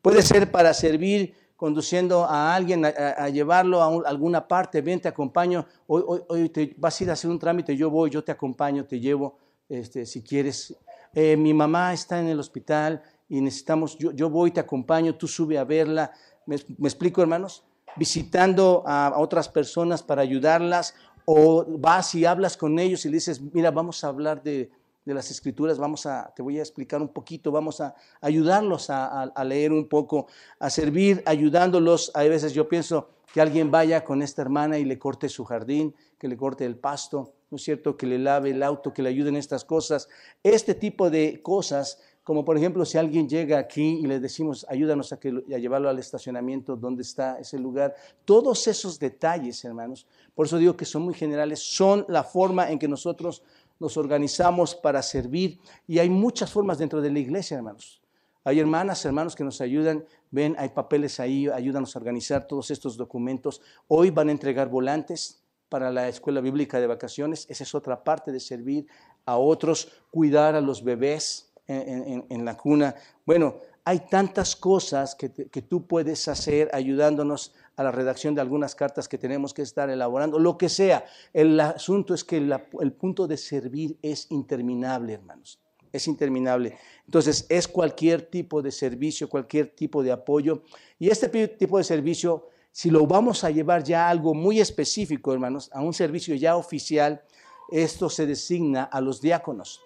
Puede 0.00 0.22
ser 0.22 0.50
para 0.50 0.72
servir 0.72 1.34
conduciendo 1.56 2.24
a 2.24 2.54
alguien 2.54 2.84
a, 2.84 3.28
llevarlo 3.30 3.82
a, 3.82 4.08
alguna 4.08 4.46
parte, 4.46 4.82
ven, 4.82 5.00
te 5.00 5.08
acompaño, 5.08 5.66
hoy, 5.86 6.22
hoy, 6.28 6.48
te 6.50 6.74
vas 6.76 7.00
a 7.00 7.04
ir 7.04 7.10
a 7.10 7.14
hacer 7.14 7.30
un 7.30 7.38
trámite, 7.38 7.74
yo 7.74 7.90
voy, 7.90 8.10
yo 8.10 8.22
te 8.22 8.30
acompaño, 8.30 8.84
te 8.84 9.00
llevo, 9.00 9.38
este, 9.68 10.04
si 10.04 10.22
quieres. 10.22 10.76
Eh, 11.18 11.34
mi 11.34 11.54
mamá 11.54 11.94
está 11.94 12.20
en 12.20 12.28
el 12.28 12.38
hospital, 12.38 13.02
y 13.26 13.40
necesitamos, 13.40 13.96
yo, 13.96 14.12
yo 14.12 14.28
voy, 14.28 14.50
te 14.50 14.60
acompaño, 14.60 15.14
tú 15.14 15.26
sube 15.26 15.56
a 15.56 15.64
verla. 15.64 16.12
¿Me, 16.44 16.56
explico, 16.56 17.22
hermanos? 17.22 17.64
Visitando 17.96 18.84
a, 18.86 19.14
otras 19.16 19.48
personas 19.48 20.02
para 20.02 20.20
ayudarlas, 20.20 20.94
o 21.24 21.64
vas 21.78 22.14
y 22.14 22.26
hablas 22.26 22.58
con 22.58 22.78
ellos 22.78 23.06
y 23.06 23.08
le 23.08 23.14
dices, 23.14 23.40
mira, 23.40 23.70
vamos 23.70 24.04
a 24.04 24.08
hablar 24.08 24.42
de, 24.42 24.70
de 25.06 25.14
las 25.14 25.30
escrituras, 25.30 25.78
vamos 25.78 26.04
a, 26.04 26.32
te 26.36 26.42
voy 26.42 26.58
a 26.58 26.62
explicar 26.62 27.00
un 27.00 27.08
poquito, 27.08 27.50
vamos 27.50 27.80
a 27.80 27.94
ayudarlos 28.20 28.90
a, 28.90 29.22
a, 29.22 29.44
leer 29.44 29.72
un 29.72 29.88
poco, 29.88 30.26
a 30.60 30.68
servir, 30.68 31.22
ayudándolos. 31.24 32.12
Hay 32.14 32.28
veces 32.28 32.52
yo 32.52 32.68
pienso 32.68 33.08
que 33.32 33.40
alguien 33.40 33.70
vaya 33.70 34.04
con 34.04 34.20
esta 34.20 34.42
hermana 34.42 34.78
y 34.78 34.84
le 34.84 34.98
corte 34.98 35.30
su 35.30 35.46
jardín, 35.46 35.94
que 36.18 36.28
le 36.28 36.36
corte 36.36 36.66
el 36.66 36.76
pasto, 36.76 37.32
¿no 37.50 37.56
es 37.56 37.62
cierto? 37.62 37.96
Que 37.96 38.06
le 38.06 38.18
lave 38.18 38.50
el 38.50 38.62
auto, 38.62 38.92
que 38.92 39.02
le 39.02 39.08
ayuden 39.08 39.36
estas 39.36 39.64
cosas. 39.64 40.08
Este 40.42 40.74
tipo 40.74 41.10
de 41.10 41.40
cosas 41.42 41.98
como 42.26 42.44
por 42.44 42.56
ejemplo, 42.56 42.84
si 42.84 42.98
alguien 42.98 43.28
llega 43.28 43.56
aquí 43.56 44.00
y 44.02 44.02
le 44.02 44.18
decimos, 44.18 44.66
ayúdanos 44.68 45.12
a, 45.12 45.20
llevarlo 45.20 45.88
al 45.88 46.00
estacionamiento, 46.00 46.74
¿dónde 46.74 47.02
está 47.02 47.38
ese 47.38 47.56
lugar? 47.56 47.94
Todos 48.24 48.66
esos 48.66 48.98
detalles, 48.98 49.64
hermanos, 49.64 50.08
por 50.34 50.46
eso 50.46 50.58
digo 50.58 50.76
que 50.76 50.84
son 50.84 51.02
muy 51.02 51.14
generales, 51.14 51.60
son 51.60 52.04
la 52.08 52.24
forma 52.24 52.68
en 52.72 52.80
que 52.80 52.88
nosotros 52.88 53.44
nos 53.78 53.96
organizamos 53.96 54.74
para 54.74 55.04
servir. 55.04 55.60
Y 55.86 56.00
hay 56.00 56.10
muchas 56.10 56.50
formas 56.50 56.78
dentro 56.78 57.00
de 57.00 57.12
la 57.12 57.20
iglesia, 57.20 57.58
hermanos. 57.58 58.02
Hay 58.42 58.58
hermanas, 58.58 59.04
hermanos 59.04 59.36
que 59.36 59.44
nos 59.44 59.60
ayudan, 59.60 60.04
ven, 60.32 60.56
hay 60.58 60.70
papeles 60.70 61.20
ahí, 61.20 61.46
ayúdanos 61.46 61.94
a 61.94 62.00
organizar 62.00 62.48
todos 62.48 62.72
estos 62.72 62.96
documentos. 62.96 63.62
Hoy 63.86 64.10
van 64.10 64.30
a 64.30 64.32
entregar 64.32 64.68
volantes 64.68 65.44
para 65.68 65.90
la 65.90 66.08
escuela 66.08 66.40
bíblica 66.40 66.80
de 66.80 66.86
vacaciones. 66.86 67.46
Esa 67.48 67.64
es 67.64 67.74
otra 67.74 68.04
parte 68.04 68.32
de 68.32 68.40
servir 68.40 68.86
a 69.24 69.36
otros, 69.36 69.92
cuidar 70.10 70.54
a 70.54 70.60
los 70.60 70.84
bebés 70.84 71.52
en, 71.68 72.44
la 72.44 72.56
cuna. 72.56 72.94
Bueno, 73.24 73.56
hay 73.84 74.00
tantas 74.08 74.56
cosas 74.56 75.14
que, 75.14 75.28
tú 75.28 75.86
puedes 75.86 76.28
hacer 76.28 76.70
ayudándonos 76.72 77.54
a 77.76 77.82
la 77.82 77.92
redacción 77.92 78.34
de 78.34 78.40
algunas 78.40 78.74
cartas 78.74 79.08
que 79.08 79.18
tenemos 79.18 79.52
que 79.52 79.62
estar 79.62 79.90
elaborando, 79.90 80.38
lo 80.38 80.56
que 80.56 80.68
sea. 80.68 81.04
El 81.32 81.58
asunto 81.60 82.14
es 82.14 82.24
que 82.24 82.36
el 82.36 82.92
punto 82.92 83.26
de 83.26 83.36
servir 83.36 83.98
es 84.02 84.30
interminable, 84.30 85.14
hermanos. 85.14 85.60
Es 85.92 86.08
interminable. 86.08 86.76
Entonces, 87.06 87.46
es 87.48 87.68
cualquier 87.68 88.22
tipo 88.22 88.60
de 88.60 88.70
servicio, 88.70 89.28
cualquier 89.28 89.68
tipo 89.68 90.02
de 90.02 90.12
apoyo. 90.12 90.62
Y 90.98 91.08
este 91.08 91.28
tipo 91.48 91.78
de 91.78 91.84
servicio, 91.84 92.48
si 92.76 92.90
lo 92.90 93.06
vamos 93.06 93.42
a 93.42 93.50
llevar 93.50 93.82
ya 93.84 94.06
a 94.06 94.10
algo 94.10 94.34
muy 94.34 94.60
específico, 94.60 95.32
hermanos, 95.32 95.70
a 95.72 95.80
un 95.80 95.94
servicio 95.94 96.34
ya 96.34 96.58
oficial, 96.58 97.22
esto 97.70 98.10
se 98.10 98.26
designa 98.26 98.84
a 98.84 99.00
los 99.00 99.22
diáconos 99.22 99.80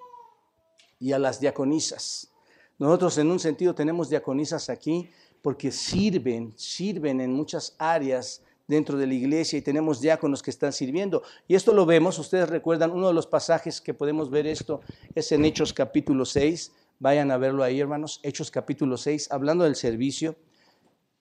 y 0.99 1.13
a 1.13 1.21
las 1.21 1.39
diaconisas. 1.39 2.33
Nosotros 2.81 3.17
en 3.19 3.31
un 3.31 3.39
sentido 3.39 3.77
tenemos 3.77 4.11
diaconisas 4.11 4.69
aquí 4.71 5.09
porque 5.41 5.71
sirven, 5.71 6.53
sirven 6.57 7.21
en 7.21 7.33
muchas 7.33 7.77
áreas 7.79 8.43
dentro 8.67 8.99
de 8.99 9.07
la 9.07 9.15
iglesia 9.15 9.57
y 9.57 9.63
tenemos 9.63 10.01
diáconos 10.01 10.43
que 10.43 10.51
están 10.51 10.73
sirviendo. 10.73 11.23
Y 11.47 11.55
esto 11.55 11.73
lo 11.73 11.87
vemos, 11.87 12.19
ustedes 12.19 12.49
recuerdan, 12.49 12.91
uno 12.91 13.07
de 13.07 13.15
los 13.15 13.29
pasajes 13.29 13.81
que 13.81 13.95
podemos 13.95 14.31
ver 14.31 14.49
esto 14.49 14.81
es 15.15 15.31
en 15.31 15.45
Hechos 15.45 15.73
capítulo 15.73 16.25
6. 16.25 16.73
Vayan 16.99 17.31
a 17.31 17.39
verlo 17.39 17.63
ahí, 17.63 17.79
hermanos. 17.79 18.19
Hechos 18.25 18.51
capítulo 18.51 18.97
6, 18.97 19.31
hablando 19.31 19.63
del 19.63 19.77
servicio. 19.77 20.35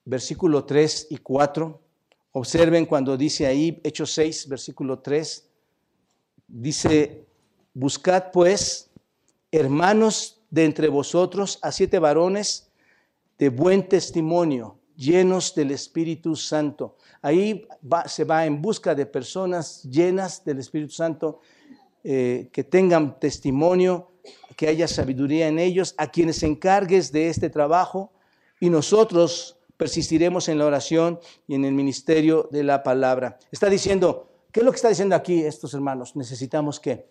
Versículo 0.06 0.66
3 0.66 1.08
y 1.10 1.18
4. 1.18 1.82
Observen 2.32 2.86
cuando 2.86 3.18
dice 3.18 3.48
ahí, 3.48 3.82
Hechos 3.84 4.14
6, 4.14 4.48
versículo 4.50 5.00
3, 5.00 5.50
dice, 6.48 7.26
buscad 7.74 8.32
pues, 8.32 8.90
hermanos 9.52 10.42
de 10.50 10.66
entre 10.66 10.88
vosotros, 10.88 11.60
a 11.62 11.72
siete 11.72 12.00
varones 12.00 12.72
de 13.38 13.50
buen 13.50 13.88
testimonio, 13.88 14.78
llenos 14.96 15.56
del 15.56 15.72
Espíritu 15.72 16.36
Santo. 16.36 16.98
Ahí 17.22 17.68
se 18.06 18.24
va 18.24 18.46
en 18.46 18.62
busca 18.62 18.96
de 18.96 19.06
personas 19.06 19.84
llenas 19.84 20.44
del 20.44 20.60
Espíritu 20.60 20.92
Santo, 20.92 21.40
eh, 22.04 22.50
que 22.52 22.64
tengan 22.64 23.20
testimonio, 23.20 24.12
que 24.56 24.68
haya 24.68 24.88
sabiduría 24.88 25.48
en 25.48 25.60
ellos, 25.60 25.96
a 25.98 26.12
quienes 26.12 26.44
encargues 26.44 27.12
de 27.12 27.30
este 27.30 27.50
trabajo, 27.50 28.12
y 28.60 28.70
nosotros 28.70 29.59
persistiremos 29.80 30.50
en 30.50 30.58
la 30.58 30.65
oración 30.65 31.22
y 31.48 31.56
en 31.56 31.63
el 31.63 31.72
ministerio 31.72 32.50
de 32.52 32.63
la 32.63 32.84
palabra. 32.84 33.39
Está 33.50 33.70
diciendo, 33.70 34.30
¿qué 34.52 34.60
es 34.60 34.65
lo 34.65 34.72
que 34.74 34.76
está 34.76 34.89
diciendo 34.89 35.15
aquí 35.15 35.42
estos 35.42 35.74
hermanos? 35.74 36.18
Necesitamos 36.18 36.82
qué? 36.82 37.10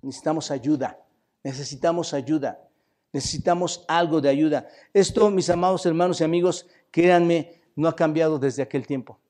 Necesitamos 0.00 0.50
ayuda, 0.50 0.98
necesitamos 1.44 2.14
ayuda, 2.14 2.66
necesitamos 3.12 3.84
algo 3.86 4.22
de 4.22 4.30
ayuda. 4.30 4.68
Esto, 4.94 5.28
mis 5.28 5.50
amados 5.50 5.84
hermanos 5.84 6.22
y 6.22 6.24
amigos, 6.24 6.66
créanme, 6.90 7.60
no 7.76 7.86
ha 7.86 7.94
cambiado 7.94 8.38
desde 8.38 8.62
aquel 8.62 8.86
tiempo. 8.86 9.20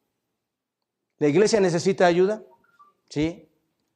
¿La 1.18 1.26
iglesia 1.26 1.58
necesita 1.58 2.06
ayuda? 2.06 2.44
Sí. 3.08 3.48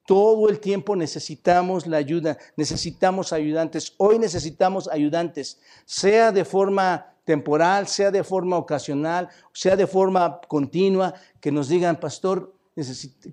Todo 0.05 0.49
el 0.49 0.59
tiempo 0.59 0.97
necesitamos 0.97 1.87
la 1.87 1.99
ayuda, 1.99 2.39
necesitamos 2.57 3.33
ayudantes. 3.33 3.95
Hoy 3.99 4.19
necesitamos 4.19 4.89
ayudantes, 4.89 5.61
sea 5.85 6.33
de 6.33 6.45
forma 6.45 7.14
temporal, 7.25 7.87
sea 7.89 8.11
de 8.11 8.23
forma 8.23 8.57
ocasional, 8.57 9.29
sea 9.53 9.77
de 9.77 9.87
forma 9.87 10.41
continua, 10.49 11.15
que 11.41 11.51
nos 11.51 11.69
digan, 11.69 11.99
pastor, 11.99 12.55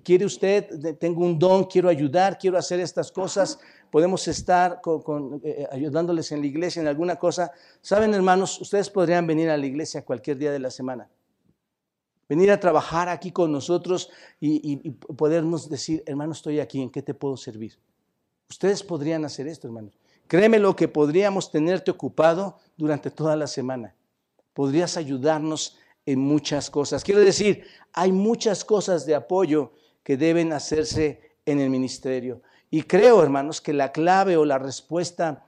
¿quiere 0.02 0.24
usted? 0.24 0.96
Tengo 0.98 1.24
un 1.24 1.38
don, 1.38 1.64
quiero 1.64 1.88
ayudar, 1.88 2.38
quiero 2.38 2.58
hacer 2.58 2.80
estas 2.80 3.12
cosas. 3.12 3.58
Podemos 3.90 4.26
estar 4.28 4.80
con, 4.80 5.40
eh, 5.44 5.66
ayudándoles 5.70 6.32
en 6.32 6.40
la 6.40 6.46
iglesia 6.46 6.80
en 6.80 6.88
alguna 6.88 7.16
cosa. 7.16 7.52
Saben, 7.80 8.14
hermanos, 8.14 8.60
ustedes 8.60 8.88
podrían 8.88 9.26
venir 9.26 9.50
a 9.50 9.56
la 9.56 9.66
iglesia 9.66 10.04
cualquier 10.04 10.38
día 10.38 10.52
de 10.52 10.58
la 10.58 10.70
semana 10.70 11.08
venir 12.32 12.50
a 12.50 12.58
trabajar 12.58 13.10
aquí 13.10 13.30
con 13.30 13.52
nosotros 13.52 14.08
y, 14.40 14.76
podernos 15.18 15.68
decir, 15.68 16.02
hermano, 16.06 16.32
estoy 16.32 16.60
aquí, 16.60 16.80
¿en 16.80 16.88
qué 16.88 17.02
te 17.02 17.12
puedo 17.12 17.36
servir? 17.36 17.78
Ustedes 18.48 18.82
podrían 18.82 19.26
hacer 19.26 19.46
esto, 19.46 19.66
hermanos. 19.66 19.98
Créeme 20.32 20.58
lo 20.58 20.74
que 20.74 20.88
podríamos 20.88 21.50
tenerte 21.50 21.90
ocupado 21.90 22.56
durante 22.78 23.10
toda 23.10 23.36
la 23.36 23.46
semana. 23.46 23.94
Podrías 24.54 24.96
ayudarnos 24.96 25.76
en 26.06 26.20
muchas 26.20 26.70
cosas. 26.70 27.04
Quiero 27.04 27.20
decir, 27.20 27.66
hay 27.92 28.12
muchas 28.12 28.64
cosas 28.64 29.04
de 29.04 29.14
apoyo 29.14 29.74
que 30.02 30.16
deben 30.16 30.54
hacerse 30.54 31.20
en 31.44 31.60
el 31.60 31.68
ministerio. 31.68 32.40
Y 32.70 32.84
creo, 32.84 33.22
hermanos, 33.22 33.60
que 33.60 33.74
la 33.74 33.92
clave 33.92 34.38
o 34.38 34.46
la 34.46 34.58
respuesta 34.58 35.44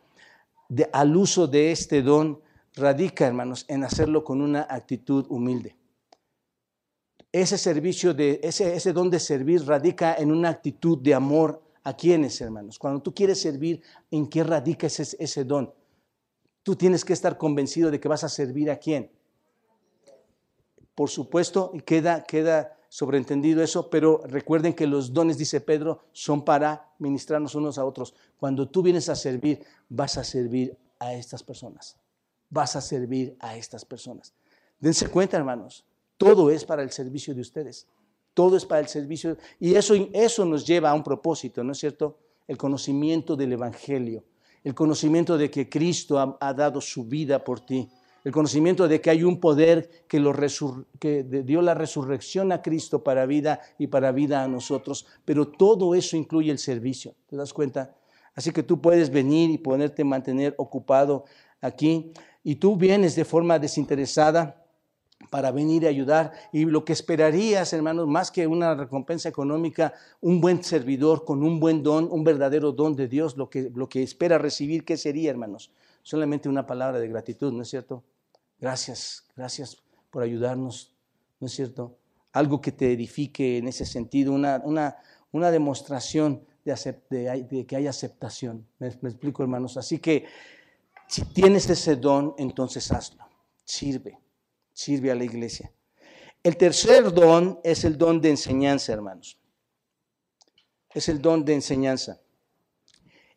al 0.92 1.16
uso 1.16 1.46
de 1.46 1.72
este 1.72 2.02
don 2.02 2.42
radica, 2.74 3.26
hermanos, 3.26 3.64
en 3.68 3.84
hacerlo 3.84 4.22
con 4.22 4.42
una 4.42 4.66
actitud 4.68 5.24
humilde 5.30 5.78
ese 7.32 7.58
servicio, 7.58 8.14
de, 8.14 8.38
ese, 8.44 8.76
ese 8.76 8.92
don 8.92 9.10
de 9.10 9.18
servir 9.18 9.66
radica 9.66 10.14
en 10.14 10.30
una 10.30 10.50
actitud 10.50 10.98
de 10.98 11.14
amor 11.14 11.63
a 11.84 11.94
quienes, 11.94 12.40
hermanos. 12.40 12.78
Cuando 12.78 13.00
tú 13.00 13.14
quieres 13.14 13.40
servir, 13.40 13.82
¿en 14.10 14.26
qué 14.26 14.42
radica 14.42 14.86
ese, 14.86 15.44
don? 15.44 15.72
Tú 16.62 16.74
tienes 16.74 17.04
que 17.04 17.12
estar 17.12 17.36
convencido 17.36 17.90
de 17.90 18.00
que 18.00 18.08
vas 18.08 18.24
a 18.24 18.28
servir 18.28 18.70
a 18.70 18.78
quién. 18.78 19.10
Por 20.94 21.10
supuesto, 21.10 21.72
queda, 21.84 22.24
queda 22.24 22.78
sobreentendido 22.88 23.62
eso, 23.62 23.90
pero 23.90 24.22
recuerden 24.24 24.72
que 24.72 24.86
los 24.86 25.12
dones, 25.12 25.36
dice 25.36 25.60
Pedro, 25.60 26.04
son 26.12 26.44
para 26.44 26.90
ministrarnos 26.98 27.54
unos 27.54 27.76
a 27.76 27.84
otros. 27.84 28.14
Cuando 28.38 28.68
tú 28.68 28.82
vienes 28.82 29.08
a 29.10 29.16
servir, 29.16 29.62
vas 29.88 30.16
a 30.16 30.24
servir 30.24 30.78
a 30.98 31.12
estas 31.12 31.42
personas. 31.42 31.98
Vas 32.48 32.76
a 32.76 32.80
servir 32.80 33.36
a 33.40 33.56
estas 33.56 33.84
personas. 33.84 34.32
Dense 34.80 35.08
cuenta, 35.08 35.36
hermanos, 35.36 35.84
todo 36.16 36.50
es 36.50 36.64
para 36.64 36.82
el 36.82 36.90
servicio 36.92 37.34
de 37.34 37.42
ustedes. 37.42 37.86
Todo 38.34 38.56
es 38.56 38.66
para 38.66 38.80
el 38.80 38.88
servicio. 38.88 39.36
Y 39.60 39.76
eso, 39.76 39.94
eso 40.12 40.44
nos 40.44 40.66
lleva 40.66 40.90
a 40.90 40.94
un 40.94 41.04
propósito, 41.04 41.62
¿no 41.62 41.72
es 41.72 41.78
cierto? 41.78 42.18
El 42.46 42.58
conocimiento 42.58 43.36
del 43.36 43.52
Evangelio. 43.52 44.24
El 44.64 44.74
conocimiento 44.74 45.38
de 45.38 45.50
que 45.50 45.68
Cristo 45.68 46.36
ha, 46.40 46.54
dado 46.54 46.80
su 46.80 47.04
vida 47.04 47.44
por 47.44 47.60
ti. 47.60 47.88
El 48.24 48.32
conocimiento 48.32 48.88
de 48.88 49.00
que 49.00 49.10
hay 49.10 49.22
un 49.22 49.38
poder 49.38 50.06
que, 50.08 51.22
dio 51.44 51.62
la 51.62 51.74
resurrección 51.74 52.50
a 52.50 52.62
Cristo 52.62 53.04
para 53.04 53.26
vida 53.26 53.60
y 53.78 53.86
para 53.86 54.10
vida 54.10 54.42
a 54.42 54.48
nosotros. 54.48 55.06
Pero 55.24 55.48
todo 55.48 55.94
eso 55.94 56.16
incluye 56.16 56.50
el 56.50 56.58
servicio. 56.58 57.14
¿Te 57.28 57.36
das 57.36 57.52
cuenta? 57.52 57.94
Así 58.34 58.50
que 58.50 58.62
tú 58.62 58.80
puedes 58.80 59.10
venir 59.10 59.50
y 59.50 59.58
ponerte 59.58 60.02
mantener 60.02 60.54
ocupado 60.56 61.24
aquí. 61.60 62.12
Y 62.42 62.56
tú 62.56 62.76
vienes 62.76 63.14
de 63.14 63.26
forma 63.26 63.58
desinteresada 63.58 64.63
para 65.34 65.50
venir 65.50 65.84
a 65.84 65.88
ayudar. 65.88 66.30
Y 66.52 66.64
lo 66.64 66.84
que 66.84 66.92
esperarías, 66.92 67.72
hermanos, 67.72 68.06
más 68.06 68.30
que 68.30 68.46
una 68.46 68.72
recompensa 68.76 69.28
económica, 69.28 69.92
un 70.20 70.40
buen 70.40 70.62
servidor 70.62 71.24
con 71.24 71.42
un 71.42 71.58
buen 71.58 71.82
don, 71.82 72.08
un 72.08 72.22
verdadero 72.22 72.70
don 72.70 72.94
de 72.94 73.08
Dios, 73.08 73.36
lo 73.36 73.50
que, 73.50 73.68
lo 73.74 73.88
que 73.88 74.04
espera 74.04 74.38
recibir, 74.38 74.84
¿qué 74.84 74.96
sería, 74.96 75.32
hermanos? 75.32 75.72
Solamente 76.04 76.48
una 76.48 76.68
palabra 76.68 77.00
de 77.00 77.08
gratitud, 77.08 77.52
¿no 77.52 77.62
es 77.62 77.68
cierto? 77.68 78.04
Gracias, 78.60 79.26
gracias 79.34 79.82
por 80.12 80.22
ayudarnos, 80.22 80.94
¿no 81.40 81.48
es 81.48 81.52
cierto? 81.52 81.96
Algo 82.32 82.60
que 82.60 82.70
te 82.70 82.92
edifique 82.92 83.58
en 83.58 83.66
ese 83.66 83.86
sentido, 83.86 84.32
una, 84.32 84.62
una, 84.64 84.98
una 85.32 85.50
demostración 85.50 86.44
de, 86.64 86.96
de, 87.10 87.66
que 87.66 87.74
hay 87.74 87.88
aceptación. 87.88 88.68
¿Me 88.78 88.86
explico, 88.86 89.42
hermanos? 89.42 89.76
Así 89.78 89.98
que 89.98 90.26
si 91.08 91.24
tienes 91.24 91.68
ese 91.68 91.96
don, 91.96 92.36
entonces 92.38 92.92
hazlo, 92.92 93.26
sirve 93.64 94.22
sirve 94.74 95.10
a 95.10 95.14
la 95.14 95.24
iglesia. 95.24 95.72
El 96.42 96.58
tercer 96.58 97.10
don 97.14 97.58
es 97.64 97.84
el 97.84 97.96
don 97.96 98.20
de 98.20 98.28
enseñanza, 98.28 98.92
hermanos. 98.92 99.38
Es 100.92 101.08
el 101.08 101.22
don 101.22 101.44
de 101.44 101.54
enseñanza. 101.54 102.20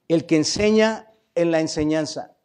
El 0.10 0.26
que 0.26 0.36
enseña 0.36 1.10
en 1.34 1.52
la 1.52 1.62
enseñanza. 1.62 2.36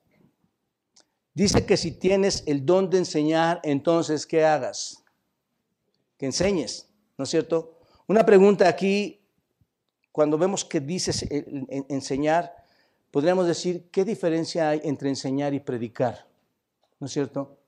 Dice 1.34 1.66
que 1.66 1.76
si 1.76 1.92
tienes 1.92 2.44
el 2.46 2.64
don 2.64 2.90
de 2.90 2.98
enseñar, 2.98 3.60
entonces, 3.64 4.26
¿qué 4.26 4.44
hagas? 4.44 5.02
Que 6.18 6.26
enseñes, 6.26 6.88
¿no 7.16 7.24
es 7.24 7.30
cierto? 7.30 7.78
Una 8.06 8.24
pregunta 8.24 8.68
aquí, 8.68 9.20
cuando 10.12 10.36
vemos 10.36 10.64
que 10.64 10.80
dices 10.80 11.26
enseñar, 11.88 12.54
podríamos 13.10 13.46
decir, 13.46 13.88
¿qué 13.90 14.04
diferencia 14.04 14.68
hay 14.68 14.80
entre 14.84 15.08
enseñar 15.08 15.54
y 15.54 15.60
predicar? 15.60 16.28
¿No 17.00 17.06
es 17.06 17.12
cierto? 17.12 17.61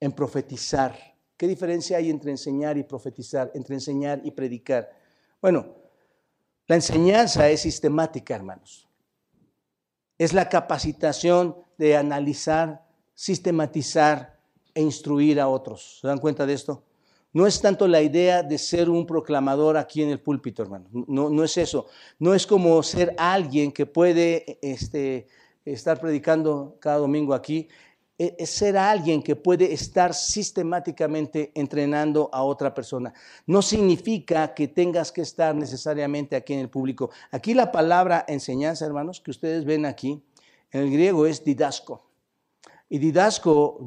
En 0.00 0.12
profetizar. 0.12 0.96
¿Qué 1.36 1.46
diferencia 1.46 1.98
hay 1.98 2.10
entre 2.10 2.30
enseñar 2.30 2.78
y 2.78 2.84
profetizar, 2.84 3.50
entre 3.54 3.74
enseñar 3.74 4.20
y 4.24 4.30
predicar? 4.30 4.90
Bueno, 5.40 5.74
la 6.66 6.76
enseñanza 6.76 7.48
es 7.48 7.60
sistemática, 7.60 8.34
hermanos. 8.34 8.88
Es 10.18 10.32
la 10.32 10.48
capacitación 10.48 11.56
de 11.76 11.96
analizar, 11.96 12.86
sistematizar 13.14 14.40
e 14.74 14.80
instruir 14.80 15.40
a 15.40 15.48
otros. 15.48 15.98
¿Se 16.00 16.08
dan 16.08 16.18
cuenta 16.18 16.46
de 16.46 16.54
esto? 16.54 16.82
No 17.32 17.46
es 17.46 17.60
tanto 17.60 17.86
la 17.86 18.00
idea 18.00 18.42
de 18.42 18.56
ser 18.56 18.88
un 18.88 19.06
proclamador 19.06 19.76
aquí 19.76 20.02
en 20.02 20.08
el 20.08 20.20
púlpito, 20.20 20.62
hermano. 20.62 20.88
No, 20.90 21.28
no 21.28 21.44
es 21.44 21.58
eso. 21.58 21.86
No 22.18 22.34
es 22.34 22.46
como 22.46 22.82
ser 22.82 23.14
alguien 23.18 23.72
que 23.72 23.84
puede 23.84 24.58
este, 24.62 25.26
estar 25.64 26.00
predicando 26.00 26.78
cada 26.80 26.96
domingo 26.96 27.34
aquí 27.34 27.68
es 28.18 28.50
ser 28.50 28.78
alguien 28.78 29.22
que 29.22 29.36
puede 29.36 29.72
estar 29.72 30.14
sistemáticamente 30.14 31.52
entrenando 31.54 32.30
a 32.32 32.42
otra 32.42 32.72
persona. 32.72 33.12
No 33.46 33.60
significa 33.60 34.54
que 34.54 34.68
tengas 34.68 35.12
que 35.12 35.20
estar 35.20 35.54
necesariamente 35.54 36.34
aquí 36.34 36.54
en 36.54 36.60
el 36.60 36.70
público. 36.70 37.10
Aquí 37.30 37.52
la 37.52 37.70
palabra 37.70 38.24
enseñanza, 38.26 38.86
hermanos, 38.86 39.20
que 39.20 39.30
ustedes 39.30 39.64
ven 39.64 39.84
aquí, 39.84 40.22
en 40.72 40.82
el 40.82 40.90
griego 40.90 41.26
es 41.26 41.44
didasco. 41.44 42.06
Y 42.88 42.98
didasco 42.98 43.80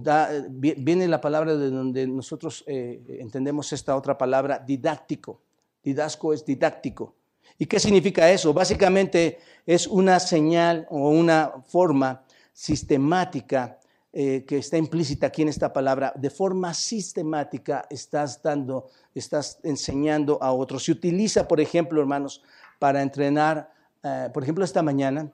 viene 0.50 1.08
la 1.08 1.22
palabra 1.22 1.56
de 1.56 1.70
donde 1.70 2.06
nosotros 2.06 2.64
eh, 2.68 3.02
entendemos 3.20 3.72
esta 3.74 3.96
otra 3.96 4.18
palabra, 4.18 4.60
didáctico. 4.60 5.42
Didasco 5.82 6.34
es 6.34 6.46
didáctico. 6.46 7.16
¿Y 7.58 7.66
qué 7.66 7.80
significa 7.80 8.30
eso? 8.30 8.54
Básicamente 8.54 9.40
es 9.66 9.88
una 9.88 10.20
señal 10.20 10.86
o 10.90 11.10
una 11.10 11.54
forma 11.66 12.24
sistemática 12.54 13.79
eh, 14.12 14.44
que 14.48 14.58
está 14.58 14.78
implícita 14.78 15.28
aquí 15.28 15.44
en 15.44 15.50
esta 15.50 15.72
palabra, 15.72 16.12
de 16.16 16.32
forma 16.32 16.74
sistemática 16.74 17.86
estás 17.90 18.42
dando, 18.42 18.88
estás 19.14 19.60
enseñando 19.64 20.42
a 20.42 20.52
otros. 20.52 20.86
Se 20.86 20.92
utiliza, 20.92 21.48
por 21.48 21.60
ejemplo, 21.60 22.02
hermanos, 22.02 22.42
para 22.80 23.04
entrenar, 23.04 23.72
eh, 24.02 24.30
por 24.34 24.42
ejemplo, 24.42 24.66
esta 24.66 24.82
mañana 24.82 25.32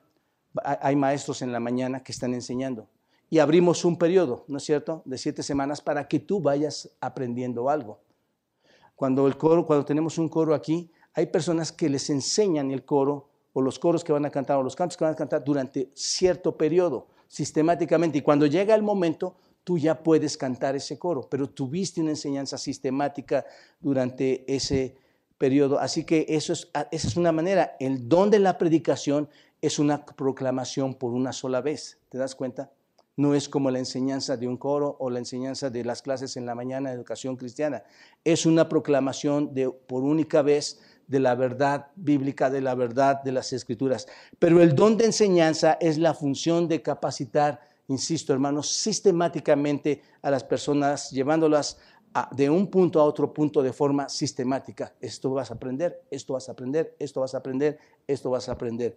hay 0.62 0.96
maestros 0.96 1.42
en 1.42 1.52
la 1.52 1.60
mañana 1.60 2.02
que 2.02 2.12
están 2.12 2.34
enseñando. 2.34 2.88
y 3.28 3.40
abrimos 3.40 3.84
un 3.84 3.98
periodo, 3.98 4.44
¿no 4.46 4.58
es 4.58 4.62
cierto?, 4.62 5.02
de 5.04 5.18
siete 5.18 5.42
semanas 5.42 5.80
para 5.80 6.06
que 6.06 6.20
tú 6.20 6.40
vayas 6.40 6.90
aprendiendo 7.00 7.68
algo. 7.68 7.98
Cuando 8.94 9.26
el 9.26 9.36
coro, 9.36 9.66
cuando 9.66 9.84
tenemos 9.84 10.16
un 10.16 10.28
coro 10.28 10.54
aquí, 10.54 10.92
hay 11.12 11.26
personas 11.26 11.72
que 11.72 11.88
les 11.88 12.08
enseñan 12.08 12.70
el 12.70 12.84
coro 12.84 13.28
o 13.52 13.60
los 13.62 13.78
coros 13.78 14.04
que 14.04 14.12
van 14.12 14.26
a 14.26 14.30
cantar 14.30 14.58
o 14.58 14.62
los 14.62 14.76
cantos 14.76 14.96
que 14.96 15.04
van 15.04 15.14
a 15.14 15.16
cantar 15.16 15.42
durante 15.42 15.90
cierto 15.94 16.56
periodo, 16.56 17.08
sistemáticamente. 17.28 18.18
Y 18.18 18.22
cuando 18.22 18.46
llega 18.46 18.74
el 18.74 18.82
momento, 18.82 19.36
tú 19.64 19.78
ya 19.78 20.02
puedes 20.02 20.36
cantar 20.36 20.76
ese 20.76 20.98
coro, 20.98 21.28
pero 21.28 21.48
tuviste 21.48 22.00
una 22.00 22.10
enseñanza 22.10 22.56
sistemática 22.56 23.44
durante 23.80 24.44
ese 24.46 24.96
periodo. 25.38 25.78
Así 25.78 26.04
que 26.04 26.24
eso 26.28 26.52
es, 26.52 26.70
esa 26.90 27.08
es 27.08 27.16
una 27.16 27.32
manera. 27.32 27.76
El 27.80 28.08
don 28.08 28.30
de 28.30 28.38
la 28.38 28.58
predicación 28.58 29.28
es 29.60 29.78
una 29.78 30.04
proclamación 30.04 30.94
por 30.94 31.12
una 31.12 31.32
sola 31.32 31.60
vez. 31.60 31.98
¿Te 32.08 32.18
das 32.18 32.34
cuenta? 32.34 32.70
No 33.16 33.34
es 33.34 33.48
como 33.48 33.70
la 33.70 33.78
enseñanza 33.78 34.36
de 34.36 34.46
un 34.46 34.58
coro 34.58 34.96
o 35.00 35.08
la 35.08 35.18
enseñanza 35.18 35.70
de 35.70 35.84
las 35.84 36.02
clases 36.02 36.36
en 36.36 36.44
la 36.44 36.54
mañana 36.54 36.90
de 36.90 36.96
educación 36.96 37.36
cristiana. 37.36 37.82
Es 38.24 38.44
una 38.44 38.68
proclamación 38.68 39.54
de, 39.54 39.70
por 39.70 40.02
única 40.02 40.42
vez 40.42 40.80
de 41.06 41.20
la 41.20 41.34
verdad 41.34 41.88
bíblica, 41.96 42.50
de 42.50 42.60
la 42.60 42.74
verdad 42.74 43.22
de 43.22 43.32
las 43.32 43.52
escrituras. 43.52 44.06
Pero 44.38 44.60
el 44.62 44.74
don 44.74 44.96
de 44.96 45.06
enseñanza 45.06 45.78
es 45.80 45.98
la 45.98 46.14
función 46.14 46.68
de 46.68 46.82
capacitar 46.82 47.60
insisto 47.88 48.32
hermanos, 48.32 48.68
sistemáticamente 48.68 50.02
a 50.22 50.30
las 50.30 50.44
personas, 50.44 51.10
llevándolas 51.10 51.78
de 52.32 52.48
un 52.48 52.68
punto 52.68 53.00
a 53.00 53.04
otro 53.04 53.32
punto 53.32 53.62
de 53.62 53.72
forma 53.72 54.08
sistemática. 54.08 54.94
Esto 55.00 55.30
vas 55.30 55.50
a 55.50 55.54
aprender, 55.54 56.02
esto 56.10 56.32
vas 56.32 56.48
a 56.48 56.52
aprender, 56.52 56.94
esto 56.98 57.20
vas 57.20 57.34
a 57.34 57.38
aprender, 57.38 57.78
esto 58.06 58.30
vas 58.30 58.48
a 58.48 58.52
aprender. 58.52 58.96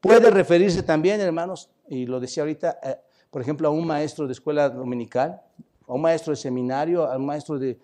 Puede 0.00 0.30
referirse 0.30 0.82
también, 0.82 1.20
hermanos, 1.20 1.70
y 1.88 2.06
lo 2.06 2.20
decía 2.20 2.44
ahorita, 2.44 2.78
eh, 2.82 2.96
por 3.30 3.42
ejemplo, 3.42 3.68
a 3.68 3.70
un 3.70 3.86
maestro 3.86 4.26
de 4.26 4.32
escuela 4.32 4.68
dominical, 4.68 5.42
a 5.86 5.92
un 5.92 6.02
maestro 6.02 6.32
de 6.32 6.36
seminario, 6.36 7.04
a 7.04 7.16
un 7.16 7.26
maestro 7.26 7.58
de, 7.58 7.78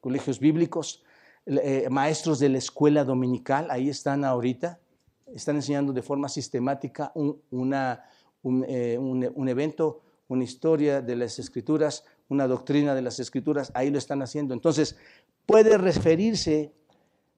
colegios 0.00 0.40
bíblicos, 0.40 1.04
eh, 1.46 1.88
maestros 1.90 2.38
de 2.38 2.48
la 2.48 2.58
escuela 2.58 3.04
dominical, 3.04 3.70
ahí 3.70 3.88
están 3.88 4.24
ahorita, 4.24 4.78
están 5.34 5.56
enseñando 5.56 5.92
de 5.92 6.02
forma 6.02 6.28
sistemática 6.28 7.12
una, 7.50 8.04
eh, 8.68 8.98
un, 8.98 9.48
evento, 9.48 10.02
una 10.28 10.44
historia 10.44 11.00
de 11.00 11.16
las 11.16 11.38
escrituras, 11.38 12.04
una 12.28 12.46
doctrina 12.46 12.94
de 12.94 13.02
las 13.02 13.18
escrituras, 13.18 13.70
ahí 13.74 13.90
lo 13.90 13.98
están 13.98 14.22
haciendo. 14.22 14.54
Entonces, 14.54 14.96
puede 15.46 15.78
referirse 15.78 16.72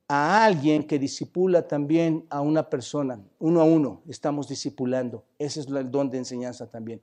a 0.08 0.44
alguien 0.44 0.84
que 0.84 0.98
disipula 0.98 1.66
también 1.66 2.26
a 2.28 2.40
una 2.40 2.68
persona, 2.68 3.20
uno 3.38 3.60
a 3.60 3.64
uno, 3.64 4.02
estamos 4.08 4.48
disipulando. 4.48 5.24
Ese 5.38 5.60
es 5.60 5.66
el 5.68 5.90
don 5.90 6.10
de 6.10 6.18
enseñanza 6.18 6.66
también. 6.66 7.00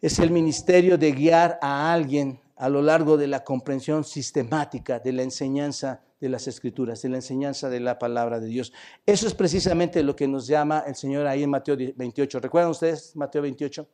Es 0.00 0.18
el 0.18 0.30
ministerio 0.30 0.98
de 0.98 1.12
guiar 1.12 1.58
a 1.62 1.92
alguien 1.92 2.38
a 2.56 2.68
lo 2.68 2.82
largo 2.82 3.16
de 3.16 3.26
la 3.26 3.44
comprensión 3.44 4.04
sistemática 4.04 4.98
de 4.98 5.12
la 5.12 5.22
enseñanza 5.22 6.02
de 6.20 6.30
las 6.30 6.48
escrituras, 6.48 7.02
de 7.02 7.10
la 7.10 7.16
enseñanza 7.16 7.68
de 7.68 7.80
la 7.80 7.98
palabra 7.98 8.40
de 8.40 8.46
Dios. 8.46 8.72
Eso 9.04 9.26
es 9.26 9.34
precisamente 9.34 10.02
lo 10.02 10.16
que 10.16 10.26
nos 10.26 10.46
llama 10.46 10.82
el 10.86 10.94
Señor 10.94 11.26
ahí 11.26 11.42
en 11.42 11.50
Mateo 11.50 11.76
28. 11.76 12.40
¿Recuerdan 12.40 12.70
ustedes 12.70 13.14
Mateo 13.14 13.42
28? 13.42 13.86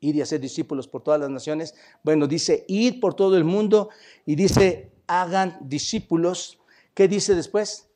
Ir 0.00 0.16
y 0.16 0.20
hacer 0.20 0.40
discípulos 0.40 0.86
por 0.86 1.02
todas 1.02 1.18
las 1.20 1.30
naciones. 1.30 1.74
Bueno, 2.02 2.26
dice, 2.26 2.66
ir 2.68 3.00
por 3.00 3.14
todo 3.14 3.36
el 3.38 3.44
mundo 3.44 3.88
y 4.26 4.34
dice, 4.34 4.92
hagan 5.06 5.56
discípulos. 5.62 6.58
¿Qué 6.92 7.08
dice 7.08 7.34
después? 7.34 7.88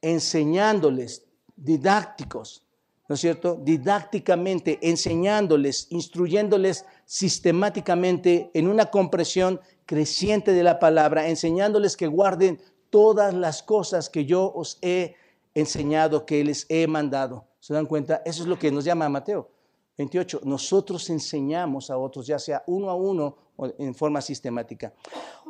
Enseñándoles, 0.00 1.26
didácticos, 1.54 2.64
¿no 3.08 3.14
es 3.14 3.20
cierto? 3.20 3.58
Didácticamente, 3.60 4.78
enseñándoles, 4.82 5.86
instruyéndoles 5.90 6.84
sistemáticamente 7.06 8.50
en 8.52 8.68
una 8.68 8.86
comprensión 8.86 9.60
creciente 9.86 10.52
de 10.52 10.62
la 10.62 10.78
palabra, 10.78 11.28
enseñándoles 11.28 11.96
que 11.96 12.06
guarden 12.06 12.60
todas 12.90 13.32
las 13.32 13.62
cosas 13.62 14.10
que 14.10 14.26
yo 14.26 14.52
os 14.54 14.78
he 14.82 15.16
enseñado, 15.54 16.26
que 16.26 16.44
les 16.44 16.66
he 16.68 16.86
mandado. 16.86 17.46
¿Se 17.60 17.72
dan 17.72 17.86
cuenta? 17.86 18.22
Eso 18.24 18.42
es 18.42 18.48
lo 18.48 18.58
que 18.58 18.70
nos 18.70 18.84
llama 18.84 19.08
Mateo 19.08 19.50
28. 19.96 20.42
Nosotros 20.44 21.08
enseñamos 21.10 21.90
a 21.90 21.98
otros, 21.98 22.26
ya 22.26 22.38
sea 22.38 22.62
uno 22.66 22.90
a 22.90 22.94
uno 22.94 23.36
o 23.56 23.68
en 23.78 23.94
forma 23.94 24.20
sistemática. 24.20 24.92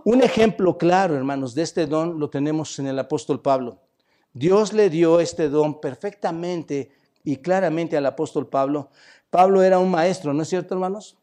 Un 0.04 0.22
ejemplo 0.22 0.78
claro, 0.78 1.16
hermanos, 1.16 1.54
de 1.54 1.62
este 1.62 1.86
don 1.86 2.18
lo 2.18 2.30
tenemos 2.30 2.78
en 2.78 2.86
el 2.86 2.98
apóstol 2.98 3.42
Pablo. 3.42 3.80
Dios 4.32 4.72
le 4.72 4.88
dio 4.88 5.20
este 5.20 5.48
don 5.48 5.80
perfectamente 5.80 6.92
y 7.24 7.36
claramente 7.36 7.96
al 7.96 8.06
apóstol 8.06 8.48
Pablo. 8.48 8.90
Pablo 9.30 9.62
era 9.62 9.78
un 9.78 9.90
maestro, 9.90 10.32
¿no 10.32 10.42
es 10.42 10.48
cierto, 10.48 10.74
hermanos? 10.74 11.16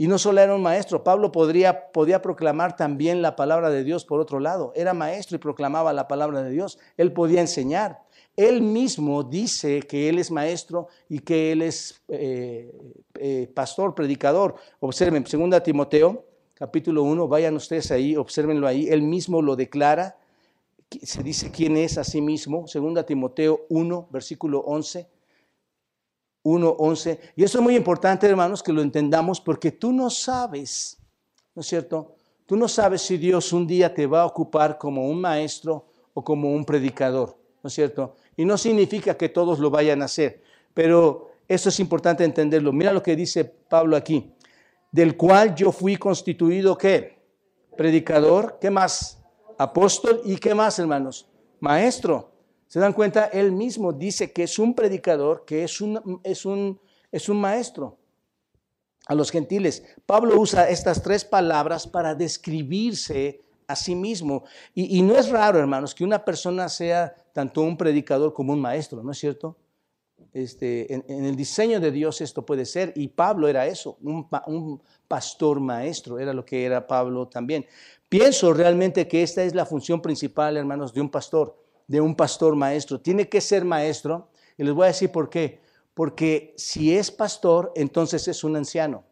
Y 0.00 0.08
no 0.08 0.18
solo 0.18 0.40
era 0.40 0.54
un 0.54 0.62
maestro, 0.62 1.04
Pablo 1.04 1.30
podía 1.30 2.22
proclamar 2.22 2.74
también 2.74 3.20
la 3.20 3.36
palabra 3.36 3.68
de 3.68 3.84
Dios 3.84 4.06
por 4.06 4.18
otro 4.18 4.40
lado. 4.40 4.72
Era 4.74 4.94
maestro 4.94 5.36
y 5.36 5.40
proclamaba 5.40 5.92
la 5.92 6.08
palabra 6.08 6.42
de 6.42 6.50
Dios. 6.50 6.78
Él 6.96 7.12
podía 7.12 7.42
enseñar. 7.42 8.00
Él 8.34 8.62
mismo 8.62 9.22
dice 9.22 9.82
que 9.82 10.08
él 10.08 10.18
es 10.18 10.30
maestro 10.30 10.88
y 11.10 11.18
que 11.18 11.52
él 11.52 11.60
es 11.60 12.00
eh, 12.08 12.72
eh, 13.18 13.50
pastor, 13.54 13.94
predicador. 13.94 14.54
Observen, 14.78 15.22
2 15.22 15.62
Timoteo, 15.62 16.24
capítulo 16.54 17.02
1, 17.02 17.28
vayan 17.28 17.54
ustedes 17.56 17.90
ahí, 17.90 18.16
observenlo 18.16 18.66
ahí. 18.66 18.88
Él 18.88 19.02
mismo 19.02 19.42
lo 19.42 19.54
declara. 19.54 20.16
Se 21.02 21.22
dice 21.22 21.50
quién 21.50 21.76
es 21.76 21.98
a 21.98 22.04
sí 22.04 22.20
mismo. 22.20 22.64
2 22.72 23.06
Timoteo 23.06 23.66
1, 23.68 24.08
versículo 24.10 24.60
11 24.60 25.08
1.11. 26.44 27.18
Y 27.36 27.44
eso 27.44 27.58
es 27.58 27.64
muy 27.64 27.76
importante, 27.76 28.26
hermanos, 28.26 28.62
que 28.62 28.72
lo 28.72 28.82
entendamos 28.82 29.40
porque 29.40 29.72
tú 29.72 29.92
no 29.92 30.10
sabes, 30.10 30.98
¿no 31.54 31.60
es 31.60 31.66
cierto? 31.66 32.14
Tú 32.46 32.56
no 32.56 32.66
sabes 32.68 33.02
si 33.02 33.18
Dios 33.18 33.52
un 33.52 33.66
día 33.66 33.92
te 33.94 34.06
va 34.06 34.22
a 34.22 34.26
ocupar 34.26 34.78
como 34.78 35.06
un 35.08 35.20
maestro 35.20 35.86
o 36.14 36.24
como 36.24 36.52
un 36.52 36.64
predicador, 36.64 37.36
¿no 37.62 37.68
es 37.68 37.74
cierto? 37.74 38.16
Y 38.36 38.44
no 38.44 38.56
significa 38.56 39.16
que 39.16 39.28
todos 39.28 39.58
lo 39.58 39.70
vayan 39.70 40.02
a 40.02 40.06
hacer, 40.06 40.42
pero 40.74 41.30
eso 41.46 41.68
es 41.68 41.78
importante 41.78 42.24
entenderlo. 42.24 42.72
Mira 42.72 42.92
lo 42.92 43.02
que 43.02 43.14
dice 43.14 43.44
Pablo 43.44 43.96
aquí, 43.96 44.32
del 44.90 45.16
cual 45.16 45.54
yo 45.54 45.70
fui 45.70 45.96
constituido, 45.96 46.76
¿qué? 46.76 47.20
Predicador, 47.76 48.58
¿qué 48.60 48.70
más? 48.70 49.19
Apóstol 49.60 50.22
y 50.24 50.36
¿qué 50.36 50.54
más, 50.54 50.78
hermanos? 50.78 51.28
Maestro. 51.60 52.32
¿Se 52.66 52.80
dan 52.80 52.94
cuenta? 52.94 53.26
Él 53.26 53.52
mismo 53.52 53.92
dice 53.92 54.32
que 54.32 54.44
es 54.44 54.58
un 54.58 54.72
predicador, 54.74 55.44
que 55.44 55.64
es 55.64 55.82
un, 55.82 56.18
es 56.24 56.46
un, 56.46 56.80
es 57.12 57.28
un 57.28 57.38
maestro 57.38 57.98
a 59.06 59.14
los 59.14 59.30
gentiles. 59.30 59.84
Pablo 60.06 60.40
usa 60.40 60.70
estas 60.70 61.02
tres 61.02 61.26
palabras 61.26 61.86
para 61.86 62.14
describirse 62.14 63.42
a 63.66 63.76
sí 63.76 63.94
mismo. 63.94 64.44
Y, 64.74 65.02
no 65.02 65.14
es 65.14 65.28
raro, 65.28 65.58
hermanos, 65.58 65.94
que 65.94 66.04
una 66.04 66.24
persona 66.24 66.70
sea 66.70 67.14
tanto 67.34 67.60
un 67.60 67.76
predicador 67.76 68.32
como 68.32 68.54
un 68.54 68.62
maestro, 68.62 69.02
¿no 69.02 69.12
es 69.12 69.18
cierto? 69.18 69.58
Este, 70.32 70.94
en, 70.94 71.04
el 71.26 71.36
diseño 71.36 71.80
de 71.80 71.90
Dios 71.90 72.22
esto 72.22 72.46
puede 72.46 72.64
ser, 72.64 72.94
y 72.96 73.08
Pablo 73.08 73.46
era 73.46 73.66
eso, 73.66 73.98
un, 74.00 74.26
un 74.46 74.80
pastor 75.06 75.60
maestro, 75.60 76.18
era 76.18 76.32
lo 76.32 76.46
que 76.46 76.64
era 76.64 76.86
Pablo 76.86 77.28
también. 77.28 77.66
Pienso 78.10 78.52
realmente 78.52 79.08
que 79.08 79.22
esta 79.22 79.42
es 79.42 79.54
la 79.54 79.64
función 79.64 80.02
principal, 80.02 80.58
hermanos, 80.58 80.92
de 80.92 81.00
un 81.00 81.08
pastor 81.08 81.56
de 81.90 82.00
un 82.00 82.14
pastor 82.14 82.54
maestro. 82.54 83.00
Tiene 83.00 83.28
que 83.28 83.40
ser 83.40 83.64
maestro. 83.64 84.28
Y 84.56 84.62
les 84.62 84.72
voy 84.72 84.84
a 84.84 84.88
decir 84.94 85.10
por 85.10 85.28
qué. 85.28 85.60
Porque 85.92 86.54
si 86.56 86.94
es 86.94 87.10
pastor, 87.10 87.72
entonces 87.74 88.28
es 88.28 88.44
un 88.44 88.54
anciano. 88.54 89.02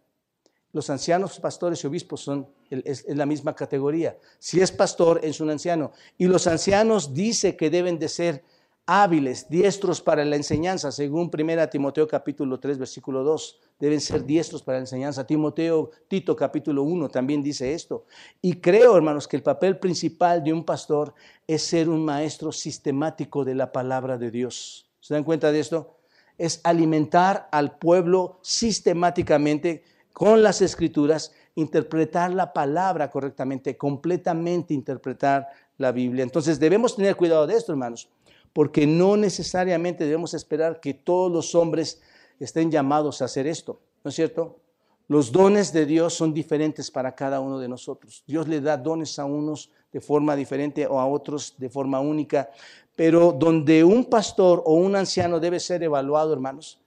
Los 0.73 0.89
ancianos, 0.89 1.41
pastores 1.41 1.83
y 1.83 1.89
obispos 1.89 2.21
son 2.21 2.47
es, 2.71 3.05
la 3.09 3.27
misma 3.27 3.57
categoría. 3.57 4.17
Si 4.39 4.61
es 4.61 4.71
pastor, 4.71 5.19
es 5.25 5.41
un 5.41 5.51
anciano. 5.51 5.91
Y 6.19 6.27
los 6.27 6.47
ancianos 6.47 7.15
dice 7.15 7.57
que 7.57 7.69
deben 7.69 7.99
de 7.99 8.09
ser 8.09 8.45
hábiles, 8.91 9.51
diestros 9.51 10.01
para 10.01 10.25
la 10.25 10.37
enseñanza, 10.37 10.91
según 10.91 11.31
1 11.31 11.69
Timoteo 11.69 12.09
capítulo 12.09 12.59
3, 12.59 12.79
versículo 12.79 13.23
2 13.23 13.61
deben 13.79 14.01
ser 14.01 14.25
diestros 14.25 14.63
para 14.63 14.79
la 14.79 14.85
enseñanza. 14.85 15.27
Timoteo, 15.27 15.91
Tito 16.09 16.35
capítulo 16.35 16.83
1 16.85 17.11
también 17.11 17.43
dice 17.43 17.75
esto. 17.75 18.07
Y 18.41 18.55
creo, 18.55 18.97
hermanos, 18.97 19.29
que 19.29 19.37
el 19.37 19.43
papel 19.43 19.79
principal 19.79 20.43
de 20.43 20.55
un 20.55 20.65
pastor 20.65 21.13
es 21.47 21.65
ser 21.65 21.91
un 21.91 22.03
maestro 22.03 22.51
sistemático 22.51 23.45
de 23.45 23.55
la 23.55 23.73
palabra 23.73 24.17
de 24.17 24.31
Dios. 24.31 24.89
¿Se 25.01 25.13
dan 25.13 25.23
cuenta 25.23 25.53
de 25.53 25.61
esto? 25.61 25.99
Es 26.39 26.63
alimentar 26.65 27.47
al 27.53 27.77
pueblo 27.77 28.39
sistemáticamente 28.41 29.85
con 30.15 30.43
las 30.43 30.63
escrituras, 30.63 31.35
interpretar 31.57 32.33
la 32.33 32.55
palabra 32.55 33.11
correctamente, 33.11 33.77
completamente 33.77 34.73
interpretar 34.73 35.47
la 35.77 35.93
Biblia. 35.93 36.23
Entonces 36.23 36.59
debemos 36.59 36.97
tener 36.97 37.17
cuidado 37.17 37.47
de 37.47 37.55
esto, 37.55 37.73
hermanos, 37.73 38.09
porque 38.53 38.87
no 38.87 39.17
necesariamente 39.17 40.05
debemos 40.05 40.35
esperar 40.35 40.81
que 40.81 40.95
todos 40.95 41.31
los 41.31 41.55
hombres 41.55 42.01
estén 42.41 42.71
llamados 42.71 43.21
a 43.21 43.27
hacer 43.27 43.47
esto, 43.47 43.81
¿no 44.05 44.11
es 44.11 44.15
cierto? 44.15 44.61
Los 45.09 45.33
dones 45.33 45.73
de 45.73 45.87
Dios 45.87 46.13
son 46.13 46.35
diferentes 46.35 46.91
para 46.91 47.15
cada 47.15 47.41
uno 47.41 47.59
de 47.59 47.67
nosotros. 47.67 48.23
Dios 48.27 48.47
le 48.47 48.61
da 48.61 48.77
dones 48.77 49.19
a 49.19 49.25
unos 49.25 49.71
de 49.91 50.03
forma 50.03 50.37
diferente 50.37 50.87
o 50.87 51.01
a 51.01 51.07
otros 51.07 51.55
de 51.57 51.71
forma 51.71 51.99
única, 51.99 52.51
pero 52.95 53.33
donde 53.33 53.85
un 53.85 54.05
pastor 54.05 54.63
o 54.67 54.75
un 54.75 54.97
anciano 54.97 55.41
debe 55.41 55.61
ser 55.61 55.83
evaluado, 55.83 56.33
hermanos, 56.33 56.79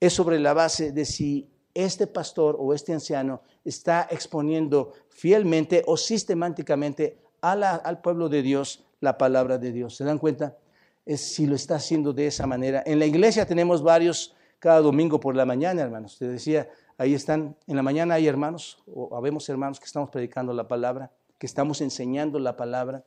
es 0.00 0.14
sobre 0.14 0.38
la 0.38 0.54
base 0.54 0.92
de 0.92 1.04
si 1.04 1.50
este 1.74 2.06
pastor 2.06 2.56
o 2.58 2.72
este 2.72 2.94
anciano 2.94 3.42
está 3.62 4.08
exponiendo 4.10 4.92
fielmente 5.10 5.82
o 5.86 5.98
sistemáticamente 5.98 7.18
al 7.42 8.00
pueblo 8.00 8.30
de 8.30 8.40
Dios 8.42 8.84
la 9.00 9.18
palabra 9.18 9.58
de 9.58 9.72
Dios. 9.72 9.96
¿Se 9.96 10.04
dan 10.04 10.18
cuenta? 10.18 10.56
Es 11.06 11.22
si 11.22 11.46
lo 11.46 11.54
está 11.54 11.76
haciendo 11.76 12.12
de 12.12 12.26
esa 12.26 12.46
manera. 12.46 12.82
En 12.84 12.98
la 12.98 13.06
iglesia 13.06 13.46
tenemos 13.46 13.82
varios 13.82 14.34
cada 14.58 14.80
domingo 14.80 15.20
por 15.20 15.34
la 15.34 15.46
mañana, 15.46 15.80
hermanos. 15.82 16.18
Te 16.18 16.26
decía, 16.26 16.68
ahí 16.98 17.14
están, 17.14 17.56
en 17.66 17.76
la 17.76 17.82
mañana 17.82 18.14
hay 18.14 18.26
hermanos, 18.26 18.82
o 18.92 19.16
habemos 19.16 19.48
hermanos 19.48 19.78
que 19.78 19.86
estamos 19.86 20.10
predicando 20.10 20.52
la 20.52 20.66
palabra, 20.66 21.12
que 21.38 21.46
estamos 21.46 21.80
enseñando 21.80 22.38
la 22.38 22.56
palabra. 22.56 23.04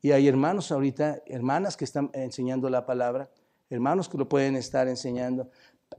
Y 0.00 0.12
hay 0.12 0.28
hermanos 0.28 0.72
ahorita, 0.72 1.22
hermanas 1.26 1.76
que 1.76 1.84
están 1.84 2.10
enseñando 2.14 2.68
la 2.70 2.86
palabra, 2.86 3.30
hermanos 3.70 4.08
que 4.08 4.18
lo 4.18 4.28
pueden 4.28 4.56
estar 4.56 4.88
enseñando, 4.88 5.50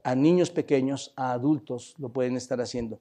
a 0.02 0.14
niños 0.14 0.50
pequeños, 0.50 1.12
a 1.16 1.32
adultos 1.32 1.94
lo 1.98 2.08
pueden 2.10 2.36
estar 2.36 2.60
haciendo. 2.60 3.00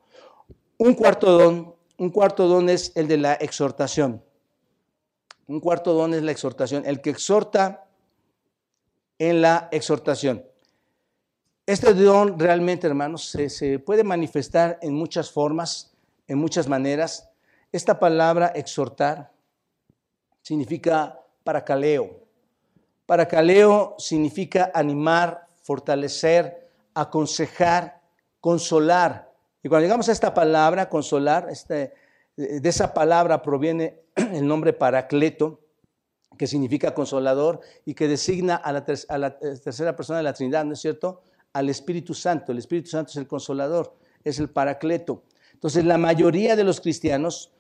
Un 0.78 0.94
cuarto 0.94 1.32
don, 1.38 1.76
un 1.98 2.10
cuarto 2.10 2.48
don 2.48 2.70
es 2.70 2.92
el 2.96 3.08
de 3.08 3.18
la 3.18 3.34
exhortación. 3.34 4.24
Un 5.48 5.60
cuarto 5.60 5.94
don 5.94 6.14
es 6.14 6.24
la 6.24 6.32
exhortación, 6.32 6.84
el 6.86 7.02
que 7.02 7.12
exhorta 7.12 7.85
en 9.20 9.42
la 9.42 9.70
exhortación. 9.72 10.44
Este 11.66 11.94
don 11.94 12.38
realmente, 12.38 12.86
hermanos, 12.86 13.26
se, 13.26 13.80
puede 13.80 14.04
manifestar 14.04 14.78
en 14.82 14.94
muchas 14.94 15.32
formas, 15.32 15.96
en 16.28 16.38
muchas 16.38 16.68
maneras. 16.68 17.30
Esta 17.72 18.00
palabra 18.00 18.48
exhortar 18.56 19.32
significa 20.44 21.20
paracaleo. 21.44 22.20
Paracaleo 23.08 23.96
significa 23.98 24.72
animar, 24.76 25.48
fortalecer, 25.64 26.70
aconsejar, 26.94 28.00
consolar. 28.40 29.32
Y 29.64 29.70
cuando 29.70 29.86
llegamos 29.86 30.08
a 30.10 30.12
esta 30.12 30.36
palabra, 30.36 30.88
consolar, 30.88 31.48
este, 31.50 31.94
de 32.36 32.70
esa 32.70 32.94
palabra 32.94 33.42
proviene 33.42 34.02
el 34.16 34.48
nombre 34.48 34.72
Paracleto, 34.74 35.62
que 36.38 36.48
significa 36.48 36.94
consolador 36.94 37.62
y 37.86 37.94
que 37.94 38.08
designa 38.08 38.56
a 38.56 38.72
la, 38.72 38.86
tercera 38.86 39.96
persona 39.96 40.18
de 40.18 40.24
la 40.24 40.34
Trinidad, 40.34 40.66
¿no 40.66 40.74
es 40.74 40.80
cierto? 40.80 41.22
Al 41.54 41.70
Espíritu 41.70 42.14
Santo. 42.14 42.52
El 42.52 42.58
Espíritu 42.58 42.90
Santo 42.90 43.12
es 43.12 43.18
el 43.18 43.28
consolador, 43.28 43.96
es 44.24 44.40
el 44.40 44.50
Paracleto. 44.50 45.24
Entonces, 45.54 45.86
la 45.86 45.98
mayoría 45.98 46.56
de 46.56 46.64
los 46.64 46.82
cristianos 46.82 47.54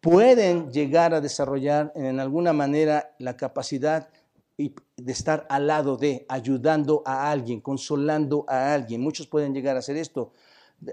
pueden 0.00 0.70
llegar 0.70 1.14
a 1.14 1.20
desarrollar 1.20 1.92
en 1.94 2.20
alguna 2.20 2.52
manera 2.52 3.14
la 3.18 3.36
capacidad 3.36 4.08
de 4.56 5.12
estar 5.12 5.46
al 5.48 5.68
lado 5.68 5.96
de, 5.96 6.26
ayudando 6.28 7.02
a 7.06 7.30
alguien, 7.30 7.60
consolando 7.60 8.44
a 8.48 8.74
alguien. 8.74 9.00
Muchos 9.00 9.26
pueden 9.26 9.54
llegar 9.54 9.76
a 9.76 9.78
hacer 9.78 9.96
esto 9.96 10.32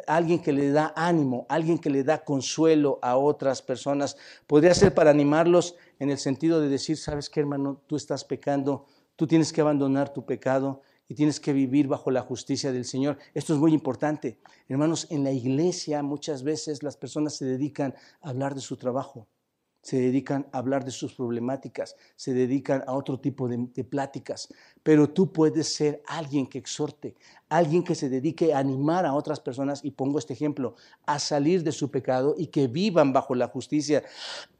alguien 0.07 0.39
que 0.39 0.51
le 0.51 0.71
da 0.71 0.93
ánimo, 0.95 1.45
alguien 1.49 1.77
que 1.77 1.89
le 1.89 2.03
da 2.03 2.23
consuelo 2.23 2.99
a 3.01 3.17
otras 3.17 3.61
personas. 3.61 4.17
Podría 4.47 4.73
ser 4.73 4.93
para 4.93 5.11
animarlos 5.11 5.75
en 5.99 6.09
el 6.09 6.17
sentido 6.17 6.61
de 6.61 6.69
decir, 6.69 6.97
sabes 6.97 7.29
qué 7.29 7.39
hermano, 7.39 7.81
tú 7.87 7.95
estás 7.95 8.23
pecando, 8.23 8.85
tú 9.15 9.27
tienes 9.27 9.53
que 9.53 9.61
abandonar 9.61 10.13
tu 10.13 10.25
pecado 10.25 10.81
y 11.07 11.13
tienes 11.13 11.39
que 11.39 11.53
vivir 11.53 11.87
bajo 11.87 12.09
la 12.09 12.21
justicia 12.21 12.71
del 12.71 12.85
Señor. 12.85 13.17
Esto 13.33 13.53
es 13.53 13.59
muy 13.59 13.73
importante. 13.73 14.39
Hermanos, 14.67 15.07
en 15.11 15.23
la 15.23 15.31
iglesia 15.31 16.01
muchas 16.01 16.43
veces 16.43 16.81
las 16.81 16.97
personas 16.97 17.35
se 17.35 17.45
dedican 17.45 17.93
a 18.21 18.29
hablar 18.29 18.55
de 18.55 18.61
su 18.61 18.77
trabajo 18.77 19.27
se 19.85 19.99
dedican 19.99 20.47
a 20.51 20.57
hablar 20.57 20.83
de 20.83 20.89
sus 20.89 21.13
problemáticas, 21.13 21.95
se 22.15 22.33
dedican 22.33 22.83
a 22.87 22.93
otro 22.93 23.19
tipo 23.19 23.47
de, 23.47 23.83
pláticas. 23.83 24.51
Pero 24.81 25.11
tú 25.11 25.31
puedes 25.31 25.75
ser 25.75 26.01
alguien 26.07 26.47
que 26.47 26.57
exhorte, 26.57 27.13
alguien 27.49 27.83
que 27.83 27.95
se 27.95 28.09
dedique 28.09 28.53
a 28.53 28.59
animar 28.59 29.05
a 29.05 29.13
otras 29.13 29.39
personas, 29.39 29.83
y 29.83 29.91
pongo 29.91 30.19
este 30.19 30.33
ejemplo, 30.33 30.75
a 31.05 31.19
salir 31.19 31.63
de 31.63 31.71
su 31.71 31.91
pecado 31.91 32.35
y 32.37 32.47
que 32.47 32.67
vivan 32.67 33.13
bajo 33.13 33.35
la 33.35 33.47
justicia. 33.47 34.03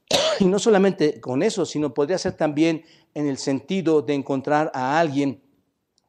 Y 0.40 0.46
no 0.46 0.60
solamente 0.60 1.22
con 1.22 1.42
eso, 1.42 1.66
sino 1.66 1.94
podría 1.94 2.18
ser 2.18 2.34
también 2.34 2.84
en 3.14 3.28
el 3.28 3.38
sentido 3.38 4.02
de 4.02 4.14
encontrar 4.14 4.70
a 4.74 5.00
alguien 5.00 5.42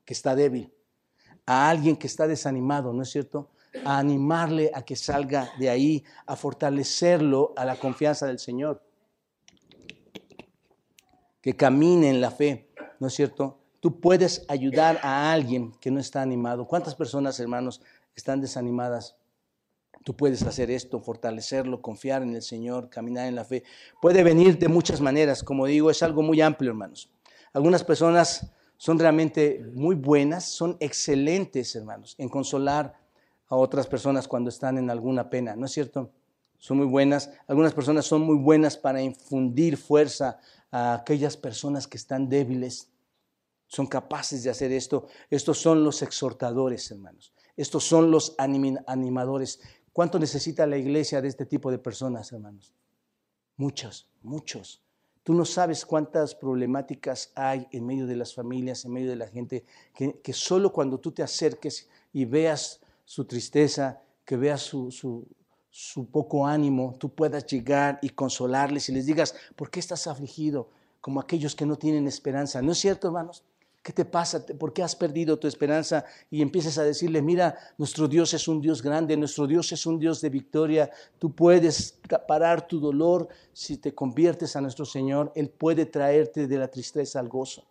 que 0.05 0.13
está 0.13 0.35
débil, 0.35 0.73
a 1.47 1.71
alguien 1.71 1.97
que 1.97 2.09
está 2.09 2.27
desanimado, 2.27 2.93
¿no 2.93 3.03
es 3.03 3.11
cierto? 3.11 3.51
A 3.85 3.99
animarle 3.99 4.73
a 4.75 4.83
que 4.83 4.97
salga 4.97 5.51
de 5.61 5.71
ahí, 5.71 6.05
a 6.27 6.35
fortalecerlo 6.35 7.55
a 7.57 7.65
la 7.65 7.77
confianza 7.77 8.27
del 8.27 8.41
Señor 8.41 8.83
que 11.47 11.55
camine 11.55 12.11
en 12.11 12.21
la 12.21 12.33
fe, 12.33 12.73
¿no 12.99 13.07
es 13.07 13.15
cierto? 13.15 13.61
Tú 13.87 14.01
puedes 14.01 14.45
ayudar 14.49 14.99
a 15.05 15.31
alguien 15.31 15.71
que 15.81 15.93
no 15.93 16.01
está 16.01 16.21
animado. 16.21 16.67
¿Cuántas 16.67 16.97
personas, 16.97 17.39
hermanos, 17.39 17.81
están 18.17 18.41
desanimadas? 18.41 19.15
Tú 20.03 20.17
puedes 20.17 20.43
hacer 20.43 20.73
esto, 20.73 20.99
fortalecerlo, 20.99 21.81
confiar 21.81 22.25
en 22.25 22.35
el 22.35 22.43
Señor, 22.43 22.91
caminar 22.91 23.29
en 23.29 23.37
la 23.37 23.45
fe. 23.45 23.63
Puede 24.03 24.25
venir 24.25 24.59
de 24.59 24.67
muchas 24.67 25.01
maneras, 25.01 25.45
como 25.45 25.67
digo, 25.67 25.89
es 25.89 26.03
algo 26.03 26.23
muy 26.23 26.41
amplio, 26.41 26.73
hermanos. 26.73 27.13
Algunas 27.53 27.85
personas 27.85 28.51
son 28.77 28.99
realmente 28.99 29.65
muy 29.73 29.95
buenas, 29.95 30.47
son 30.47 30.77
excelentes, 30.81 31.77
hermanos, 31.77 32.17
en 32.19 32.29
consolar 32.29 32.99
a 33.47 33.55
otras 33.55 33.87
personas 33.87 34.27
cuando 34.27 34.51
están 34.51 34.79
en 34.79 34.91
alguna 34.91 35.31
pena, 35.31 35.55
¿no 35.55 35.67
es 35.67 35.71
cierto? 35.71 36.11
Son 36.59 36.77
muy 36.77 36.87
buenas. 36.87 37.31
Algunas 37.47 37.73
personas 37.73 38.05
son 38.05 38.23
muy 38.23 38.37
buenas 38.37 38.77
para 38.77 39.01
infundir 39.01 39.77
fuerza 39.77 40.41
a 40.73 40.95
aquellas 40.95 41.37
personas 41.37 41.87
que 41.87 41.99
están 41.99 42.29
débiles. 42.29 42.91
Son 43.67 43.87
capaces 43.87 44.43
de 44.43 44.51
hacer 44.51 44.73
esto. 44.73 45.07
Estos 45.31 45.59
son 45.59 45.83
los 45.83 46.03
exhortadores, 46.03 46.91
hermanos. 46.91 47.33
Estos 47.57 47.85
son 47.85 48.11
los 48.11 48.35
animadores. 48.39 49.61
¿Cuánto 49.93 50.19
necesita 50.19 50.67
la 50.67 50.77
iglesia 50.77 51.21
de 51.21 51.29
este 51.29 51.47
tipo 51.47 51.71
de 51.71 51.79
personas, 51.79 52.31
hermanos? 52.33 52.75
Muchos, 53.57 54.09
muchos. 54.23 54.83
Tú 55.23 55.35
no 55.35 55.45
sabes 55.45 55.85
cuántas 55.85 56.35
problemáticas 56.35 57.33
hay 57.35 57.67
en 57.73 57.85
medio 57.85 58.07
de 58.07 58.15
las 58.15 58.35
familias, 58.35 58.85
en 58.85 58.93
medio 58.93 59.11
de 59.11 59.17
la 59.17 59.27
gente, 59.27 59.65
que, 59.95 60.33
solo 60.33 60.73
cuando 60.73 61.01
tú 61.01 61.11
te 61.11 61.23
acerques 61.23 61.89
y 62.13 62.27
veas 62.27 62.81
su 63.05 63.25
tristeza, 63.25 64.03
que 64.25 64.37
veas 64.37 64.61
su, 64.61 64.93
su 65.71 66.11
poco 66.11 66.47
ánimo, 66.47 66.95
tú 66.99 67.13
puedas 67.13 67.47
llegar 67.47 67.99
y 68.03 68.11
consolarles 68.11 68.89
y 68.89 68.93
les 68.93 69.07
digas, 69.07 69.35
¿por 69.57 69.71
qué 69.71 69.81
estás 69.81 70.07
afligido? 70.07 70.71
Como 71.01 71.21
aquellos 71.21 71.57
que 71.57 71.67
no 71.67 71.77
tienen 71.77 72.07
esperanza. 72.07 72.63
¿No 72.63 72.73
es 72.73 72.79
cierto, 72.79 73.09
hermanos? 73.09 73.43
¿Qué 73.87 73.93
te 73.93 74.05
pasa? 74.05 74.45
¿Por 74.45 74.73
qué 74.73 74.83
has 74.83 74.97
perdido 74.97 75.39
tu 75.39 75.47
esperanza? 75.47 76.05
Y 76.29 76.43
empiezas 76.43 76.77
a 76.77 76.83
decirle, 76.83 77.23
mira, 77.23 77.57
nuestro 77.79 78.09
Dios 78.09 78.35
es 78.35 78.49
un 78.49 78.61
Dios 78.61 78.83
grande, 78.83 79.17
nuestro 79.17 79.47
Dios 79.47 79.71
es 79.71 79.87
un 79.87 80.01
Dios 80.01 80.21
de 80.21 80.29
victoria. 80.29 80.91
Tú 81.21 81.33
puedes 81.33 81.97
parar 82.27 82.67
tu 82.67 82.81
dolor 82.81 83.29
si 83.53 83.77
te 83.77 83.95
conviertes 83.95 84.57
a 84.57 84.61
nuestro 84.61 84.85
Señor. 84.85 85.31
Él 85.37 85.51
puede 85.51 85.87
traerte 85.87 86.49
de 86.49 86.59
la 86.59 86.67
tristeza 86.67 87.21
al 87.21 87.29
gozo. 87.29 87.63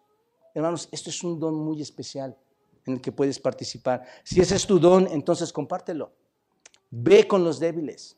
Hermanos, 0.54 0.88
esto 0.90 1.10
es 1.10 1.22
un 1.22 1.38
don 1.38 1.54
muy 1.54 1.82
especial 1.82 2.38
en 2.86 2.94
el 2.94 3.02
que 3.02 3.12
puedes 3.12 3.38
participar. 3.38 4.06
Si 4.24 4.40
ese 4.40 4.56
es 4.56 4.66
tu 4.66 4.80
don, 4.80 5.10
entonces 5.12 5.52
compártelo. 5.52 6.14
Ve 6.92 7.28
con 7.28 7.44
los 7.44 7.60
débiles. 7.60 8.16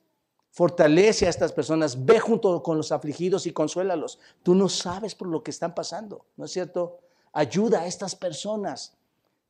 Fortalece 0.51 1.25
a 1.25 1.29
estas 1.29 1.51
personas. 1.51 2.05
Ve 2.05 2.19
junto 2.19 2.61
con 2.61 2.77
los 2.77 2.91
afligidos 2.91 3.47
y 3.47 3.53
consuélalos. 3.53 4.19
Tú 4.43 4.53
no 4.53 4.69
sabes 4.69 5.15
por 5.15 5.29
lo 5.29 5.41
que 5.41 5.49
están 5.49 5.73
pasando, 5.73 6.27
¿no 6.35 6.45
es 6.45 6.51
cierto? 6.51 6.99
Ayuda 7.37 7.81
a 7.81 7.85
estas 7.85 8.15
personas. 8.15 8.93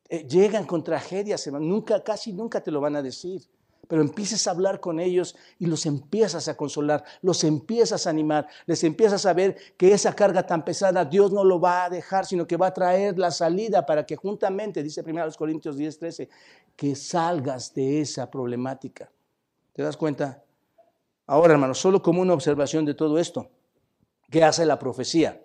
Eh, 0.09 0.25
llegan 0.27 0.65
con 0.65 0.83
tragedias, 0.83 1.47
nunca, 1.47 2.03
casi 2.03 2.33
nunca 2.33 2.61
te 2.61 2.71
lo 2.71 2.81
van 2.81 2.95
a 2.95 3.01
decir 3.01 3.41
pero 3.87 4.01
empieces 4.01 4.47
a 4.47 4.51
hablar 4.51 4.79
con 4.79 4.99
ellos 4.99 5.35
y 5.59 5.65
los 5.65 5.85
empiezas 5.85 6.47
a 6.47 6.57
consolar, 6.57 7.03
los 7.21 7.43
empiezas 7.43 8.05
a 8.05 8.09
animar, 8.09 8.47
les 8.65 8.83
empiezas 8.83 9.25
a 9.25 9.33
ver 9.33 9.57
que 9.77 9.93
esa 9.93 10.13
carga 10.13 10.45
tan 10.45 10.65
pesada 10.65 11.05
Dios 11.05 11.31
no 11.31 11.43
lo 11.43 11.59
va 11.59 11.85
a 11.85 11.89
dejar, 11.89 12.25
sino 12.25 12.45
que 12.45 12.57
va 12.57 12.67
a 12.67 12.73
traer 12.73 13.17
la 13.17 13.31
salida 13.31 13.85
para 13.85 14.05
que 14.05 14.15
juntamente, 14.15 14.83
dice 14.83 15.03
1 15.05 15.31
Corintios 15.37 15.77
10, 15.77 15.99
13, 15.99 16.29
que 16.75 16.95
salgas 16.95 17.73
de 17.73 18.01
esa 18.01 18.29
problemática. 18.29 19.09
¿Te 19.73 19.83
das 19.83 19.95
cuenta? 19.95 20.43
Ahora, 21.25 21.53
hermanos, 21.53 21.77
solo 21.77 22.01
como 22.01 22.21
una 22.21 22.33
observación 22.33 22.85
de 22.85 22.93
todo 22.93 23.17
esto, 23.19 23.49
¿qué 24.29 24.43
hace 24.43 24.65
la 24.65 24.79
profecía? 24.79 25.41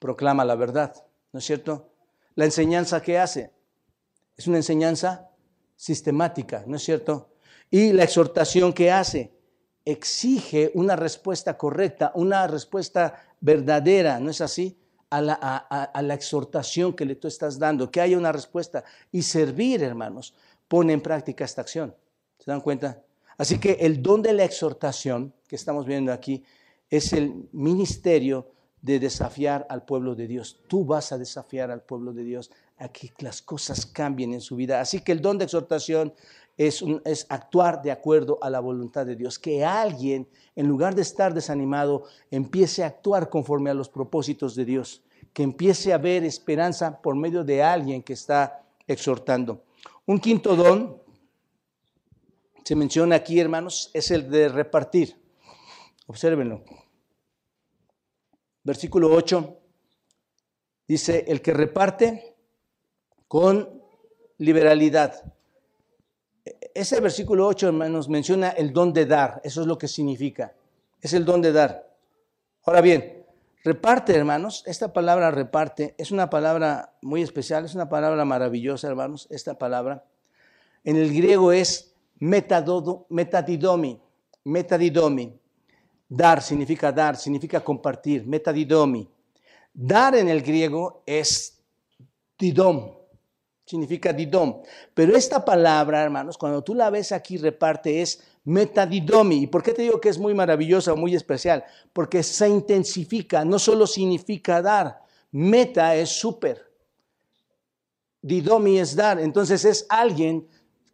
Proclama 0.00 0.44
la 0.44 0.56
verdad, 0.56 0.94
¿no 1.32 1.38
es 1.38 1.44
cierto? 1.44 1.90
La 2.34 2.44
enseñanza 2.44 3.02
que 3.02 3.18
hace 3.18 3.50
es 4.36 4.46
una 4.46 4.58
enseñanza 4.58 5.30
sistemática, 5.76 6.64
¿no 6.66 6.76
es 6.76 6.82
cierto? 6.82 7.30
Y 7.70 7.92
la 7.92 8.04
exhortación 8.04 8.72
que 8.72 8.90
hace 8.90 9.32
exige 9.84 10.70
una 10.74 10.96
respuesta 10.96 11.56
correcta, 11.56 12.12
una 12.14 12.46
respuesta 12.46 13.22
verdadera, 13.40 14.20
¿no 14.20 14.30
es 14.30 14.40
así? 14.40 14.78
A 15.10 15.20
la, 15.20 16.14
exhortación 16.14 16.94
que 16.94 17.04
le 17.04 17.16
tú 17.16 17.28
estás 17.28 17.58
dando, 17.58 17.90
que 17.90 18.00
haya 18.00 18.16
una 18.16 18.32
respuesta. 18.32 18.82
Y 19.10 19.22
servir, 19.22 19.82
hermanos, 19.82 20.34
pone 20.68 20.94
en 20.94 21.02
práctica 21.02 21.44
esta 21.44 21.60
acción. 21.60 21.94
¿Se 22.38 22.50
dan 22.50 22.62
cuenta? 22.62 23.02
Así 23.36 23.58
que 23.58 23.72
el 23.80 24.02
don 24.02 24.22
de 24.22 24.32
la 24.32 24.44
exhortación 24.44 25.34
que 25.46 25.56
estamos 25.56 25.84
viendo 25.84 26.12
aquí 26.12 26.44
es 26.88 27.12
el 27.12 27.48
ministerio 27.52 28.50
de 28.82 28.98
desafiar 28.98 29.66
al 29.70 29.84
pueblo 29.84 30.14
de 30.14 30.26
Dios. 30.26 30.58
Tú 30.66 30.84
vas 30.84 31.12
a 31.12 31.18
desafiar 31.18 31.70
al 31.70 31.82
pueblo 31.82 32.12
de 32.12 32.24
Dios 32.24 32.50
a 32.76 32.88
que 32.88 33.12
las 33.20 33.40
cosas 33.40 33.86
cambien 33.86 34.34
en 34.34 34.40
su 34.40 34.56
vida. 34.56 34.80
Así 34.80 35.00
que 35.00 35.12
el 35.12 35.22
don 35.22 35.38
de 35.38 35.44
exhortación 35.44 36.12
es, 36.56 36.84
es 37.04 37.26
actuar 37.28 37.80
de 37.80 37.92
acuerdo 37.92 38.38
a 38.42 38.50
la 38.50 38.58
voluntad 38.58 39.06
de 39.06 39.14
Dios. 39.14 39.38
Que 39.38 39.64
alguien, 39.64 40.28
en 40.56 40.66
lugar 40.66 40.96
de 40.96 41.02
estar 41.02 41.32
desanimado, 41.32 42.04
empiece 42.30 42.82
a 42.82 42.88
actuar 42.88 43.30
conforme 43.30 43.70
a 43.70 43.74
los 43.74 43.88
propósitos 43.88 44.56
de 44.56 44.64
Dios. 44.64 45.02
Que 45.32 45.44
empiece 45.44 45.92
a 45.92 45.98
ver 45.98 46.24
esperanza 46.24 47.00
por 47.00 47.14
medio 47.14 47.44
de 47.44 47.62
alguien 47.62 48.02
que 48.02 48.14
está 48.14 48.64
exhortando. 48.88 49.62
Un 50.06 50.18
quinto 50.18 50.56
don, 50.56 51.00
se 52.64 52.74
menciona 52.74 53.14
aquí, 53.14 53.38
hermanos, 53.38 53.90
es 53.94 54.10
el 54.10 54.28
de 54.28 54.48
repartir. 54.48 55.16
Obsérvenlo. 56.06 56.64
Versículo 58.64 59.12
8 59.12 59.58
dice, 60.86 61.24
el 61.28 61.42
que 61.42 61.52
reparte 61.52 62.36
con 63.28 63.82
liberalidad. 64.38 65.32
Ese 66.74 67.00
versículo 67.00 67.46
8, 67.46 67.68
hermanos, 67.68 68.08
menciona 68.08 68.50
el 68.50 68.72
don 68.72 68.92
de 68.92 69.06
dar. 69.06 69.40
Eso 69.44 69.62
es 69.62 69.66
lo 69.66 69.78
que 69.78 69.88
significa. 69.88 70.54
Es 71.00 71.12
el 71.12 71.24
don 71.24 71.40
de 71.40 71.52
dar. 71.52 71.90
Ahora 72.64 72.80
bien, 72.80 73.24
reparte, 73.64 74.14
hermanos. 74.14 74.62
Esta 74.66 74.92
palabra 74.92 75.30
reparte 75.30 75.94
es 75.98 76.10
una 76.10 76.30
palabra 76.30 76.94
muy 77.02 77.22
especial, 77.22 77.64
es 77.64 77.74
una 77.74 77.88
palabra 77.88 78.24
maravillosa, 78.24 78.88
hermanos. 78.88 79.26
Esta 79.30 79.58
palabra. 79.58 80.04
En 80.84 80.96
el 80.96 81.12
griego 81.14 81.52
es 81.52 81.94
metadidomi. 82.18 84.00
Metadidomi. 84.44 85.41
Dar 86.14 86.42
significa 86.42 86.92
dar, 86.92 87.16
significa 87.16 87.60
compartir. 87.60 88.26
Metadidomi. 88.26 89.08
Dar 89.72 90.14
en 90.16 90.28
el 90.28 90.42
griego 90.42 91.02
es 91.06 91.58
didom 92.38 93.02
significa 93.64 94.12
didom. 94.12 94.60
Pero 94.92 95.16
esta 95.16 95.42
palabra, 95.42 96.02
hermanos, 96.02 96.36
cuando 96.36 96.62
tú 96.62 96.74
la 96.74 96.90
ves 96.90 97.10
aquí 97.12 97.38
reparte 97.38 98.02
es 98.02 98.22
metadidomi. 98.44 99.44
¿Y 99.44 99.46
por 99.46 99.62
qué 99.62 99.72
te 99.72 99.80
digo 99.80 99.98
que 99.98 100.10
es 100.10 100.18
muy 100.18 100.34
maravillosa 100.34 100.94
muy 100.94 101.14
especial? 101.14 101.64
Porque 101.92 102.22
se 102.22 102.48
intensifica, 102.48 103.46
no 103.46 103.58
solo 103.58 103.86
significa 103.86 104.60
dar, 104.60 105.00
meta 105.30 105.94
es 105.94 106.10
súper. 106.10 106.70
Didomi 108.20 108.78
es 108.78 108.94
dar, 108.94 109.18
entonces 109.18 109.64
es 109.64 109.86
alguien 109.88 110.46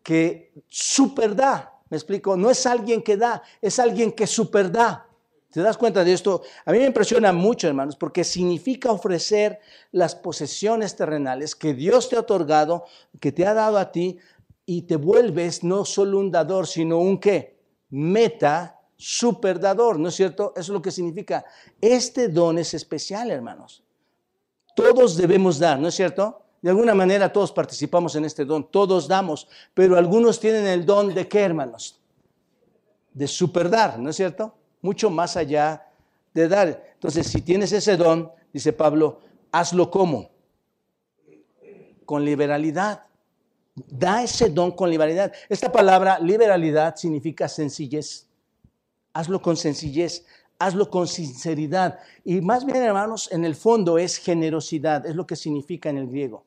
que 0.05 0.53
super 0.69 1.35
da. 1.35 1.75
¿Me 1.91 1.97
explico? 1.97 2.37
No 2.37 2.49
es 2.49 2.64
alguien 2.64 3.03
que 3.03 3.16
da, 3.16 3.43
es 3.61 3.79
alguien 3.81 4.12
que 4.12 4.27
super 4.27 4.71
da. 4.71 5.07
¿Te 5.51 5.62
das 5.62 5.78
cuenta 5.78 6.05
de 6.05 6.12
esto? 6.12 6.42
A 6.66 6.72
mí 6.72 6.78
me 6.78 6.86
impresiona 6.86 7.32
mucho, 7.32 7.68
hermanos, 7.68 7.96
porque 7.96 8.22
significa 8.22 8.92
ofrecer 8.92 9.61
las 9.92 10.14
posesiones 10.14 10.94
terrenales 10.94 11.57
que 11.57 11.72
Dios 11.72 12.09
te 12.09 12.16
ha 12.16 12.20
otorgado, 12.20 12.84
que 13.18 13.32
te 13.32 13.46
ha 13.46 13.55
dado 13.55 13.78
a 13.78 13.90
ti, 13.90 14.18
y 14.66 14.82
te 14.82 14.96
vuelves 14.96 15.64
no 15.64 15.86
solo 15.86 16.18
un 16.18 16.30
dador, 16.30 16.66
sino 16.66 16.99
un 16.99 17.18
qué? 17.18 17.59
Meta 17.88 18.78
superdador, 18.99 19.99
¿no 19.99 20.11
es 20.11 20.14
cierto? 20.16 20.53
Eso 20.55 20.61
es 20.61 20.68
lo 20.68 20.82
que 20.82 20.90
significa. 20.90 21.46
Este 21.80 22.28
don 22.28 22.59
es 22.59 22.74
especial, 22.74 23.30
hermanos. 23.30 23.82
Todos 24.76 25.16
debemos 25.16 25.59
dar, 25.59 25.78
¿no 25.78 25.88
es 25.88 25.94
cierto? 25.94 26.42
De 26.61 26.68
alguna 26.68 26.94
manera 26.94 27.32
todos 27.32 27.51
participamos 27.53 28.14
en 28.16 28.26
este 28.26 28.44
don, 28.44 28.70
todos 28.70 29.09
damos, 29.09 29.49
pero 29.72 29.96
algunos 29.96 30.38
tienen 30.38 30.66
el 30.66 30.84
don 30.84 31.14
de 31.14 31.26
qué, 31.26 31.40
hermanos? 31.40 31.99
De 33.14 33.26
superdar, 33.26 33.99
¿no 33.99 34.11
es 34.11 34.16
cierto? 34.16 34.57
Mucho 34.81 35.11
más 35.11 35.37
allá 35.37 35.89
de 36.35 36.49
dar. 36.49 36.85
Entonces, 36.95 37.26
si 37.26 37.43
tienes 37.43 37.72
ese 37.72 37.97
don, 37.97 38.31
dice 38.53 38.72
Pablo, 38.72 39.20
hazlo 39.53 39.91
como? 39.91 40.31
Con 42.05 42.24
liberalidad. 42.24 43.05
Da 43.74 44.22
ese 44.22 44.51
don 44.51 44.72
con 44.72 44.91
liberalidad. 44.91 45.33
Esta 45.49 45.70
palabra 45.70 46.18
liberalidad 46.18 46.97
significa 46.97 47.49
sencillez. 47.49 48.26
Hazlo 49.12 49.41
con 49.41 49.57
sencillez, 49.57 50.24
hazlo 50.59 50.91
con 50.91 51.07
sinceridad. 51.07 51.99
Y 52.24 52.41
más 52.41 52.64
bien, 52.64 52.79
hermanos, 52.79 53.31
en 53.33 53.45
el 53.45 53.55
fondo 53.55 53.99
es 53.99 54.16
generosidad, 54.16 55.07
es 55.07 55.14
lo 55.14 55.26
que 55.26 55.37
significa 55.37 55.91
en 55.91 55.99
el 55.99 56.09
griego. 56.09 56.45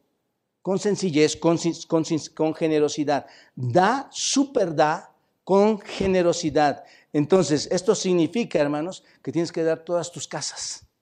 Con 0.61 0.77
sencillez, 0.77 1.35
con, 1.35 1.57
con, 1.87 2.03
con 2.35 2.53
generosidad. 2.53 3.25
Da, 3.55 4.07
super 4.11 4.75
da, 4.75 5.11
con 5.43 5.79
generosidad. 5.79 6.83
Entonces, 7.13 7.67
esto 7.71 7.93
significa, 7.93 8.59
hermanos, 8.59 9.03
que 9.21 9.31
tienes 9.31 9.51
que 9.51 9.63
dar 9.63 9.83
todas 9.83 10.11
tus 10.11 10.27
casas. 10.27 10.85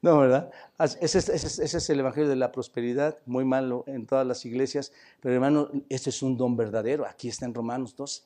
No, 0.00 0.16
¿verdad? 0.18 0.52
Ese 1.00 1.18
es, 1.18 1.90
el 1.90 1.98
Evangelio 1.98 2.28
de 2.28 2.36
la 2.36 2.52
Prosperidad, 2.52 3.18
muy 3.26 3.44
malo 3.44 3.82
en 3.88 4.06
todas 4.06 4.24
las 4.24 4.44
iglesias, 4.44 4.92
pero 5.18 5.34
hermano, 5.34 5.72
este 5.88 6.10
es 6.10 6.22
un 6.22 6.36
don 6.36 6.56
verdadero. 6.56 7.04
Aquí 7.04 7.28
está 7.28 7.46
en 7.46 7.52
Romanos 7.52 7.96
12. 7.96 8.22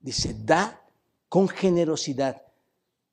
Dice, 0.00 0.34
da 0.42 0.82
con 1.28 1.48
generosidad, 1.48 2.42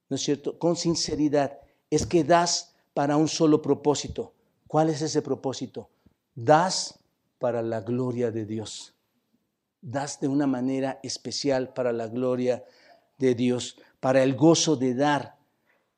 ¿no 0.07 0.15
es 0.15 0.21
cierto? 0.21 0.57
Con 0.57 0.77
sinceridad. 0.77 1.59
Es 1.89 2.05
que 2.05 2.23
das 2.23 2.73
para 2.93 3.17
un 3.17 3.27
solo 3.27 3.61
propósito. 3.61 4.31
¿Cuál 4.65 4.89
es 4.89 5.01
ese 5.01 5.21
propósito? 5.21 5.89
Das 6.35 6.97
para 7.37 7.61
la 7.61 7.81
gloria 7.81 8.31
de 8.31 8.45
Dios 8.45 8.92
das 9.84 10.19
de 10.21 10.29
una 10.29 10.47
manera 10.47 10.99
especial 11.03 11.73
para 11.73 11.91
la 11.91 12.07
gloria 12.07 12.63
de 13.17 13.36
Dios, 13.36 13.77
para 13.99 14.23
el 14.23 14.34
gozo 14.34 14.77
de 14.77 14.95
dar, 14.95 15.38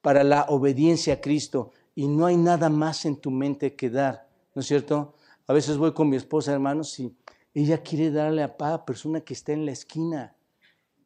para 0.01 0.23
la 0.23 0.47
obediencia 0.49 1.13
a 1.13 1.21
Cristo. 1.21 1.71
Y 1.93 2.07
no 2.07 2.25
hay 2.25 2.36
nada 2.36 2.69
más 2.69 3.05
en 3.05 3.15
tu 3.15 3.31
mente 3.31 3.75
que 3.75 3.89
dar, 3.89 4.27
¿no 4.53 4.61
es 4.61 4.67
cierto? 4.67 5.13
A 5.47 5.53
veces 5.53 5.77
voy 5.77 5.93
con 5.93 6.09
mi 6.09 6.17
esposa, 6.17 6.51
hermanos, 6.51 6.99
y 6.99 7.15
ella 7.53 7.81
quiere 7.81 8.11
darle 8.11 8.43
a 8.43 8.57
cada 8.57 8.83
persona 8.86 9.21
que 9.21 9.33
está 9.33 9.53
en 9.53 9.65
la 9.65 9.71
esquina, 9.71 10.36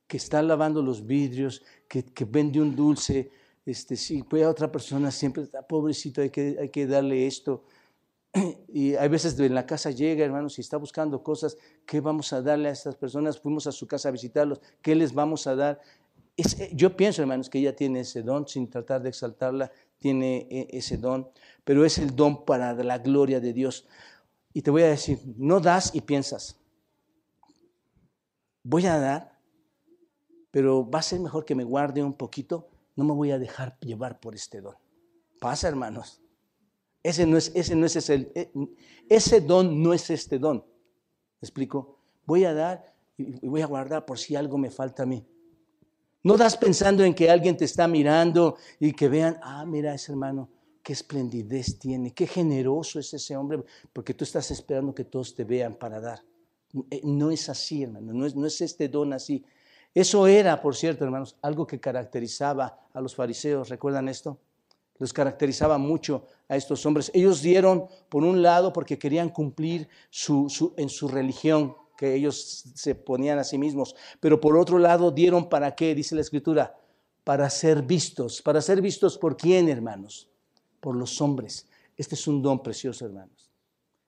que 0.07 0.17
está 0.17 0.41
lavando 0.41 0.81
los 0.81 1.05
vidrios, 1.05 1.63
que, 1.87 2.03
vende 2.25 2.61
un 2.61 2.75
dulce. 2.75 3.29
Este, 3.65 3.97
sí, 3.97 4.23
pues 4.23 4.43
a 4.43 4.49
otra 4.49 4.71
persona 4.71 5.11
siempre 5.11 5.43
pobrecito, 5.67 6.21
hay 6.21 6.29
que, 6.29 6.57
hay 6.59 6.69
que 6.69 6.87
darle 6.87 7.27
esto. 7.27 7.65
Y 8.71 8.95
hay 8.95 9.09
veces 9.09 9.39
en 9.39 9.55
la 9.55 9.65
casa 9.65 9.91
llega, 9.91 10.23
hermanos, 10.23 10.57
y 10.57 10.61
está 10.61 10.77
buscando 10.77 11.23
cosas, 11.23 11.57
¿qué 11.85 11.99
vamos 11.99 12.31
a 12.33 12.41
darle 12.41 12.69
a 12.69 12.71
estas 12.71 12.95
personas? 12.95 13.39
Fuimos 13.39 13.67
a 13.67 13.71
su 13.71 13.87
casa 13.87 14.09
a 14.09 14.11
visitarlos, 14.11 14.61
¿qué 14.81 14.95
les 14.95 15.13
vamos 15.13 15.47
a 15.47 15.55
dar? 15.55 15.81
Eh, 16.37 16.71
yo 16.73 16.95
pienso, 16.95 17.21
hermanos, 17.21 17.49
que 17.49 17.59
ella 17.59 17.75
tiene 17.75 18.01
ese 18.01 18.21
don, 18.21 18.47
sin 18.47 18.69
tratar 18.69 19.01
de 19.01 19.09
exaltarla, 19.09 19.71
tiene 19.97 20.47
eh, 20.49 20.67
ese 20.71 20.97
don, 20.97 21.29
pero 21.63 21.83
es 21.83 21.97
el 21.97 22.15
don 22.15 22.45
para 22.45 22.73
la 22.73 22.97
gloria 22.99 23.39
de 23.39 23.53
Dios. 23.53 23.87
Y 24.53 24.61
te 24.61 24.71
voy 24.71 24.83
a 24.83 24.89
decir, 24.89 25.19
no 25.37 25.59
das 25.59 25.93
y 25.93 26.01
piensas, 26.01 26.57
voy 28.63 28.85
a 28.85 28.97
dar, 28.99 29.39
pero 30.51 30.89
va 30.89 30.99
a 30.99 31.03
ser 31.03 31.19
mejor 31.19 31.45
que 31.45 31.55
me 31.55 31.63
guarde 31.63 32.03
un 32.03 32.13
poquito, 32.13 32.67
no 32.95 33.03
me 33.03 33.13
voy 33.13 33.31
a 33.31 33.39
dejar 33.39 33.77
llevar 33.79 34.19
por 34.19 34.35
este 34.35 34.61
don. 34.61 34.75
Pasa, 35.39 35.67
hermanos. 35.67 36.21
Ese 37.09 37.25
no 37.25 37.37
es, 37.37 37.51
ese 37.55 37.75
no 37.75 37.87
es 37.87 37.95
ese, 37.95 38.31
eh, 38.35 38.51
ese 39.09 39.41
don 39.41 39.81
no 39.81 39.93
es 39.93 40.11
este 40.11 40.37
don. 40.37 40.57
¿Me 40.57 41.45
explico? 41.47 41.97
Voy 42.23 42.45
a 42.45 42.53
dar 42.53 42.93
y 43.17 43.47
voy 43.47 43.61
a 43.61 43.65
guardar 43.65 44.05
por 44.05 44.19
si 44.19 44.35
algo 44.35 44.59
me 44.59 44.69
falta 44.69 45.01
a 45.01 45.05
mí. 45.07 45.25
No 46.21 46.37
das 46.37 46.55
pensando 46.55 47.03
en 47.03 47.15
que 47.15 47.27
alguien 47.27 47.57
te 47.57 47.65
está 47.65 47.87
mirando 47.87 48.57
y 48.79 48.93
que 48.93 49.09
vean, 49.09 49.39
ah, 49.41 49.65
mira 49.65 49.95
ese 49.95 50.11
hermano, 50.11 50.49
qué 50.83 50.93
esplendidez 50.93 51.79
tiene, 51.79 52.13
qué 52.13 52.27
generoso 52.27 52.99
es 52.99 53.11
ese 53.11 53.35
hombre, 53.35 53.63
porque 53.91 54.13
tú 54.13 54.23
estás 54.23 54.51
esperando 54.51 54.93
que 54.93 55.05
todos 55.05 55.33
te 55.33 55.43
vean 55.43 55.73
para 55.73 55.99
dar. 55.99 56.21
Eh, 56.91 57.01
no 57.05 57.31
es 57.31 57.49
así, 57.49 57.81
hermano, 57.81 58.13
no 58.13 58.27
es, 58.27 58.35
no 58.35 58.45
es 58.45 58.61
este 58.61 58.87
don 58.87 59.13
así. 59.13 59.43
Eso 59.95 60.27
era, 60.27 60.61
por 60.61 60.75
cierto, 60.75 61.05
hermanos, 61.05 61.37
algo 61.41 61.65
que 61.65 61.79
caracterizaba 61.79 62.77
a 62.93 63.01
los 63.01 63.15
fariseos. 63.15 63.69
¿Recuerdan 63.69 64.09
esto? 64.09 64.37
los 64.99 65.13
caracterizaba 65.13 65.77
mucho 65.77 66.27
a 66.49 66.57
estos 66.57 66.85
hombres. 66.85 67.09
Ellos 67.13 67.41
dieron, 67.41 67.85
por 68.09 68.23
un 68.23 68.41
lado, 68.41 68.73
porque 68.73 68.99
querían 68.99 69.29
cumplir 69.29 69.87
su, 70.09 70.73
en 70.75 70.89
su 70.89 71.07
religión, 71.07 71.75
que 71.95 72.15
ellos 72.15 72.65
se 72.73 72.95
ponían 72.95 73.39
a 73.39 73.43
sí 73.43 73.57
mismos, 73.57 73.95
pero 74.19 74.41
por 74.41 74.57
otro 74.57 74.79
lado 74.79 75.11
dieron 75.11 75.47
para 75.47 75.75
qué, 75.75 75.93
dice 75.95 76.15
la 76.15 76.21
escritura, 76.21 76.75
para 77.23 77.49
ser 77.49 77.83
vistos. 77.83 78.41
¿Para 78.41 78.61
ser 78.61 78.81
vistos 78.81 79.17
por 79.17 79.37
quién, 79.37 79.69
hermanos? 79.69 80.27
Por 80.79 80.95
los 80.95 81.21
hombres. 81.21 81.67
Este 81.95 82.15
es 82.15 82.27
un 82.27 82.41
don 82.41 82.63
precioso, 82.63 83.05
hermanos. 83.05 83.51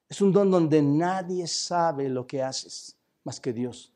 Es 0.10 0.20
un 0.22 0.32
don 0.32 0.50
donde 0.50 0.82
nadie 0.82 1.48
sabe 1.48 2.10
lo 2.10 2.26
que 2.26 2.42
haces 2.42 2.98
más 3.24 3.39
que 3.39 3.54
Dios. 3.54 3.94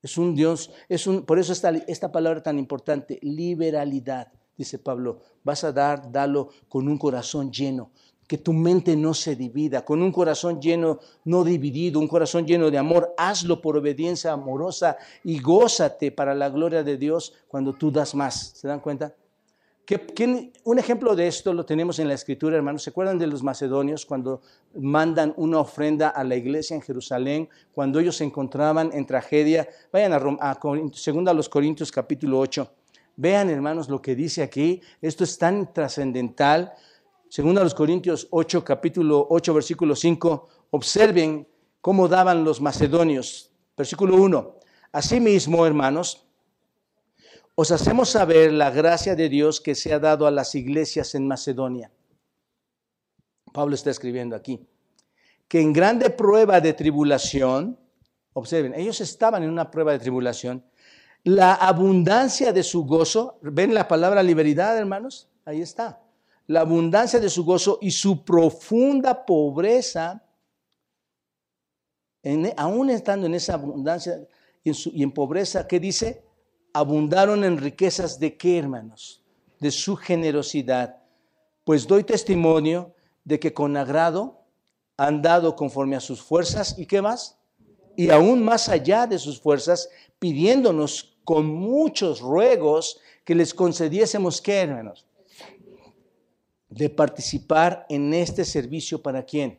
Es 0.00 0.16
un 0.18 0.34
Dios, 0.34 0.70
es 0.88 1.06
un, 1.06 1.24
por 1.24 1.38
eso 1.38 1.52
esta, 1.52 1.70
esta 1.70 2.12
palabra 2.12 2.42
tan 2.42 2.58
importante, 2.58 3.18
liberalidad 3.22 4.30
dice 4.56 4.78
Pablo, 4.78 5.20
vas 5.42 5.64
a 5.64 5.72
dar, 5.72 6.10
dalo 6.10 6.48
con 6.68 6.88
un 6.88 6.98
corazón 6.98 7.50
lleno, 7.50 7.90
que 8.26 8.38
tu 8.38 8.52
mente 8.52 8.96
no 8.96 9.12
se 9.14 9.36
divida, 9.36 9.84
con 9.84 10.02
un 10.02 10.10
corazón 10.10 10.60
lleno, 10.60 10.98
no 11.24 11.44
dividido, 11.44 12.00
un 12.00 12.08
corazón 12.08 12.46
lleno 12.46 12.70
de 12.70 12.78
amor, 12.78 13.14
hazlo 13.18 13.60
por 13.60 13.76
obediencia 13.76 14.32
amorosa 14.32 14.96
y 15.22 15.40
gózate 15.40 16.10
para 16.10 16.34
la 16.34 16.48
gloria 16.48 16.82
de 16.82 16.96
Dios 16.96 17.34
cuando 17.48 17.74
tú 17.74 17.90
das 17.90 18.14
más. 18.14 18.52
¿Se 18.54 18.68
dan 18.68 18.80
cuenta? 18.80 19.14
un 20.64 20.78
ejemplo 20.78 21.14
de 21.14 21.26
esto 21.26 21.52
lo 21.52 21.66
tenemos 21.66 21.98
en 21.98 22.08
la 22.08 22.14
escritura, 22.14 22.56
hermanos. 22.56 22.82
¿Se 22.82 22.90
acuerdan 22.90 23.18
de 23.18 23.26
los 23.26 23.42
macedonios 23.42 24.06
cuando 24.06 24.40
mandan 24.74 25.34
una 25.36 25.58
ofrenda 25.58 26.08
a 26.08 26.24
la 26.24 26.36
iglesia 26.36 26.74
en 26.74 26.80
Jerusalén, 26.80 27.50
cuando 27.72 28.00
ellos 28.00 28.16
se 28.16 28.24
encontraban 28.24 28.90
en 28.94 29.04
tragedia? 29.04 29.68
Vayan 29.92 30.14
a, 30.14 30.16
a, 30.16 30.58
segunda 30.94 31.32
a 31.32 31.34
los 31.34 31.50
Corintios 31.50 31.92
capítulo 31.92 32.38
8. 32.38 32.70
Vean, 33.16 33.50
hermanos, 33.50 33.88
lo 33.88 34.02
que 34.02 34.14
dice 34.14 34.42
aquí. 34.42 34.80
Esto 35.00 35.24
es 35.24 35.38
tan 35.38 35.72
trascendental. 35.72 36.72
Segunda 37.28 37.60
a 37.60 37.64
los 37.64 37.74
Corintios 37.74 38.26
8, 38.30 38.64
capítulo 38.64 39.26
8, 39.30 39.54
versículo 39.54 39.94
5. 39.94 40.48
Observen 40.70 41.46
cómo 41.80 42.08
daban 42.08 42.44
los 42.44 42.60
macedonios. 42.60 43.52
Versículo 43.76 44.16
1. 44.16 44.58
Asimismo, 44.92 45.66
hermanos, 45.66 46.26
os 47.56 47.70
hacemos 47.70 48.08
saber 48.10 48.52
la 48.52 48.70
gracia 48.70 49.14
de 49.14 49.28
Dios 49.28 49.60
que 49.60 49.74
se 49.74 49.92
ha 49.92 50.00
dado 50.00 50.26
a 50.26 50.30
las 50.30 50.54
iglesias 50.54 51.14
en 51.14 51.28
Macedonia. 51.28 51.90
Pablo 53.52 53.76
está 53.76 53.90
escribiendo 53.90 54.34
aquí, 54.34 54.66
que 55.46 55.60
en 55.60 55.72
grande 55.72 56.10
prueba 56.10 56.60
de 56.60 56.72
tribulación, 56.72 57.78
observen, 58.32 58.74
ellos 58.74 59.00
estaban 59.00 59.44
en 59.44 59.50
una 59.50 59.70
prueba 59.70 59.92
de 59.92 60.00
tribulación, 60.00 60.64
la 61.24 61.54
abundancia 61.54 62.52
de 62.52 62.62
su 62.62 62.84
gozo, 62.84 63.38
¿ven 63.42 63.74
la 63.74 63.88
palabra 63.88 64.22
liberidad, 64.22 64.78
hermanos? 64.78 65.28
Ahí 65.44 65.60
está. 65.62 66.00
La 66.46 66.60
abundancia 66.60 67.18
de 67.18 67.30
su 67.30 67.44
gozo 67.44 67.78
y 67.80 67.90
su 67.90 68.24
profunda 68.24 69.24
pobreza, 69.24 70.22
aún 72.56 72.90
estando 72.90 73.26
en 73.26 73.34
esa 73.34 73.54
abundancia 73.54 74.26
y 74.62 74.70
en, 74.70 74.76
y 74.92 75.02
en 75.02 75.12
pobreza, 75.12 75.66
¿qué 75.66 75.80
dice? 75.80 76.24
abundaron 76.74 77.44
en 77.44 77.56
riquezas 77.56 78.18
de 78.18 78.36
qué, 78.36 78.58
hermanos? 78.58 79.22
De 79.60 79.70
su 79.70 79.96
generosidad. 79.96 80.98
Pues 81.64 81.86
doy 81.86 82.04
testimonio 82.04 82.92
de 83.22 83.38
que 83.38 83.54
con 83.54 83.76
agrado 83.76 84.42
han 84.96 85.22
dado 85.22 85.56
conforme 85.56 85.96
a 85.96 86.00
sus 86.00 86.20
fuerzas 86.20 86.76
y 86.76 86.84
qué 86.84 87.00
más? 87.00 87.38
Y 87.96 88.10
aún 88.10 88.44
más 88.44 88.68
allá 88.68 89.06
de 89.06 89.18
sus 89.18 89.40
fuerzas, 89.40 89.88
pidiéndonos 90.18 91.13
con 91.24 91.46
muchos 91.46 92.20
ruegos 92.20 93.00
que 93.24 93.34
les 93.34 93.54
concediésemos 93.54 94.40
qué, 94.40 94.60
hermanos? 94.60 95.06
De 96.68 96.90
participar 96.90 97.86
en 97.88 98.12
este 98.14 98.44
servicio 98.44 99.02
para 99.02 99.24
quién? 99.24 99.58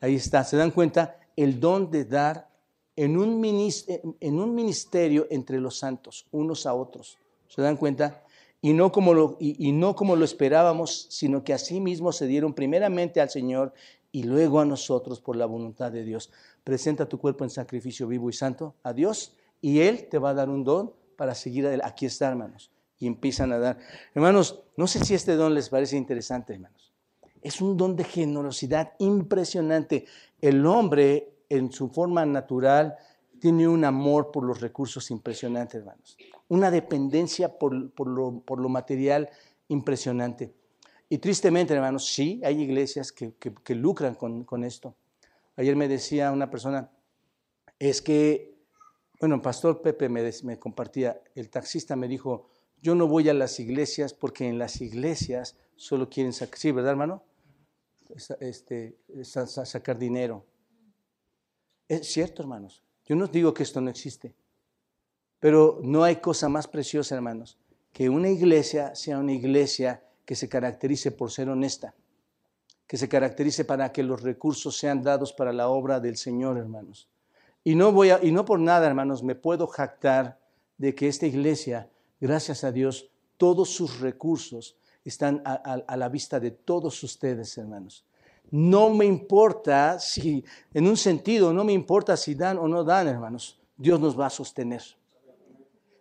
Ahí 0.00 0.16
está, 0.16 0.44
¿se 0.44 0.56
dan 0.56 0.70
cuenta? 0.70 1.18
El 1.36 1.60
don 1.60 1.90
de 1.90 2.04
dar 2.04 2.48
en 2.96 3.16
un, 3.16 3.40
ministerio, 3.40 5.28
entre 5.30 5.60
los 5.60 5.78
santos, 5.78 6.26
unos 6.32 6.66
a 6.66 6.74
otros. 6.74 7.16
¿Se 7.46 7.62
dan 7.62 7.76
cuenta? 7.76 8.24
Y 8.60 8.72
no, 8.72 8.90
como 8.90 9.14
lo, 9.14 9.36
y, 9.38 9.70
no 9.70 9.94
como 9.94 10.16
lo 10.16 10.24
esperábamos, 10.24 11.06
sino 11.10 11.44
que 11.44 11.52
así 11.52 11.80
mismo 11.80 12.10
se 12.10 12.26
dieron 12.26 12.54
primeramente 12.54 13.20
al 13.20 13.30
Señor 13.30 13.72
y 14.10 14.24
luego 14.24 14.58
a 14.58 14.64
nosotros 14.64 15.20
por 15.20 15.36
la 15.36 15.46
voluntad 15.46 15.92
de 15.92 16.02
Dios. 16.02 16.32
Presenta 16.64 17.08
tu 17.08 17.18
cuerpo 17.18 17.44
en 17.44 17.50
sacrificio 17.50 18.08
vivo 18.08 18.30
y 18.30 18.32
santo 18.32 18.74
a 18.82 18.92
Dios 18.92 19.37
y 19.60 19.80
Él 19.80 20.08
te 20.08 20.18
va 20.18 20.30
a 20.30 20.34
dar 20.34 20.48
un 20.48 20.64
don 20.64 20.92
para 21.16 21.34
seguir 21.34 21.66
adelante. 21.66 21.90
Aquí 21.90 22.06
está, 22.06 22.28
hermanos. 22.28 22.70
Y 22.98 23.06
empiezan 23.06 23.52
a 23.52 23.58
dar. 23.58 23.78
Hermanos, 24.14 24.62
no 24.76 24.86
sé 24.86 25.04
si 25.04 25.14
este 25.14 25.34
don 25.34 25.54
les 25.54 25.68
parece 25.68 25.96
interesante, 25.96 26.54
hermanos. 26.54 26.92
Es 27.42 27.60
un 27.60 27.76
don 27.76 27.96
de 27.96 28.04
generosidad 28.04 28.92
impresionante. 28.98 30.06
El 30.40 30.66
hombre 30.66 31.32
en 31.48 31.72
su 31.72 31.88
forma 31.88 32.26
natural 32.26 32.96
tiene 33.38 33.68
un 33.68 33.84
amor 33.84 34.30
por 34.30 34.44
los 34.44 34.60
recursos 34.60 35.10
impresionante, 35.10 35.78
hermanos. 35.78 36.16
Una 36.48 36.70
dependencia 36.70 37.58
por, 37.58 37.72
lo, 37.72 38.68
material 38.68 39.28
impresionante. 39.68 40.52
Y 41.08 41.18
tristemente, 41.18 41.74
hermanos, 41.74 42.06
sí, 42.06 42.40
hay 42.44 42.62
iglesias 42.62 43.12
que, 43.12 43.74
lucran 43.74 44.14
con, 44.14 44.64
esto. 44.64 44.94
Ayer 45.56 45.76
me 45.76 45.88
decía 45.88 46.32
una 46.32 46.50
persona, 46.50 46.90
es 47.78 48.02
que, 48.02 48.57
bueno, 49.18 49.42
Pastor 49.42 49.82
Pepe 49.82 50.08
me, 50.08 50.30
me 50.44 50.58
compartía, 50.58 51.20
el 51.34 51.50
taxista 51.50 51.96
me 51.96 52.08
dijo, 52.08 52.48
yo 52.80 52.94
no 52.94 53.08
voy 53.08 53.28
a 53.28 53.34
las 53.34 53.58
iglesias 53.58 54.14
porque 54.14 54.46
en 54.46 54.58
las 54.58 54.80
iglesias 54.80 55.56
solo 55.76 56.08
quieren 56.08 56.32
sacar, 56.32 56.58
sí, 56.58 56.70
¿verdad, 56.70 56.92
hermano? 56.92 57.22
Este, 58.40 58.96
sacar 59.24 59.98
dinero. 59.98 60.44
Es 61.88 62.06
cierto, 62.12 62.42
hermanos. 62.42 62.82
Yo 63.06 63.16
no 63.16 63.26
digo 63.26 63.54
que 63.54 63.62
esto 63.62 63.80
no 63.80 63.90
existe, 63.90 64.34
pero 65.40 65.80
no 65.82 66.04
hay 66.04 66.16
cosa 66.16 66.48
más 66.48 66.68
preciosa, 66.68 67.14
hermanos, 67.14 67.58
que 67.92 68.08
una 68.08 68.28
iglesia 68.28 68.94
sea 68.94 69.18
una 69.18 69.32
iglesia 69.32 70.04
que 70.24 70.36
se 70.36 70.48
caracterice 70.48 71.10
por 71.10 71.30
ser 71.30 71.48
honesta, 71.48 71.94
que 72.86 72.98
se 72.98 73.08
caracterice 73.08 73.64
para 73.64 73.92
que 73.92 74.02
los 74.02 74.22
recursos 74.22 74.76
sean 74.76 75.02
dados 75.02 75.32
para 75.32 75.52
la 75.52 75.68
obra 75.68 76.00
del 76.00 76.16
Señor, 76.18 76.58
hermanos. 76.58 77.08
Y 77.68 77.74
no, 77.74 77.92
voy 77.92 78.08
a, 78.08 78.18
y 78.24 78.32
no 78.32 78.46
por 78.46 78.58
nada, 78.58 78.86
hermanos, 78.86 79.22
me 79.22 79.34
puedo 79.34 79.66
jactar 79.66 80.40
de 80.78 80.94
que 80.94 81.06
esta 81.06 81.26
iglesia, 81.26 81.90
gracias 82.18 82.64
a 82.64 82.72
Dios, 82.72 83.10
todos 83.36 83.68
sus 83.68 84.00
recursos 84.00 84.78
están 85.04 85.42
a 85.44 85.96
la 85.98 86.08
vista 86.08 86.40
de 86.40 86.50
todos 86.50 87.02
ustedes, 87.02 87.58
hermanos. 87.58 88.06
No 88.50 88.88
me 88.88 89.04
importa 89.04 89.98
si, 89.98 90.42
en 90.72 90.86
un 90.86 90.96
sentido, 90.96 91.52
no 91.52 91.62
me 91.62 91.74
importa 91.74 92.16
si 92.16 92.34
dan 92.34 92.56
o 92.56 92.68
no 92.68 92.84
dan, 92.84 93.06
hermanos. 93.06 93.60
Dios 93.76 94.00
nos 94.00 94.18
va 94.18 94.28
a 94.28 94.30
sostener. 94.30 94.82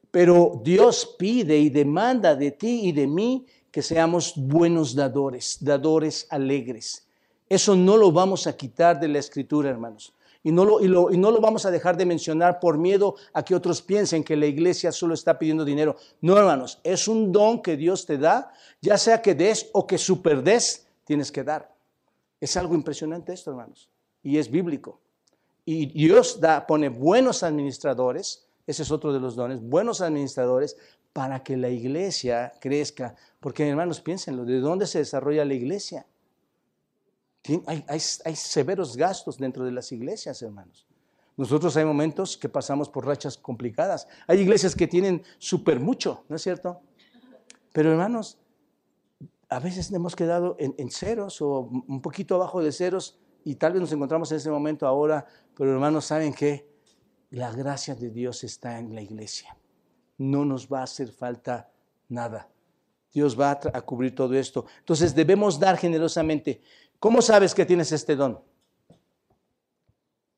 Pero 0.09 0.61
Dios 0.63 1.18
pide 1.20 1.57
y 1.57 1.70
demanda 1.70 2.34
de 2.34 2.51
ti 2.51 2.80
y 2.86 2.91
de 2.93 3.07
mí 3.07 3.45
que 3.70 3.82
seamos 3.82 4.36
buenos 4.38 4.95
dadores, 4.95 5.57
dadores 5.59 6.28
alegres. 6.30 7.05
Eso 7.49 7.76
no 7.76 7.97
lo 7.97 8.13
vamos 8.13 8.47
a 8.47 8.55
quitar 8.55 8.97
de 9.01 9.09
la 9.09 9.20
escritura, 9.20 9.70
hermanos. 9.70 10.13
Y 10.48 10.52
no, 10.54 10.64
lo, 10.64 10.80
y, 11.12 11.18
no 11.18 11.30
lo 11.30 11.41
vamos 11.41 11.66
a 11.66 11.72
dejar 11.72 11.98
de 11.98 12.06
mencionar 12.06 12.62
por 12.62 12.78
miedo 12.78 13.16
a 13.34 13.43
que 13.43 13.54
otros 13.54 13.82
piensen 13.82 14.24
que 14.24 14.38
la 14.38 14.45
iglesia 14.45 14.93
solo 14.93 15.14
está 15.14 15.38
pidiendo 15.38 15.66
dinero. 15.66 15.98
No, 16.22 16.38
hermanos, 16.38 16.80
es 16.86 17.10
un 17.10 17.34
don 17.34 17.62
que 17.62 17.76
Dios 17.76 18.06
te 18.06 18.18
da, 18.18 18.54
ya 18.82 18.98
sea 18.98 19.22
que 19.22 19.36
des 19.36 19.70
o 19.74 19.86
que 19.86 19.98
superdes, 19.98 20.88
tienes 21.04 21.34
que 21.34 21.43
dar. 21.43 21.76
Es 22.39 22.56
algo 22.56 22.76
impresionante 22.76 23.34
esto, 23.34 23.52
hermanos, 23.52 23.89
y 24.24 24.38
es 24.38 24.50
bíblico. 24.50 25.02
Y 25.66 25.88
Dios 25.88 26.39
da, 26.39 26.66
pone 26.66 26.88
buenos 26.88 27.43
administradores, 27.43 28.48
ese 28.66 28.84
es 28.84 28.91
otro 28.91 29.12
de 29.12 29.20
los 29.20 29.36
dones, 29.36 29.60
buenos 29.62 30.00
administradores 30.00 30.78
para 31.12 31.43
que 31.43 31.58
la 31.58 31.68
iglesia 31.68 32.54
crezca. 32.62 33.16
Porque, 33.41 33.68
hermanos, 33.68 34.00
piénsenlo, 34.00 34.45
¿de 34.45 34.62
dónde 34.62 34.88
se 34.88 35.00
desarrolla 35.00 35.43
la 35.43 35.56
iglesia? 35.56 36.06
Hay, 37.66 37.86
hay, 37.88 38.36
severos 38.36 38.98
gastos 38.98 39.38
dentro 39.38 39.64
de 39.64 39.72
las 39.72 39.91
iglesias, 39.91 40.41
hermanos. 40.41 40.86
Nosotros 41.38 41.78
hay 41.78 41.86
momentos 41.86 42.36
que 42.36 42.50
pasamos 42.50 42.89
por 42.89 43.06
rachas 43.06 43.38
complicadas. 43.38 44.08
Hay 44.26 44.39
iglesias 44.39 44.76
que 44.76 44.88
tienen 44.88 45.24
súper 45.38 45.80
mucho, 45.80 46.26
¿no 46.30 46.36
es 46.36 46.41
cierto? 46.41 46.82
Pero, 47.72 47.91
hermanos, 47.91 48.39
a 49.50 49.60
veces 49.60 49.91
hemos 49.91 50.16
quedado 50.16 50.58
en, 50.60 50.89
ceros 50.89 51.41
o 51.41 51.70
un 51.88 52.02
poquito 52.02 52.36
abajo 52.36 52.62
de 52.62 52.72
ceros 52.72 53.20
y 53.43 53.56
tal 53.56 53.74
vez 53.74 53.82
nos 53.82 53.91
encontramos 53.93 54.32
en 54.32 54.38
ese 54.38 54.50
momento 54.50 54.88
ahora, 54.88 55.26
pero 55.56 55.72
hermanos, 55.72 56.06
¿saben 56.06 56.34
qué? 56.34 56.68
La 57.30 57.52
gracia 57.52 57.95
de 57.95 58.10
Dios 58.10 58.43
está 58.43 58.80
en 58.80 58.93
la 58.93 59.02
iglesia. 59.02 59.56
No 60.18 60.43
nos 60.43 60.68
va 60.68 60.80
a 60.80 60.84
hacer 60.84 61.12
falta 61.12 61.72
nada. 62.10 62.50
Dios 63.14 63.39
va 63.39 63.52
a, 63.52 63.60
a 63.74 63.82
cubrir 63.82 64.14
todo 64.16 64.34
esto. 64.34 64.66
Entonces 64.80 65.16
debemos 65.16 65.60
dar 65.60 65.78
generosamente. 65.78 66.62
¿Cómo 67.00 67.22
sabes 67.22 67.54
que 67.54 67.66
tienes 67.66 67.91
este 67.91 68.16
don? 68.16 68.41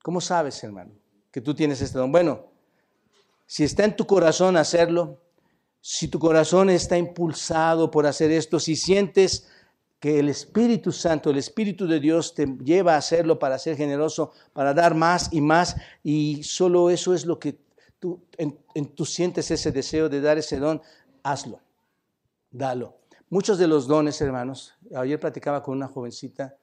¿Cómo 0.03 0.21
sabes, 0.21 0.63
hermano, 0.63 0.91
que 1.31 1.41
tú 1.41 1.53
tienes 1.53 1.81
este 1.81 1.97
don? 1.97 2.11
Bueno, 2.11 2.47
si 3.45 3.63
está 3.63 3.85
en 3.85 3.95
tu 3.95 4.05
corazón 4.05 4.57
hacerlo, 4.57 5.21
si 5.81 6.07
tu 6.07 6.19
corazón 6.19 6.69
está 6.69 6.97
impulsado 6.97 7.89
por 7.89 8.05
hacer 8.05 8.31
esto, 8.31 8.59
si 8.59 8.75
sientes 8.75 9.47
que 9.99 10.19
el 10.19 10.29
Espíritu 10.29 10.91
Santo, 10.91 11.29
el 11.29 11.37
Espíritu 11.37 11.87
de 11.87 11.99
Dios 11.99 12.33
te 12.33 12.45
lleva 12.63 12.95
a 12.95 12.97
hacerlo 12.97 13.37
para 13.39 13.59
ser 13.59 13.75
generoso, 13.75 14.31
para 14.53 14.73
dar 14.73 14.95
más 14.95 15.29
y 15.31 15.41
más, 15.41 15.75
y 16.03 16.43
solo 16.43 16.89
eso 16.89 17.13
es 17.13 17.25
lo 17.25 17.39
que 17.39 17.59
tú, 17.99 18.21
en, 18.37 18.57
tú 18.95 19.05
sientes 19.05 19.51
ese 19.51 19.71
deseo 19.71 20.07
de 20.07 20.21
dar 20.21 20.37
ese 20.37 20.57
don, 20.57 20.81
hazlo, 21.23 21.61
dalo. 22.51 22.98
Muchos 23.31 23.59
de 23.59 23.67
los 23.67 23.85
dones, 23.85 24.19
hermanos, 24.21 24.73
ayer 24.95 25.19
platicaba 25.19 25.61
con 25.61 25.77
una 25.77 25.87
jovencita, 25.87 26.57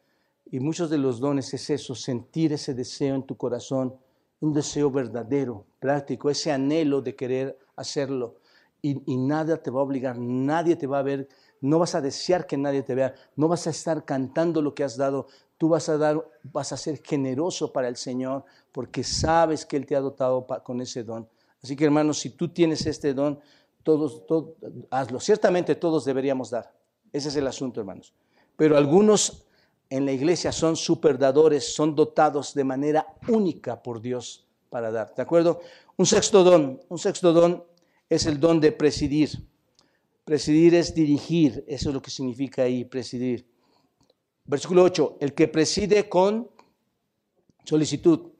y 0.50 0.58
muchos 0.58 0.90
de 0.90 0.98
los 0.98 1.20
dones 1.20 1.54
es 1.54 1.70
eso, 1.70 1.94
sentir 1.94 2.52
ese 2.52 2.74
deseo 2.74 3.14
en 3.14 3.22
tu 3.24 3.36
corazón, 3.36 3.94
un 4.40 4.52
deseo 4.52 4.90
verdadero, 4.90 5.64
práctico, 5.78 6.28
ese 6.28 6.50
anhelo 6.50 7.00
de 7.02 7.14
querer 7.14 7.56
hacerlo 7.76 8.40
y, 8.82 9.16
nada 9.16 9.56
te 9.56 9.70
va 9.70 9.80
a 9.80 9.84
obligar, 9.84 10.18
nadie 10.18 10.74
te 10.74 10.88
va 10.88 10.98
a 10.98 11.02
ver, 11.02 11.28
no 11.60 11.78
vas 11.78 11.94
a 11.94 12.00
desear 12.00 12.48
que 12.48 12.56
nadie 12.56 12.82
te 12.82 12.96
vea, 12.96 13.14
no 13.36 13.46
vas 13.46 13.68
a 13.68 13.70
estar 13.70 14.04
cantando 14.04 14.60
lo 14.60 14.74
que 14.74 14.82
has 14.82 14.96
dado, 14.96 15.28
tú 15.58 15.68
vas 15.68 15.88
a 15.88 15.96
dar, 15.96 16.24
vas 16.42 16.72
a 16.72 16.76
ser 16.76 17.00
generoso 17.02 17.72
para 17.72 17.86
el 17.86 17.96
Señor 17.96 18.44
porque 18.72 19.04
sabes 19.04 19.64
que 19.66 19.76
Él 19.76 19.86
te 19.86 19.94
ha 19.94 20.00
dotado 20.00 20.46
con 20.64 20.80
ese 20.80 21.04
don. 21.04 21.28
Así 21.62 21.74
que 21.74 21.84
hermanos, 21.84 22.18
si 22.18 22.30
tú 22.30 22.48
tienes 22.48 22.86
este 22.86 23.14
don, 23.14 23.40
todos, 23.86 24.24
hazlo. 24.90 25.20
Ciertamente 25.20 25.76
todos 25.76 26.04
deberíamos 26.04 26.50
dar. 26.50 26.74
Ese 27.12 27.28
es 27.28 27.36
el 27.36 27.46
asunto, 27.46 27.78
hermanos. 27.78 28.12
Pero 28.56 28.76
algunos 28.76 29.46
en 29.88 30.04
la 30.04 30.10
iglesia 30.10 30.50
son 30.50 30.74
superdadores, 30.74 31.72
son 31.72 31.94
dotados 31.94 32.52
de 32.52 32.64
manera 32.64 33.06
única 33.28 33.80
por 33.80 34.00
Dios 34.00 34.44
para 34.70 34.90
dar. 34.90 35.14
¿De 35.14 35.22
acuerdo? 35.22 35.60
Un 35.96 36.04
sexto 36.04 36.42
don, 36.42 36.80
un 36.88 36.98
sexto 36.98 37.32
don 37.32 37.62
es 38.10 38.26
el 38.26 38.40
don 38.40 38.58
de 38.58 38.72
presidir. 38.72 39.30
Presidir 40.24 40.74
es 40.74 40.92
dirigir, 40.92 41.64
eso 41.68 41.90
es 41.90 41.94
lo 41.94 42.02
que 42.02 42.10
significa 42.10 42.62
ahí, 42.62 42.84
presidir. 42.84 43.46
Versículo 44.46 44.82
8, 44.82 45.18
el 45.20 45.32
que 45.32 45.46
preside 45.46 46.08
con 46.08 46.50
solicitud. 47.62 48.32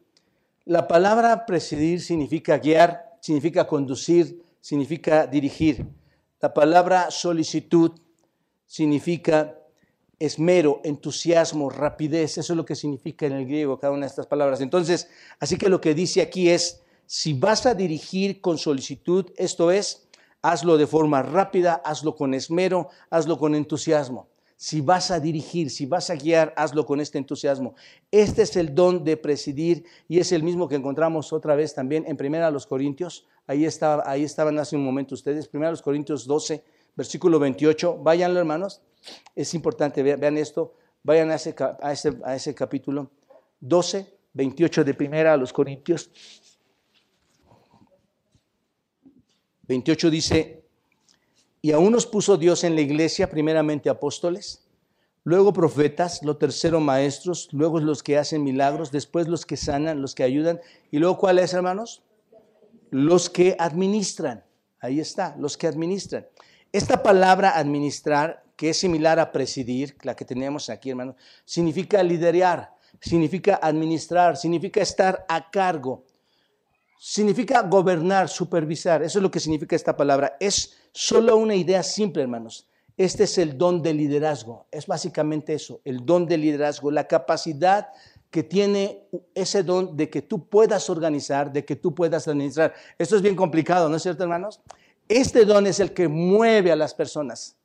La 0.64 0.88
palabra 0.88 1.46
presidir 1.46 2.00
significa 2.00 2.58
guiar, 2.58 3.16
significa 3.20 3.64
conducir, 3.64 4.44
significa 4.66 5.28
dirigir. 5.28 5.86
La 6.40 6.52
palabra 6.52 7.12
solicitud 7.12 7.92
significa 8.66 9.56
esmero, 10.18 10.80
entusiasmo, 10.82 11.70
rapidez. 11.70 12.36
Eso 12.36 12.52
es 12.52 12.56
lo 12.56 12.64
que 12.64 12.74
significa 12.74 13.26
en 13.26 13.34
el 13.34 13.46
griego 13.46 13.78
cada 13.78 13.92
una 13.92 14.06
de 14.06 14.08
estas 14.08 14.26
palabras. 14.26 14.60
Entonces, 14.60 15.08
así 15.38 15.56
que 15.56 15.68
lo 15.68 15.80
que 15.80 15.94
dice 15.94 16.20
aquí 16.20 16.48
es, 16.50 16.82
si 17.06 17.32
vas 17.32 17.64
a 17.64 17.74
dirigir 17.74 18.40
con 18.40 18.58
solicitud, 18.58 19.30
esto 19.36 19.70
es, 19.70 20.08
hazlo 20.42 20.76
de 20.78 20.88
forma 20.88 21.22
rápida, 21.22 21.74
hazlo 21.84 22.16
con 22.16 22.34
esmero, 22.34 22.88
hazlo 23.08 23.38
con 23.38 23.54
entusiasmo. 23.54 24.30
Si 24.56 24.80
vas 24.80 25.12
a 25.12 25.20
dirigir, 25.20 25.70
si 25.70 25.86
vas 25.86 26.10
a 26.10 26.16
guiar, 26.16 26.52
hazlo 26.56 26.86
con 26.86 27.00
este 27.00 27.18
entusiasmo. 27.18 27.76
Este 28.10 28.42
es 28.42 28.56
el 28.56 28.74
don 28.74 29.04
de 29.04 29.16
presidir 29.16 29.84
y 30.08 30.18
es 30.18 30.32
el 30.32 30.42
mismo 30.42 30.66
que 30.66 30.74
encontramos 30.74 31.32
otra 31.32 31.54
vez 31.54 31.72
también 31.72 32.04
en 32.08 32.16
Primera 32.16 32.50
los 32.50 32.66
Corintios. 32.66 33.28
Ahí, 33.46 33.64
estaba, 33.64 34.02
ahí 34.06 34.24
estaban 34.24 34.58
hace 34.58 34.76
un 34.76 34.84
momento 34.84 35.14
ustedes. 35.14 35.48
Primera 35.48 35.70
los 35.70 35.82
Corintios 35.82 36.26
12, 36.26 36.64
versículo 36.96 37.38
28. 37.38 37.98
Váyanlo, 37.98 38.40
hermanos. 38.40 38.82
Es 39.34 39.54
importante, 39.54 40.02
vean 40.02 40.36
esto. 40.36 40.74
Vayan 41.02 41.30
a 41.30 41.36
ese, 41.36 41.54
a 41.80 41.92
ese, 41.92 42.18
a 42.24 42.34
ese 42.34 42.54
capítulo 42.54 43.10
12, 43.60 44.12
28 44.32 44.84
de 44.84 44.94
Primera 44.94 45.32
a 45.32 45.36
los 45.36 45.52
Corintios. 45.52 46.10
28 49.68 50.10
dice, 50.10 50.64
y 51.62 51.72
aún 51.72 51.92
nos 51.92 52.06
puso 52.06 52.36
Dios 52.36 52.64
en 52.64 52.74
la 52.74 52.80
iglesia, 52.80 53.28
primeramente 53.28 53.88
apóstoles, 53.88 54.64
luego 55.24 55.52
profetas, 55.52 56.22
lo 56.22 56.36
tercero 56.36 56.78
maestros, 56.78 57.48
luego 57.52 57.80
los 57.80 58.02
que 58.02 58.18
hacen 58.18 58.44
milagros, 58.44 58.92
después 58.92 59.26
los 59.26 59.44
que 59.44 59.56
sanan, 59.56 60.00
los 60.00 60.14
que 60.14 60.22
ayudan, 60.22 60.60
y 60.90 60.98
luego 60.98 61.18
cuáles, 61.18 61.52
hermanos? 61.52 62.02
Los 62.90 63.30
que 63.30 63.56
administran. 63.58 64.44
Ahí 64.80 65.00
está, 65.00 65.34
los 65.38 65.56
que 65.56 65.66
administran. 65.66 66.26
Esta 66.72 67.02
palabra 67.02 67.56
administrar, 67.56 68.44
que 68.56 68.70
es 68.70 68.78
similar 68.78 69.18
a 69.18 69.32
presidir, 69.32 69.96
la 70.02 70.14
que 70.14 70.24
tenemos 70.24 70.68
aquí, 70.70 70.90
hermanos, 70.90 71.16
significa 71.44 72.02
liderar, 72.02 72.74
significa 73.00 73.58
administrar, 73.62 74.36
significa 74.36 74.80
estar 74.80 75.24
a 75.28 75.50
cargo, 75.50 76.04
significa 76.98 77.62
gobernar, 77.62 78.28
supervisar. 78.28 79.02
Eso 79.02 79.18
es 79.18 79.22
lo 79.22 79.30
que 79.30 79.40
significa 79.40 79.76
esta 79.76 79.96
palabra. 79.96 80.36
Es 80.40 80.76
Solo 80.98 81.36
una 81.36 81.54
idea 81.54 81.82
simple, 81.82 82.22
hermanos. 82.22 82.66
Este 82.96 83.24
es 83.24 83.36
el 83.36 83.58
don 83.58 83.82
de 83.82 83.92
liderazgo. 83.92 84.66
Es 84.70 84.86
básicamente 84.86 85.52
eso, 85.52 85.82
el 85.84 86.06
don 86.06 86.24
de 86.24 86.38
liderazgo, 86.38 86.90
la 86.90 87.06
capacidad 87.06 87.88
que 88.36 88.42
tiene 88.42 89.08
ese 89.34 89.62
don 89.62 89.96
de 89.96 90.10
que 90.10 90.20
tú 90.20 90.46
puedas 90.46 90.90
organizar, 90.90 91.50
de 91.50 91.64
que 91.64 91.74
tú 91.74 91.94
puedas 91.94 92.28
administrar. 92.28 92.74
Esto 92.98 93.16
es 93.16 93.22
bien 93.22 93.34
complicado, 93.34 93.88
¿no 93.88 93.96
es 93.96 94.02
cierto, 94.02 94.24
hermanos? 94.24 94.60
Este 95.08 95.46
don 95.46 95.66
es 95.66 95.80
el 95.80 95.94
que 95.94 96.06
mueve 96.06 96.70
a 96.70 96.76
las 96.76 96.92
personas. 96.92 97.56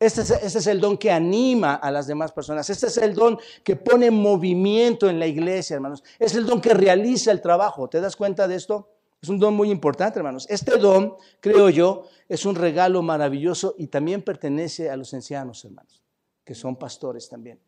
Este 0.00 0.22
es, 0.22 0.30
este 0.30 0.58
es, 0.58 0.66
el 0.68 0.80
don 0.80 0.96
que 0.96 1.10
anima 1.10 1.74
a 1.74 1.90
las 1.90 2.06
demás 2.06 2.32
personas. 2.32 2.70
Este 2.70 2.86
es 2.86 2.96
el 2.96 3.14
don 3.14 3.38
que 3.62 3.76
pone 3.76 4.10
movimiento 4.10 5.06
en 5.10 5.18
la 5.18 5.26
iglesia, 5.26 5.74
hermanos. 5.74 6.02
Es 6.18 6.34
el 6.34 6.46
don 6.46 6.62
que 6.62 6.72
realiza 6.72 7.30
el 7.30 7.42
trabajo. 7.42 7.86
¿Te 7.90 8.00
das 8.00 8.16
cuenta 8.16 8.48
de 8.48 8.54
esto? 8.54 8.88
Es 9.20 9.28
un 9.28 9.38
don 9.38 9.52
muy 9.52 9.70
importante, 9.70 10.18
hermanos. 10.18 10.46
Este 10.48 10.78
don, 10.78 11.14
creo 11.40 11.68
yo, 11.68 12.04
es 12.26 12.46
un 12.46 12.54
regalo 12.54 13.02
maravilloso 13.02 13.74
y 13.76 13.88
también 13.88 14.22
pertenece 14.22 14.88
a 14.88 14.96
los 14.96 15.12
ancianos, 15.12 15.62
hermanos, 15.66 16.02
que 16.42 16.54
son 16.54 16.74
pastores 16.76 17.28
también. 17.28 17.60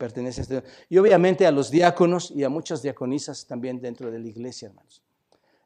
Pertenece 0.00 0.40
a 0.40 0.42
este. 0.44 0.62
Y 0.88 0.96
obviamente 0.96 1.46
a 1.46 1.52
los 1.52 1.70
diáconos 1.70 2.30
y 2.30 2.42
a 2.42 2.48
muchas 2.48 2.80
diaconisas 2.80 3.46
también 3.46 3.82
dentro 3.82 4.10
de 4.10 4.18
la 4.18 4.28
iglesia, 4.28 4.68
hermanos. 4.68 5.02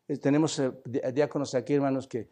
Eh, 0.08 0.16
tenemos 0.16 0.58
eh, 0.58 0.72
diáconos 1.14 1.54
aquí, 1.54 1.74
hermanos, 1.74 2.08
que 2.08 2.26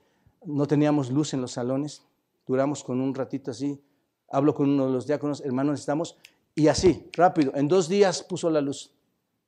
no 0.45 0.67
teníamos 0.67 1.13
luz 1.13 1.33
en 1.33 1.41
los 1.41 1.53
salones. 1.53 2.03
Duramos 2.45 2.83
con 2.83 3.01
un 3.01 3.15
ratito 3.15 3.53
así. 3.53 3.81
Hablo 4.29 4.53
con 4.53 4.69
uno 4.69 4.87
de 4.87 4.93
los 4.93 5.07
diáconos, 5.07 5.43
hermanos, 5.43 5.79
estamos. 5.79 6.17
Y 6.57 6.67
así, 6.67 7.09
rápido, 7.13 7.53
en 7.55 7.69
dos 7.69 7.89
días 7.89 8.25
puso 8.25 8.51
la 8.51 8.61
luz. 8.61 8.93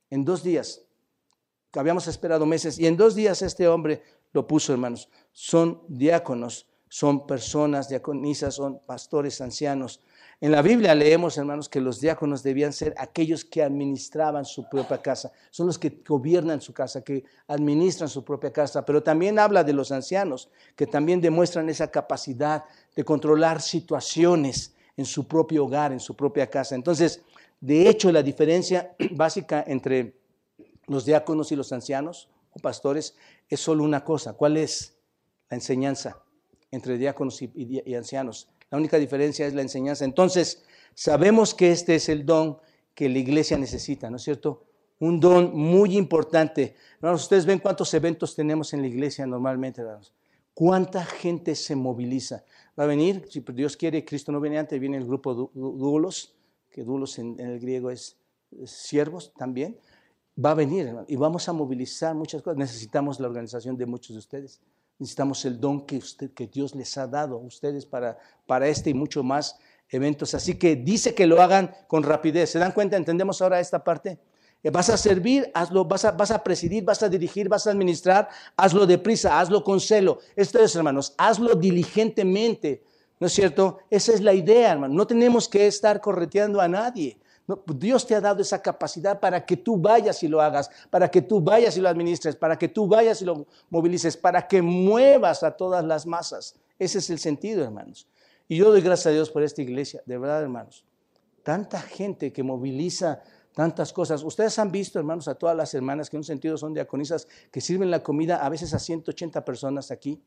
En 0.09 0.23
dos 0.23 0.41
días 0.41 0.81
habíamos 1.73 2.07
esperado 2.07 2.45
meses 2.45 2.79
y 2.79 2.87
en 2.87 2.95
dos 2.95 3.15
días 3.15 3.41
este 3.41 3.67
hombre 3.67 4.01
lo 4.31 4.47
puso, 4.47 4.71
hermanos. 4.71 5.09
Son 5.33 5.81
diáconos, 5.89 6.67
son 6.87 7.27
personas 7.27 7.89
diaconisas, 7.89 8.55
son 8.55 8.79
pastores 8.85 9.41
ancianos. 9.41 9.99
En 10.45 10.51
la 10.51 10.61
Biblia 10.61 10.93
leemos, 10.93 11.39
hermanos, 11.39 11.67
que 11.67 11.81
los 11.81 11.99
diáconos 11.99 12.43
debían 12.43 12.71
ser 12.71 12.93
aquellos 12.99 13.43
que 13.43 13.63
administraban 13.63 14.45
su 14.45 14.69
propia 14.69 15.01
casa, 15.01 15.31
son 15.49 15.65
los 15.65 15.79
que 15.79 16.03
gobiernan 16.07 16.61
su 16.61 16.71
casa, 16.71 17.03
que 17.03 17.23
administran 17.47 18.07
su 18.07 18.23
propia 18.23 18.53
casa, 18.53 18.85
pero 18.85 19.01
también 19.01 19.39
habla 19.39 19.63
de 19.63 19.73
los 19.73 19.91
ancianos, 19.91 20.51
que 20.75 20.85
también 20.85 21.19
demuestran 21.19 21.67
esa 21.67 21.89
capacidad 21.89 22.63
de 22.95 23.03
controlar 23.03 23.59
situaciones 23.59 24.75
en 24.95 25.05
su 25.05 25.27
propio 25.27 25.65
hogar, 25.65 25.91
en 25.91 25.99
su 25.99 26.15
propia 26.15 26.47
casa. 26.47 26.75
Entonces, 26.75 27.23
de 27.59 27.89
hecho, 27.89 28.11
la 28.11 28.21
diferencia 28.21 28.95
básica 29.13 29.63
entre 29.65 30.13
los 30.85 31.05
diáconos 31.05 31.51
y 31.51 31.55
los 31.55 31.73
ancianos 31.73 32.29
o 32.51 32.59
pastores 32.59 33.15
es 33.49 33.59
solo 33.59 33.83
una 33.83 34.03
cosa. 34.03 34.33
¿Cuál 34.33 34.57
es 34.57 34.95
la 35.49 35.55
enseñanza 35.55 36.21
entre 36.69 36.99
diáconos 36.99 37.41
y, 37.41 37.95
ancianos? 37.95 38.47
La 38.69 38.77
única 38.77 38.97
diferencia 38.97 39.45
es 39.45 39.53
la 39.53 39.61
enseñanza. 39.61 40.05
Entonces, 40.05 40.63
sabemos 40.93 41.53
que 41.53 41.71
este 41.71 41.95
es 41.95 42.09
el 42.09 42.25
don 42.25 42.57
que 42.93 43.09
la 43.09 43.19
iglesia 43.19 43.57
necesita, 43.57 44.09
¿no 44.09 44.17
es 44.17 44.23
cierto? 44.23 44.65
Un 44.99 45.19
don 45.19 45.55
muy 45.55 45.97
importante. 45.97 46.75
Hermanos, 46.95 47.23
ustedes 47.23 47.45
ven 47.45 47.59
cuántos 47.59 47.93
eventos 47.93 48.35
tenemos 48.35 48.73
en 48.73 48.81
la 48.81 48.87
iglesia 48.87 49.25
normalmente, 49.25 49.81
hermanos. 49.81 50.13
¿Cuánta 50.53 51.03
gente 51.03 51.53
se 51.55 51.75
moviliza? 51.75 52.45
Va 52.79 52.85
a 52.85 52.87
venir, 52.87 53.25
si 53.29 53.43
Dios 53.53 53.75
quiere, 53.75 54.05
Cristo 54.05 54.31
no 54.31 54.39
viene 54.39 54.57
antes, 54.57 54.79
viene 54.79 54.97
el 54.97 55.05
grupo 55.05 55.51
Dulos, 55.53 56.33
que 56.71 56.83
Dulos 56.83 57.19
en, 57.19 57.37
el 57.39 57.59
griego 57.59 57.91
es 57.91 58.17
siervos 58.65 59.33
también 59.33 59.77
va 60.43 60.51
a 60.51 60.53
venir 60.53 60.93
y 61.07 61.15
vamos 61.15 61.47
a 61.47 61.53
movilizar 61.53 62.15
muchas 62.15 62.41
cosas. 62.41 62.57
Necesitamos 62.57 63.19
la 63.19 63.27
organización 63.27 63.77
de 63.77 63.85
muchos 63.85 64.15
de 64.15 64.19
ustedes. 64.19 64.61
Necesitamos 64.97 65.43
el 65.45 65.59
don 65.59 65.85
que, 65.85 65.97
usted, 65.97 66.31
que 66.31 66.47
Dios 66.47 66.73
les 66.73 66.97
ha 66.97 67.07
dado 67.07 67.35
a 67.35 67.39
ustedes 67.39 67.85
para, 67.85 68.17
para 68.45 68.67
este 68.67 68.89
y 68.89 68.93
mucho 68.93 69.23
más 69.23 69.57
eventos. 69.89 70.33
Así 70.33 70.55
que 70.55 70.75
dice 70.75 71.13
que 71.13 71.27
lo 71.27 71.41
hagan 71.41 71.75
con 71.87 72.03
rapidez. 72.03 72.51
¿Se 72.51 72.59
dan 72.59 72.71
cuenta? 72.71 72.97
¿Entendemos 72.97 73.41
ahora 73.41 73.59
esta 73.59 73.83
parte? 73.83 74.19
Eh, 74.63 74.71
vas 74.71 74.89
a 74.89 74.97
servir, 74.97 75.51
hazlo, 75.53 75.85
vas 75.85 76.05
a, 76.05 76.11
vas 76.11 76.31
a 76.31 76.43
presidir, 76.43 76.83
vas 76.83 77.03
a 77.03 77.09
dirigir, 77.09 77.47
vas 77.47 77.67
a 77.67 77.71
administrar, 77.71 78.29
hazlo 78.57 78.87
deprisa, 78.87 79.39
hazlo 79.39 79.63
con 79.63 79.79
celo. 79.79 80.19
Esto 80.35 80.59
es, 80.59 80.75
hermanos, 80.75 81.13
hazlo 81.17 81.55
diligentemente. 81.55 82.83
¿No 83.19 83.27
es 83.27 83.33
cierto? 83.33 83.77
Esa 83.89 84.13
es 84.13 84.21
la 84.21 84.33
idea, 84.33 84.71
hermano. 84.71 84.93
No 84.93 85.07
tenemos 85.07 85.47
que 85.47 85.67
estar 85.67 86.01
correteando 86.01 86.59
a 86.59 86.67
nadie. 86.67 87.17
Dios 87.67 88.07
te 88.07 88.15
ha 88.15 88.21
dado 88.21 88.41
esa 88.41 88.61
capacidad 88.61 89.19
para 89.19 89.45
que 89.45 89.55
tú 89.55 89.77
vayas 89.77 90.23
y 90.23 90.27
lo 90.27 90.41
hagas, 90.41 90.69
para 90.89 91.09
que 91.09 91.21
tú 91.21 91.41
vayas 91.41 91.77
y 91.77 91.81
lo 91.81 91.89
administres, 91.89 92.35
para 92.35 92.57
que 92.57 92.67
tú 92.67 92.87
vayas 92.87 93.21
y 93.21 93.25
lo 93.25 93.45
movilices, 93.69 94.17
para 94.17 94.47
que 94.47 94.61
muevas 94.61 95.43
a 95.43 95.51
todas 95.51 95.85
las 95.85 96.07
masas. 96.07 96.55
Ese 96.79 96.97
es 96.97 97.09
el 97.09 97.19
sentido, 97.19 97.63
hermanos. 97.63 98.07
Y 98.47 98.57
yo 98.57 98.69
doy 98.69 98.81
gracias 98.81 99.07
a 99.07 99.11
Dios 99.11 99.29
por 99.29 99.43
esta 99.43 99.61
iglesia, 99.61 100.01
de 100.05 100.17
verdad, 100.17 100.41
hermanos. 100.41 100.83
Tanta 101.43 101.79
gente 101.81 102.33
que 102.33 102.41
moviliza 102.41 103.21
tantas 103.53 103.93
cosas. 103.93 104.23
Ustedes 104.23 104.57
han 104.57 104.71
visto, 104.71 104.97
hermanos, 104.97 105.27
a 105.27 105.35
todas 105.35 105.55
las 105.55 105.73
hermanas 105.73 106.09
que 106.09 106.17
en 106.17 106.19
un 106.19 106.25
sentido 106.25 106.57
son 106.57 106.73
diaconisas, 106.73 107.27
que 107.51 107.61
sirven 107.61 107.91
la 107.91 108.01
comida 108.01 108.43
a 108.45 108.49
veces 108.49 108.73
a 108.73 108.79
180 108.79 109.45
personas 109.45 109.91
aquí, 109.91 110.21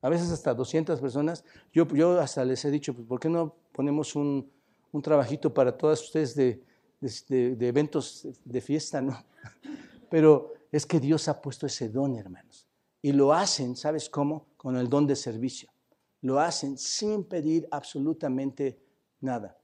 a 0.00 0.08
veces 0.08 0.30
hasta 0.30 0.54
200 0.54 1.00
personas. 1.00 1.44
Yo, 1.72 1.86
yo 1.88 2.20
hasta 2.20 2.44
les 2.44 2.64
he 2.64 2.70
dicho, 2.70 2.94
pues, 2.94 3.06
¿por 3.06 3.18
qué 3.18 3.28
no 3.28 3.54
ponemos 3.72 4.14
un, 4.16 4.50
un 4.92 5.02
trabajito 5.02 5.52
para 5.52 5.76
todas 5.76 6.02
ustedes 6.02 6.34
de, 6.34 6.62
de, 7.00 7.68
eventos 7.68 8.26
de 8.44 8.60
fiesta, 8.60 9.00
¿no? 9.00 9.24
Pero 10.10 10.54
es 10.72 10.86
que 10.86 11.00
Dios 11.00 11.28
ha 11.28 11.40
puesto 11.40 11.66
ese 11.66 11.88
don, 11.88 12.16
hermanos. 12.16 12.66
Y 13.00 13.12
lo 13.12 13.32
hacen, 13.32 13.76
¿sabes 13.76 14.08
cómo? 14.08 14.46
Con 14.56 14.76
el 14.76 14.88
don 14.88 15.06
de 15.06 15.16
servicio. 15.16 15.70
Lo 16.20 16.40
hacen 16.40 16.76
sin 16.76 17.24
pedir 17.24 17.68
absolutamente 17.70 18.78
nada, 19.20 19.56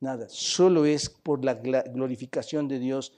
nada. 0.00 0.26
Solo 0.28 0.86
es 0.86 1.10
por 1.10 1.44
la 1.44 1.54
glorificación 1.54 2.68
de 2.68 2.78
Dios 2.78 3.12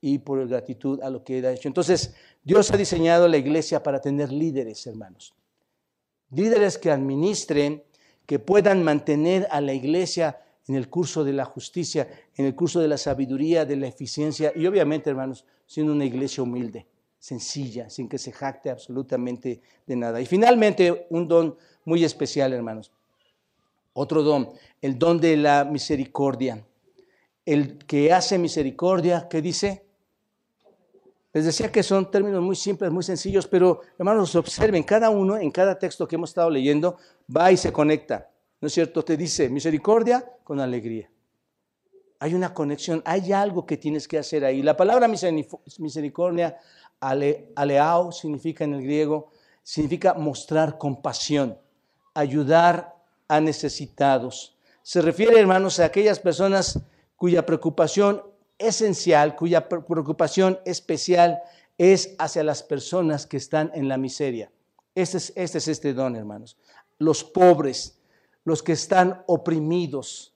y 0.00 0.18
por 0.18 0.46
gratitud 0.46 1.00
a 1.02 1.10
lo 1.10 1.24
que 1.24 1.38
Él 1.38 1.46
ha 1.46 1.52
hecho. 1.52 1.68
Entonces, 1.68 2.14
Dios 2.44 2.70
ha 2.70 2.76
diseñado 2.76 3.26
la 3.26 3.36
iglesia 3.36 3.82
para 3.82 4.00
tener 4.00 4.30
líderes, 4.30 4.86
hermanos. 4.86 5.34
líderes 6.30 6.78
que 6.78 6.90
administren, 6.90 7.82
que 8.26 8.38
puedan 8.38 8.84
mantener 8.84 9.48
a 9.50 9.60
la 9.60 9.72
iglesia 9.72 10.38
en 10.68 10.74
el 10.74 10.88
curso 10.88 11.24
de 11.24 11.32
la 11.32 11.46
justicia, 11.46 12.08
en 12.36 12.44
el 12.44 12.54
curso 12.54 12.80
de 12.80 12.88
la 12.88 12.98
sabiduría, 12.98 13.64
de 13.64 13.76
la 13.76 13.88
eficiencia 13.88 14.52
y 14.54 14.66
obviamente, 14.66 15.10
hermanos, 15.10 15.44
siendo 15.66 15.92
una 15.92 16.04
iglesia 16.04 16.42
humilde, 16.42 16.86
sencilla, 17.18 17.88
sin 17.88 18.08
que 18.08 18.18
se 18.18 18.32
jacte 18.32 18.70
absolutamente 18.70 19.62
de 19.86 19.96
nada. 19.96 20.20
Y 20.20 20.26
finalmente, 20.26 21.06
un 21.10 21.26
don 21.26 21.56
muy 21.84 22.04
especial, 22.04 22.52
hermanos. 22.52 22.92
Otro 23.94 24.22
don, 24.22 24.50
el 24.82 24.98
don 24.98 25.18
de 25.20 25.36
la 25.36 25.64
misericordia. 25.64 26.64
El 27.44 27.78
que 27.78 28.12
hace 28.12 28.38
misericordia, 28.38 29.26
¿qué 29.28 29.40
dice? 29.40 29.86
Les 31.32 31.46
decía 31.46 31.72
que 31.72 31.82
son 31.82 32.10
términos 32.10 32.42
muy 32.42 32.56
simples, 32.56 32.90
muy 32.90 33.02
sencillos, 33.02 33.46
pero 33.46 33.80
hermanos, 33.98 34.34
observen, 34.34 34.82
cada 34.82 35.08
uno 35.08 35.38
en 35.38 35.50
cada 35.50 35.78
texto 35.78 36.06
que 36.06 36.16
hemos 36.16 36.30
estado 36.30 36.50
leyendo 36.50 36.98
va 37.34 37.50
y 37.50 37.56
se 37.56 37.72
conecta. 37.72 38.30
¿No 38.60 38.66
es 38.66 38.74
cierto? 38.74 39.04
Te 39.04 39.16
dice 39.16 39.48
misericordia 39.48 40.24
con 40.44 40.60
alegría. 40.60 41.10
Hay 42.20 42.34
una 42.34 42.52
conexión, 42.52 43.02
hay 43.04 43.32
algo 43.32 43.64
que 43.64 43.76
tienes 43.76 44.08
que 44.08 44.18
hacer 44.18 44.44
ahí. 44.44 44.62
La 44.62 44.76
palabra 44.76 45.06
misericordia, 45.06 46.58
aleao, 47.00 48.10
significa 48.10 48.64
en 48.64 48.74
el 48.74 48.82
griego, 48.82 49.30
significa 49.62 50.14
mostrar 50.14 50.78
compasión, 50.78 51.56
ayudar 52.14 52.96
a 53.28 53.40
necesitados. 53.40 54.56
Se 54.82 55.00
refiere, 55.00 55.38
hermanos, 55.38 55.78
a 55.78 55.84
aquellas 55.84 56.18
personas 56.18 56.80
cuya 57.14 57.46
preocupación 57.46 58.22
esencial, 58.58 59.36
cuya 59.36 59.68
preocupación 59.68 60.58
especial 60.64 61.40
es 61.76 62.16
hacia 62.18 62.42
las 62.42 62.64
personas 62.64 63.26
que 63.26 63.36
están 63.36 63.70
en 63.74 63.86
la 63.86 63.98
miseria. 63.98 64.50
Este 64.94 65.18
es 65.18 65.32
este, 65.36 65.58
es 65.58 65.68
este 65.68 65.94
don, 65.94 66.16
hermanos. 66.16 66.56
Los 66.98 67.22
pobres, 67.22 67.97
los 68.44 68.62
que 68.62 68.72
están 68.72 69.22
oprimidos, 69.26 70.34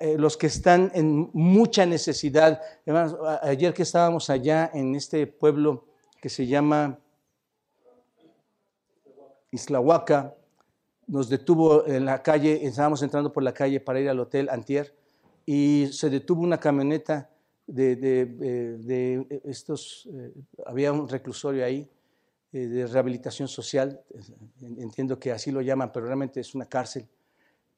eh, 0.00 0.16
los 0.18 0.36
que 0.36 0.48
están 0.48 0.90
en 0.94 1.30
mucha 1.32 1.86
necesidad. 1.86 2.60
Hermanos, 2.84 3.16
ayer 3.42 3.72
que 3.72 3.82
estábamos 3.82 4.28
allá 4.28 4.70
en 4.74 4.94
este 4.94 5.26
pueblo 5.26 5.86
que 6.20 6.28
se 6.28 6.46
llama 6.46 6.98
Islahuaca, 9.50 10.34
nos 11.06 11.28
detuvo 11.28 11.86
en 11.86 12.04
la 12.04 12.22
calle, 12.22 12.66
estábamos 12.66 13.02
entrando 13.02 13.32
por 13.32 13.42
la 13.42 13.54
calle 13.54 13.80
para 13.80 14.00
ir 14.00 14.08
al 14.08 14.20
hotel 14.20 14.48
Antier, 14.50 14.94
y 15.46 15.88
se 15.92 16.10
detuvo 16.10 16.42
una 16.42 16.60
camioneta 16.60 17.30
de, 17.66 19.40
estos, 19.44 20.08
eh, 20.12 20.32
había 20.66 20.92
un 20.92 21.08
reclusorio 21.08 21.64
ahí 21.64 21.88
eh, 22.52 22.66
de 22.66 22.86
rehabilitación 22.86 23.48
social, 23.48 24.00
entiendo 24.60 25.18
que 25.18 25.32
así 25.32 25.50
lo 25.50 25.60
llaman, 25.60 25.90
pero 25.92 26.06
realmente 26.06 26.40
es 26.40 26.54
una 26.54 26.66
cárcel, 26.66 27.06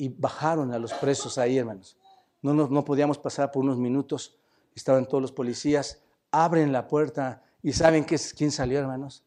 y 0.00 0.08
bajaron 0.08 0.72
a 0.72 0.78
los 0.78 0.92
presos 0.94 1.38
ahí, 1.38 1.58
hermanos. 1.58 1.96
No, 2.42 2.54
no, 2.54 2.68
no 2.68 2.84
podíamos 2.84 3.18
pasar 3.18 3.50
por 3.52 3.62
unos 3.62 3.78
minutos, 3.78 4.38
estaban 4.74 5.06
todos 5.06 5.20
los 5.20 5.32
policías, 5.32 6.02
abren 6.30 6.72
la 6.72 6.88
puerta 6.88 7.42
y 7.62 7.72
¿saben 7.72 8.04
qué 8.04 8.18
quién 8.36 8.50
salió, 8.50 8.78
hermanos? 8.78 9.24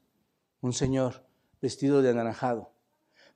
Un 0.62 0.74
señor 0.74 1.24
vestido 1.62 2.02
de 2.02 2.10
anaranjado. 2.10 2.72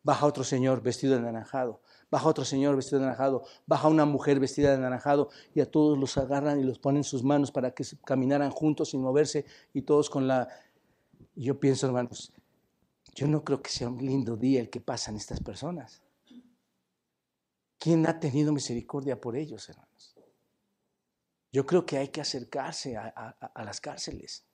Baja 0.03 0.25
otro 0.25 0.43
señor 0.43 0.81
vestido 0.81 1.13
de 1.13 1.19
anaranjado 1.19 1.81
baja 2.09 2.27
otro 2.29 2.45
señor 2.45 2.75
vestido 2.75 2.99
de 2.99 3.05
anaranjado, 3.05 3.43
baja 3.65 3.87
una 3.87 4.05
mujer 4.05 4.39
vestida 4.39 4.69
de 4.69 4.75
anaranjado 4.75 5.29
y 5.53 5.59
a 5.59 5.69
todos 5.69 5.97
los 5.97 6.17
agarran 6.17 6.59
y 6.59 6.63
los 6.63 6.79
ponen 6.79 6.97
en 6.97 7.03
sus 7.03 7.23
manos 7.23 7.51
para 7.51 7.71
que 7.71 7.83
caminaran 8.05 8.51
juntos 8.51 8.91
sin 8.91 9.01
moverse 9.01 9.45
y 9.73 9.81
todos 9.81 10.09
con 10.09 10.27
la... 10.27 10.47
Yo 11.35 11.59
pienso, 11.59 11.85
hermanos, 11.85 12.33
yo 13.13 13.27
no 13.27 13.43
creo 13.43 13.61
que 13.61 13.69
sea 13.69 13.89
un 13.89 13.97
lindo 13.97 14.37
día 14.37 14.61
el 14.61 14.69
que 14.69 14.81
pasan 14.81 15.15
estas 15.15 15.39
personas. 15.39 16.01
¿Quién 17.79 18.07
ha 18.07 18.19
tenido 18.19 18.51
misericordia 18.51 19.19
por 19.19 19.35
ellos, 19.35 19.69
hermanos? 19.69 20.15
Yo 21.51 21.65
creo 21.65 21.85
que 21.85 21.97
hay 21.97 22.09
que 22.09 22.21
acercarse 22.21 22.97
a, 22.97 23.63
las 23.63 23.79
cárceles. 23.79 24.45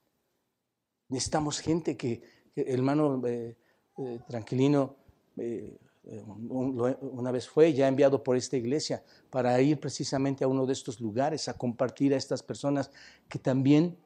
Necesitamos 1.09 1.59
gente 1.59 1.97
que, 1.97 2.21
hermano 2.55 3.25
eh, 3.27 3.57
eh, 3.97 4.19
Tranquilino, 4.27 4.95
eh, 5.37 5.77
una 6.03 7.31
vez 7.31 7.47
fue 7.47 7.73
ya 7.73 7.87
enviado 7.87 8.23
por 8.23 8.35
esta 8.35 8.57
iglesia 8.57 9.03
para 9.29 9.59
ir 9.61 9.79
precisamente 9.79 10.43
a 10.43 10.47
uno 10.47 10.65
de 10.65 10.73
estos 10.73 10.99
lugares 10.99 11.47
a 11.47 11.57
compartir 11.57 12.13
a 12.13 12.17
estas 12.17 12.43
personas 12.43 12.91
que 13.29 13.39
también 13.39 13.97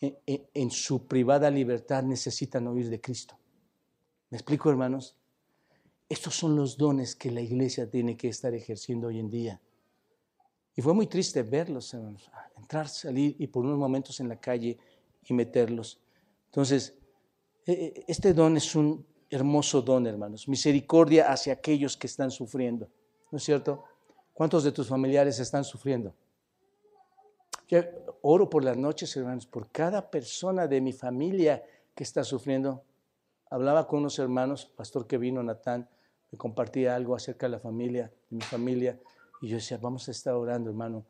en, 0.00 0.70
su 0.70 1.06
privada 1.06 1.50
libertad 1.50 2.02
necesitan 2.02 2.66
oír 2.66 2.90
de 2.90 3.00
Cristo. 3.00 3.38
¿Me 4.30 4.36
explico, 4.36 4.68
hermanos? 4.68 5.16
Estos 6.08 6.34
son 6.36 6.54
los 6.56 6.76
dones 6.76 7.16
que 7.16 7.30
la 7.30 7.40
iglesia 7.40 7.90
tiene 7.90 8.16
que 8.16 8.28
estar 8.28 8.54
ejerciendo 8.54 9.08
hoy 9.08 9.18
en 9.18 9.30
día. 9.30 9.60
Y 10.76 10.82
fue 10.82 10.92
muy 10.92 11.06
triste 11.06 11.42
verlos, 11.42 11.94
entrar, 12.56 12.88
salir 12.88 13.36
y 13.38 13.46
por 13.46 13.64
unos 13.64 13.78
momentos 13.78 14.20
en 14.20 14.28
la 14.28 14.40
calle 14.40 14.76
y 15.24 15.34
meterlos. 15.34 16.00
Entonces, 16.46 16.94
este 17.64 18.34
don 18.34 18.56
es 18.56 18.74
un 18.74 19.06
hermoso 19.30 19.82
don, 19.82 20.06
hermanos. 20.06 20.48
Misericordia 20.48 21.32
hacia 21.32 21.54
aquellos 21.54 21.96
que 21.96 22.06
están 22.06 22.30
sufriendo. 22.30 22.88
¿No 23.30 23.38
es 23.38 23.44
cierto? 23.44 23.84
¿Cuántos 24.32 24.64
de 24.64 24.72
tus 24.72 24.88
familiares 24.88 25.38
están 25.38 25.64
sufriendo? 25.64 26.14
Oro 28.22 28.48
por 28.48 28.62
las 28.64 28.76
noches, 28.76 29.16
hermanos, 29.16 29.46
por 29.46 29.70
cada 29.70 30.10
persona 30.10 30.66
de 30.68 30.80
mi 30.80 30.92
familia 30.92 31.64
que 31.94 32.04
está 32.04 32.22
sufriendo. 32.22 32.82
Hablaba 33.54 33.86
con 33.86 34.00
unos 34.00 34.18
hermanos, 34.18 34.66
pastor 34.66 35.06
que 35.06 35.16
vino, 35.16 35.40
Natán, 35.40 35.88
me 36.32 36.36
compartía 36.36 36.96
algo 36.96 37.14
acerca 37.14 37.46
de 37.46 37.50
la 37.50 37.60
familia, 37.60 38.12
de 38.28 38.36
mi 38.36 38.42
familia, 38.42 38.98
y 39.40 39.46
yo 39.46 39.54
decía, 39.54 39.78
vamos 39.80 40.08
a 40.08 40.10
estar 40.10 40.34
orando, 40.34 40.70
hermano. 40.70 41.06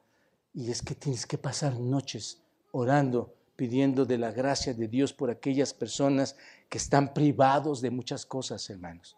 Y 0.53 0.71
es 0.71 0.83
que 0.83 0.95
tienes 0.95 1.25
que 1.25 1.39
pasar 1.39 1.81
noches 1.81 2.43
orando 2.73 3.35
pidiendo 3.57 4.05
de 4.05 4.19
la 4.19 4.31
gracia 4.31 4.75
de 4.75 4.89
Dios 4.89 5.15
por 5.15 5.31
aquellas 5.31 5.73
personas 5.73 6.37
que 6.69 6.77
están 6.77 7.15
privados 7.15 7.81
de 7.81 7.89
muchas 7.89 8.27
cosas, 8.27 8.69
hermanos. 8.69 9.17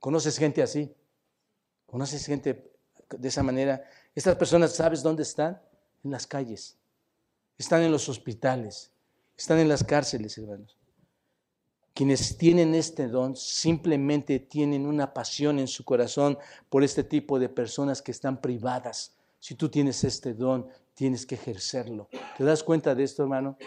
¿Conoces 0.00 0.36
gente 0.36 0.60
así? 0.60 0.92
¿Conoces 1.86 2.26
gente 2.26 2.72
de 3.08 3.28
esa 3.28 3.44
manera? 3.44 3.84
Estas 4.16 4.34
personas, 4.34 4.74
¿sabes 4.74 5.04
dónde 5.04 5.22
están? 5.22 5.62
En 6.02 6.10
las 6.10 6.26
calles. 6.26 6.76
Están 7.56 7.82
en 7.82 7.92
los 7.92 8.08
hospitales. 8.08 8.90
Están 9.36 9.60
en 9.60 9.68
las 9.68 9.84
cárceles, 9.84 10.36
hermanos. 10.38 10.77
Quienes 11.98 12.38
tienen 12.38 12.76
este 12.76 13.08
don 13.08 13.34
simplemente 13.34 14.38
tienen 14.38 14.86
una 14.86 15.12
pasión 15.12 15.58
en 15.58 15.66
su 15.66 15.82
corazón 15.82 16.38
por 16.68 16.84
este 16.84 17.02
tipo 17.02 17.40
de 17.40 17.48
personas 17.48 18.02
que 18.02 18.12
están 18.12 18.40
privadas. 18.40 19.16
Si 19.40 19.56
tú 19.56 19.68
tienes 19.68 20.04
este 20.04 20.32
don, 20.32 20.68
tienes 20.94 21.26
que 21.26 21.34
ejercerlo. 21.34 22.08
¿Te 22.36 22.44
das 22.44 22.62
cuenta 22.62 22.94
de 22.94 23.02
esto, 23.02 23.24
hermano? 23.24 23.58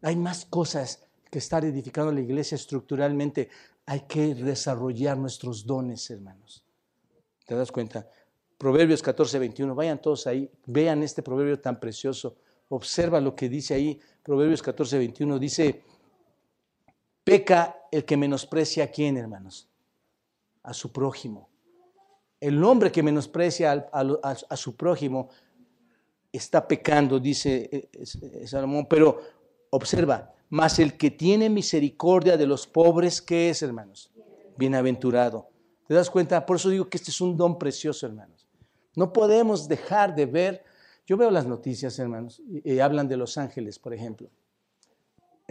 Hay 0.00 0.14
más 0.14 0.44
cosas 0.44 1.08
que 1.28 1.40
estar 1.40 1.64
edificando 1.64 2.12
la 2.12 2.20
iglesia 2.20 2.54
estructuralmente. 2.54 3.48
Hay 3.84 4.02
que 4.02 4.32
desarrollar 4.32 5.18
nuestros 5.18 5.66
dones, 5.66 6.08
hermanos. 6.08 6.64
¿Te 7.46 7.56
das 7.56 7.72
cuenta? 7.72 8.08
Proverbios 8.58 9.02
14, 9.02 9.40
21. 9.40 9.74
Vayan 9.74 10.00
todos 10.00 10.28
ahí, 10.28 10.48
vean 10.66 11.02
este 11.02 11.20
proverbio 11.20 11.58
tan 11.58 11.80
precioso. 11.80 12.36
Observa 12.68 13.20
lo 13.20 13.34
que 13.34 13.48
dice 13.48 13.74
ahí. 13.74 13.98
Proverbios 14.22 14.62
14, 14.62 14.98
21. 14.98 15.36
Dice, 15.40 15.82
peca 17.24 17.76
el 17.90 18.04
que 18.04 18.16
menosprecia 18.16 18.84
a 18.84 18.86
quién, 18.88 19.16
hermanos? 19.16 19.68
A 20.62 20.72
su 20.74 20.92
prójimo. 20.92 21.48
El 22.40 22.62
hombre 22.64 22.90
que 22.90 23.02
menosprecia 23.02 23.90
a 23.92 24.56
su 24.56 24.76
prójimo 24.76 25.28
está 26.32 26.66
pecando, 26.66 27.18
dice 27.18 27.68
eh, 27.72 27.88
eh, 27.92 28.46
Salomón, 28.46 28.86
pero 28.88 29.20
observa, 29.70 30.32
más 30.48 30.78
el 30.78 30.96
que 30.96 31.10
tiene 31.10 31.48
misericordia 31.48 32.36
de 32.36 32.46
los 32.46 32.66
pobres, 32.66 33.22
¿qué 33.22 33.50
es, 33.50 33.62
hermanos? 33.62 34.12
Bienaventurado. 34.56 35.48
¿Te 35.86 35.94
das 35.94 36.10
cuenta? 36.10 36.44
Por 36.44 36.56
eso 36.56 36.68
digo 36.68 36.88
que 36.88 36.96
este 36.96 37.10
es 37.10 37.20
un 37.20 37.36
don 37.36 37.58
precioso, 37.58 38.06
hermanos. 38.06 38.46
No 38.96 39.12
podemos 39.12 39.68
dejar 39.68 40.14
de 40.14 40.26
ver, 40.26 40.64
yo 41.06 41.16
veo 41.16 41.30
las 41.30 41.46
noticias, 41.46 41.98
hermanos, 41.98 42.42
y, 42.48 42.78
hablan 42.80 43.08
de 43.08 43.16
los 43.16 43.38
ángeles, 43.38 43.78
por 43.78 43.94
ejemplo. 43.94 44.28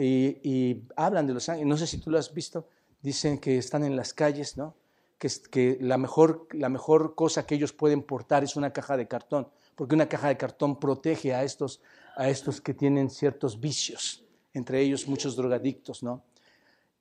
Y, 0.01 0.83
hablan 0.95 1.27
de 1.27 1.33
los 1.33 1.49
ángeles, 1.49 1.67
no 1.67 1.77
sé 1.77 1.87
si 1.87 1.97
tú 1.97 2.09
lo 2.09 2.17
has 2.17 2.33
visto, 2.33 2.67
dicen 3.01 3.37
que 3.37 3.57
están 3.57 3.83
en 3.83 3.95
las 3.95 4.13
calles, 4.13 4.57
¿no? 4.57 4.75
Que, 5.17 5.29
que 5.51 5.77
la, 5.81 5.97
mejor, 5.97 6.47
la 6.51 6.69
mejor 6.69 7.15
cosa 7.15 7.45
que 7.45 7.55
ellos 7.55 7.73
pueden 7.73 8.03
portar 8.03 8.43
es 8.43 8.55
una 8.55 8.71
caja 8.71 8.95
de 8.95 9.07
cartón 9.07 9.49
porque 9.79 9.95
una 9.95 10.09
caja 10.09 10.27
de 10.27 10.35
cartón 10.35 10.77
protege 10.77 11.33
a 11.33 11.45
estos, 11.45 11.79
a 12.17 12.27
estos 12.27 12.59
que 12.59 12.73
tienen 12.73 13.09
ciertos 13.09 13.61
vicios, 13.61 14.25
entre 14.53 14.81
ellos 14.81 15.07
muchos 15.07 15.37
drogadictos, 15.37 16.03
¿no? 16.03 16.21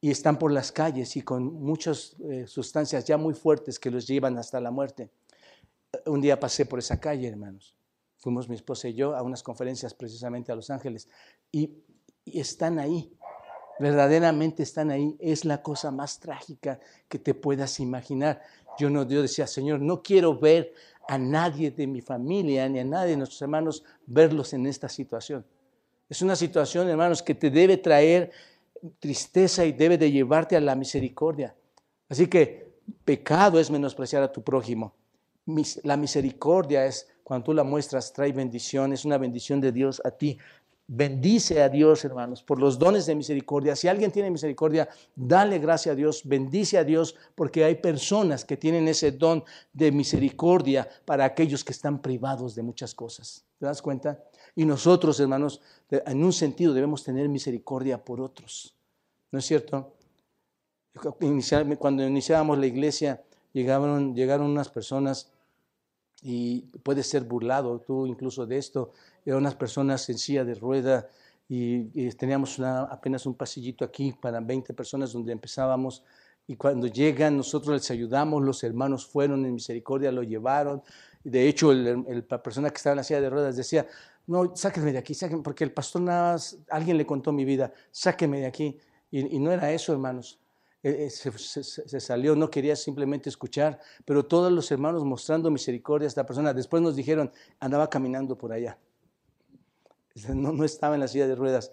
Y 0.01 0.12
están 0.12 0.38
por 0.38 0.53
las 0.53 0.70
calles 0.70 1.16
y 1.16 1.22
con 1.22 1.55
muchas 1.55 2.14
eh, 2.20 2.46
sustancias 2.46 3.05
ya 3.05 3.16
muy 3.16 3.34
fuertes 3.34 3.80
que 3.80 3.90
los 3.90 4.07
llevan 4.07 4.38
hasta 4.38 4.61
la 4.61 4.70
muerte. 4.70 5.11
Un 6.07 6.20
día 6.20 6.38
pasé 6.38 6.66
por 6.66 6.78
esa 6.78 7.01
calle, 7.01 7.26
hermanos. 7.26 7.74
Fuimos 8.18 8.49
mi 8.49 8.55
esposa 8.55 8.86
y 8.86 8.94
yo 8.94 9.16
a 9.16 9.22
unas 9.24 9.42
conferencias 9.42 9.92
precisamente 9.92 10.53
a 10.53 10.55
Los 10.55 10.70
Ángeles 10.70 11.09
y, 11.51 11.82
y 11.88 11.88
están 12.34 12.78
ahí. 12.78 13.12
verdaderamente 13.80 14.64
están 14.64 14.90
ahí, 14.90 15.16
es 15.20 15.44
la 15.44 15.62
cosa 15.62 15.92
más 15.92 16.18
trágica 16.18 16.80
que 17.08 17.18
te 17.18 17.32
puedas 17.32 17.78
imaginar. 17.78 18.42
Yo 18.76 18.90
no, 18.90 19.06
yo 19.08 19.22
decía, 19.22 19.46
Señor, 19.46 19.80
no 19.80 20.02
quiero 20.02 20.36
ver 20.36 20.74
a 21.08 21.16
nadie 21.16 21.70
de 21.70 21.86
mi 21.86 22.00
familia 22.00 22.68
ni 22.68 22.80
a 22.80 22.84
nadie 22.84 23.12
de 23.12 23.16
nuestros 23.16 23.40
hermanos 23.40 23.84
verlos 24.06 24.52
en 24.52 24.66
esta 24.66 24.88
situación. 24.88 25.44
Es 26.08 26.22
una 26.22 26.36
situación, 26.36 26.88
hermanos, 26.88 27.22
que 27.22 27.34
te 27.34 27.50
debe 27.50 27.76
traer 27.76 28.30
tristeza 28.98 29.64
y 29.64 29.72
debe 29.72 29.98
de 29.98 30.10
llevarte 30.10 30.56
a 30.56 30.60
la 30.60 30.74
misericordia. 30.74 31.54
Así 32.08 32.26
que 32.26 32.68
pecado 33.04 33.58
es 33.60 33.70
menospreciar 33.70 34.22
a 34.22 34.32
tu 34.32 34.42
prójimo. 34.42 34.94
La 35.82 35.96
misericordia 35.96 36.86
es, 36.86 37.08
cuando 37.24 37.44
tú 37.44 37.54
la 37.54 37.64
muestras, 37.64 38.12
trae 38.12 38.32
bendición, 38.32 38.92
es 38.92 39.04
una 39.04 39.18
bendición 39.18 39.60
de 39.60 39.72
Dios 39.72 40.00
a 40.04 40.10
ti. 40.10 40.38
Bendice 40.91 41.61
a 41.61 41.68
Dios, 41.68 42.03
hermanos, 42.07 42.43
por 42.43 42.59
los 42.59 42.78
dones 42.78 43.05
de 43.05 43.14
misericordia. 43.14 43.76
Si 43.76 43.89
alguien 43.89 44.11
tiene 44.11 44.30
misericordia, 44.30 44.89
dale 45.14 45.59
gracias 45.59 45.93
a 45.93 45.97
Dios, 45.97 46.22
bendice 46.24 46.78
a 46.78 46.84
Dios, 46.84 47.14
porque 47.34 47.62
hay 47.62 47.74
personas 47.74 48.43
que 48.43 48.57
tienen 48.57 48.89
ese 48.89 49.12
don 49.12 49.45
de 49.74 49.93
misericordia 49.93 50.89
para 51.05 51.26
aquellos 51.26 51.62
que 51.62 51.72
están 51.72 52.01
privados 52.01 52.55
de 52.55 52.62
muchas 52.62 52.95
cosas. 52.95 53.45
¿Te 53.59 53.66
das 53.66 53.82
cuenta? 53.82 54.24
Y 54.57 54.64
nosotros, 54.64 55.20
hermanos, 55.20 55.61
en 55.91 56.24
un 56.24 56.32
sentido 56.32 56.72
debemos 56.72 57.05
tener 57.05 57.28
misericordia 57.28 58.03
por 58.03 58.22
otros. 58.22 58.74
¿No 59.30 59.41
es 59.41 59.45
cierto? 59.45 59.93
Cuando 61.78 62.07
iniciábamos 62.07 62.59
la 62.59 62.66
iglesia, 62.66 63.22
llegaron, 63.53 64.14
llegaron 64.14 64.47
unas 64.47 64.70
personas 64.70 65.30
y 66.22 66.62
puede 66.82 67.03
ser 67.03 67.24
burlado 67.24 67.80
tú 67.80 68.07
incluso 68.07 68.47
de 68.47 68.59
esto, 68.59 68.93
eran 69.28 69.40
unas 69.40 69.54
personas 69.54 70.08
en 70.08 70.18
silla 70.18 70.44
de 70.44 70.54
rueda 70.54 71.08
y, 71.48 72.10
teníamos 72.10 72.58
apenas 72.60 73.26
un 73.26 73.34
pasillito 73.34 73.84
aquí 73.84 74.12
para 74.12 74.40
20 74.40 74.74
personas 74.74 75.12
donde 75.12 75.32
empezábamos 75.32 76.02
y 76.46 76.56
cuando 76.56 76.86
llegan 76.86 77.36
nosotros 77.36 77.74
les 77.74 77.90
ayudamos, 77.90 78.42
los 78.42 78.64
hermanos 78.64 79.06
fueron 79.06 79.44
en 79.44 79.54
misericordia, 79.54 80.10
lo 80.10 80.22
llevaron. 80.22 80.82
De 81.22 81.46
hecho, 81.46 81.72
el, 81.72 82.24
la 82.28 82.42
persona 82.42 82.70
que 82.70 82.76
estaba 82.76 82.92
en 82.92 82.98
la 82.98 83.04
silla 83.04 83.20
de 83.20 83.28
ruedas 83.28 83.56
decía, 83.56 83.86
no, 84.26 84.56
sáquenme 84.56 84.92
de 84.92 84.98
aquí, 84.98 85.12
sáquenme, 85.14 85.42
porque 85.42 85.64
el 85.64 85.72
pastor 85.72 86.02
nada 86.02 86.32
más, 86.32 86.58
alguien 86.70 86.96
le 86.96 87.04
contó 87.04 87.32
mi 87.32 87.44
vida, 87.44 87.72
sáquenme 87.90 88.40
de 88.40 88.46
aquí. 88.46 88.78
Y, 89.10 89.36
y 89.36 89.38
no 89.38 89.52
era 89.52 89.70
eso, 89.72 89.92
hermanos. 89.92 90.38
Eh, 90.82 91.06
eh, 91.06 91.10
se, 91.10 92.00
salió, 92.00 92.36
no 92.36 92.50
quería 92.50 92.76
simplemente 92.76 93.28
escuchar, 93.28 93.80
pero 94.04 94.24
todos 94.24 94.52
los 94.52 94.70
hermanos 94.70 95.04
mostrando 95.04 95.50
misericordia 95.50 96.06
a 96.06 96.08
esta 96.08 96.24
persona. 96.24 96.54
Después 96.54 96.82
nos 96.82 96.94
dijeron, 96.94 97.32
andaba 97.58 97.90
caminando 97.90 98.38
por 98.38 98.52
allá. 98.52 98.78
No, 100.28 100.52
no 100.52 100.64
estaba 100.64 100.94
en 100.94 101.00
la 101.00 101.08
silla 101.08 101.26
de 101.26 101.34
ruedas. 101.34 101.72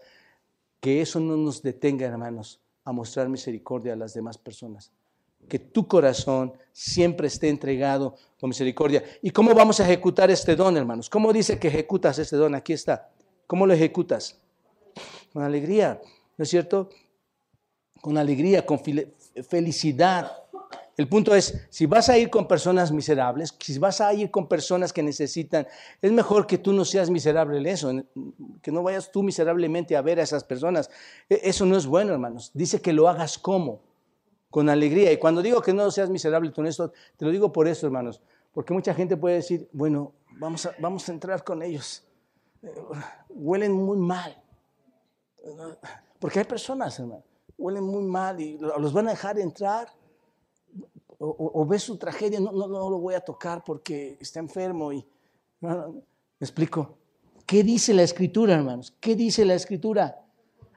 Que 0.80 1.02
eso 1.02 1.20
no 1.20 1.38
nos 1.38 1.62
detenga, 1.62 2.06
hermanos, 2.06 2.60
a 2.84 2.92
mostrar 2.92 3.30
misericordia 3.30 3.94
a 3.94 3.96
las 3.96 4.14
demás 4.14 4.38
personas. 4.38 4.92
Que 5.48 5.60
tu 5.60 5.88
corazón 5.88 6.54
siempre 6.72 7.28
esté 7.28 7.50
entregado 7.50 8.16
con 8.40 8.50
misericordia. 8.50 9.04
¿Y 9.22 9.32
cómo 9.32 9.54
vamos 9.54 9.80
a 9.80 9.84
ejecutar 9.86 10.30
este 10.32 10.56
don, 10.56 10.76
hermanos? 10.78 11.10
¿Cómo 11.10 11.32
dice 11.32 11.60
que 11.60 11.68
ejecutas 11.68 12.20
este 12.20 12.36
don? 12.36 12.56
Aquí 12.56 12.74
está. 12.74 13.12
¿Cómo 13.48 13.66
lo 13.66 13.74
ejecutas? 13.74 14.40
Con 15.34 15.44
alegría, 15.44 16.02
¿no 16.38 16.44
es 16.44 16.50
cierto? 16.50 16.90
con 18.06 18.20
alegría, 18.20 18.64
con 18.64 18.80
felicidad. 19.50 20.32
El 20.98 21.10
punto 21.10 21.36
es, 21.36 21.68
si 21.70 21.86
vas 21.86 22.08
a 22.10 22.18
ir 22.18 22.30
con 22.30 22.48
personas 22.48 22.92
miserables, 22.92 23.56
si 23.60 23.78
vas 23.80 24.00
a 24.00 24.14
ir 24.14 24.32
con 24.32 24.48
personas 24.48 24.94
que 24.94 25.04
necesitan, 25.04 25.68
es 26.02 26.12
mejor 26.12 26.48
que 26.48 26.58
tú 26.58 26.72
no 26.72 26.86
seas 26.86 27.10
miserable 27.10 27.58
en 27.58 27.66
eso, 27.66 27.92
que 28.62 28.72
no 28.72 28.82
vayas 28.82 29.12
tú 29.12 29.22
miserablemente 29.22 29.98
a 29.98 30.02
ver 30.02 30.20
a 30.20 30.24
esas 30.24 30.44
personas. 30.44 30.90
E, 31.30 31.42
eso 31.44 31.66
no 31.66 31.76
es 31.76 31.86
bueno, 31.86 32.14
hermanos. 32.14 32.52
Dice 32.54 32.82
que 32.82 32.94
lo 32.94 33.10
hagas 33.10 33.38
como, 33.38 33.82
con 34.50 34.70
alegría. 34.70 35.12
Y 35.12 35.18
cuando 35.18 35.42
digo 35.42 35.62
que 35.62 35.74
no 35.74 35.92
seas 35.92 36.10
miserable 36.10 36.54
con 36.54 36.66
esto, 36.66 36.94
te 37.18 37.26
lo 37.26 37.32
digo 37.32 37.52
por 37.52 37.68
eso, 37.68 37.88
hermanos, 37.88 38.22
porque 38.54 38.74
mucha 38.74 38.94
gente 38.94 39.18
puede 39.18 39.36
decir, 39.36 39.68
bueno, 39.74 40.14
vamos 40.38 40.66
a, 40.66 40.76
vamos 40.80 41.10
a 41.10 41.12
entrar 41.12 41.44
con 41.44 41.62
ellos. 41.62 42.04
Eh, 42.64 42.74
huelen 43.30 43.74
muy 43.74 43.98
mal. 43.98 44.42
Porque 46.20 46.40
hay 46.40 46.46
personas, 46.46 46.98
hermanos 47.00 47.26
huelen 47.58 47.84
muy 47.84 48.04
mal 48.04 48.40
y 48.40 48.58
los 48.58 48.94
van 48.94 49.08
a 49.08 49.12
dejar 49.12 49.40
entrar. 49.40 49.88
O, 51.18 51.66
ves 51.66 51.84
su 51.84 51.98
tragedia, 51.98 52.40
no, 52.40 52.52
no, 52.52 52.68
no, 52.68 52.90
lo 52.90 53.00
voy 53.00 53.16
a 53.16 53.22
tocar 53.22 53.64
porque 53.64 54.18
está 54.20 54.40
enfermo. 54.40 54.92
Y, 54.92 55.06
¿Me 55.62 56.02
explico? 56.40 56.98
¿Qué 57.46 57.64
dice 57.64 57.94
la 57.94 58.04
escritura, 58.04 58.56
hermanos? 58.56 58.94
¿Qué 59.00 59.16
dice 59.16 59.46
la 59.46 59.54
escritura? 59.54 60.20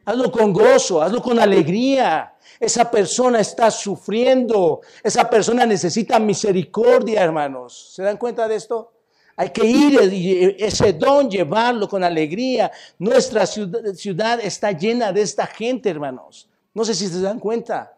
Hazlo 0.05 0.31
con 0.31 0.53
gozo, 0.53 1.03
hazlo 1.03 1.21
con 1.21 1.39
alegría. 1.39 2.35
Esa 2.59 2.91
persona 2.91 3.41
está 3.41 3.71
sufriendo. 3.71 4.81
Esa 5.03 5.29
persona 5.29 5.67
necesita 5.67 6.19
misericordia, 6.19 7.23
hermanos. 7.23 7.93
¿Se 7.95 8.03
dan 8.03 8.17
cuenta 8.17 8.49
de 8.49 8.57
esto? 8.57 8.93
Hay 9.37 9.51
que 9.51 9.67
ir 9.67 10.57
ese 10.59 10.95
don 10.95 11.31
llevarlo 11.31 11.89
con 11.89 12.03
alegría. 12.03 12.73
Nuestra 12.99 13.47
ciudad 13.47 14.41
está 14.43 14.73
llena 14.73 15.13
de 15.13 15.23
esta 15.23 15.47
gente, 15.47 15.91
hermanos. 15.91 16.49
No 16.75 16.85
sé 16.85 16.95
si 16.95 17.07
se 17.07 17.21
dan 17.21 17.39
cuenta. 17.39 17.98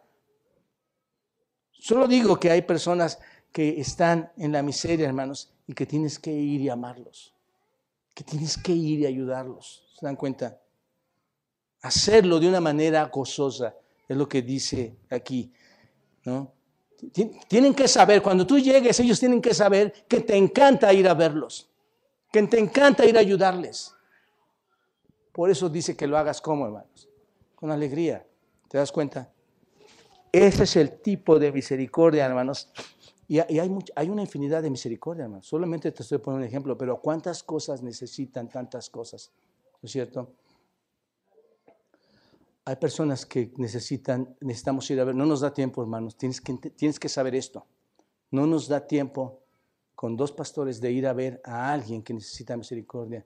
Solo 1.81 2.07
digo 2.07 2.39
que 2.39 2.51
hay 2.51 2.61
personas 2.61 3.17
que 3.51 3.81
están 3.81 4.31
en 4.37 4.51
la 4.51 4.61
miseria, 4.61 5.07
hermanos, 5.07 5.51
y 5.65 5.73
que 5.73 5.87
tienes 5.87 6.19
que 6.19 6.31
ir 6.31 6.61
y 6.61 6.69
amarlos. 6.69 7.33
Que 8.13 8.23
tienes 8.23 8.55
que 8.55 8.71
ir 8.71 8.99
y 8.99 9.07
ayudarlos. 9.07 9.83
¿Se 9.99 10.05
dan 10.05 10.15
cuenta? 10.15 10.61
Hacerlo 11.81 12.39
de 12.39 12.49
una 12.49 12.61
manera 12.61 13.03
gozosa, 13.05 13.75
es 14.07 14.15
lo 14.15 14.29
que 14.29 14.43
dice 14.43 14.95
aquí. 15.09 15.51
¿no? 16.23 16.53
Tienen 17.47 17.73
que 17.73 17.87
saber, 17.87 18.21
cuando 18.21 18.45
tú 18.45 18.59
llegues, 18.59 18.99
ellos 18.99 19.19
tienen 19.19 19.41
que 19.41 19.55
saber 19.55 20.05
que 20.07 20.19
te 20.19 20.35
encanta 20.37 20.93
ir 20.93 21.07
a 21.07 21.15
verlos, 21.15 21.67
que 22.31 22.43
te 22.43 22.59
encanta 22.59 23.05
ir 23.05 23.17
a 23.17 23.21
ayudarles. 23.21 23.91
Por 25.31 25.49
eso 25.49 25.67
dice 25.67 25.97
que 25.97 26.05
lo 26.05 26.15
hagas 26.15 26.41
como, 26.41 26.67
hermanos, 26.67 27.09
con 27.55 27.71
alegría. 27.71 28.23
¿Te 28.67 28.77
das 28.77 28.91
cuenta? 28.91 29.31
Ese 30.31 30.63
es 30.63 30.75
el 30.77 31.01
tipo 31.01 31.39
de 31.39 31.51
misericordia, 31.51 32.25
hermanos. 32.25 32.71
Y, 33.27 33.39
hay, 33.39 34.09
una 34.09 34.21
infinidad 34.21 34.61
de 34.61 34.69
misericordia, 34.69 35.23
hermanos. 35.23 35.47
Solamente 35.47 35.91
te 35.91 36.03
estoy 36.03 36.17
poniendo 36.17 36.43
un 36.43 36.49
ejemplo, 36.49 36.77
pero 36.77 36.99
¿cuántas 37.01 37.43
cosas 37.43 37.81
necesitan 37.81 38.49
tantas 38.49 38.89
cosas? 38.89 39.31
¿No 39.81 39.87
es 39.87 39.91
cierto? 39.91 40.33
Hay 42.65 42.75
personas 42.75 43.25
que 43.25 43.53
necesitan, 43.57 44.35
necesitamos 44.41 44.89
ir 44.91 44.99
a 44.99 45.05
ver, 45.05 45.15
no 45.15 45.25
nos 45.25 45.41
da 45.41 45.53
tiempo, 45.53 45.81
hermanos. 45.81 46.17
Tienes 46.17 46.41
que, 46.41 47.09
saber 47.09 47.35
esto. 47.35 47.65
No 48.31 48.47
nos 48.47 48.67
da 48.67 48.85
tiempo 48.85 49.39
con 49.95 50.15
dos 50.15 50.31
pastores 50.31 50.79
de 50.79 50.91
ir 50.91 51.07
a 51.07 51.13
ver 51.13 51.41
a 51.43 51.71
alguien 51.71 52.03
que 52.03 52.13
necesita 52.13 52.55
misericordia, 52.55 53.25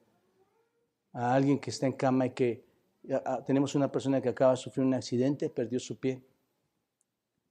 a 1.13 1.33
alguien 1.33 1.59
que 1.59 1.69
está 1.69 1.85
en 1.85 1.93
cama 1.93 2.27
y 2.27 2.31
que 2.31 2.63
tenemos 3.45 3.75
una 3.75 3.91
persona 3.91 4.21
que 4.21 4.29
acaba 4.29 4.51
de 4.51 4.57
sufrir 4.57 4.85
un 4.85 4.93
accidente, 4.93 5.49
perdió 5.49 5.79
su 5.79 5.97
pie. 5.97 6.21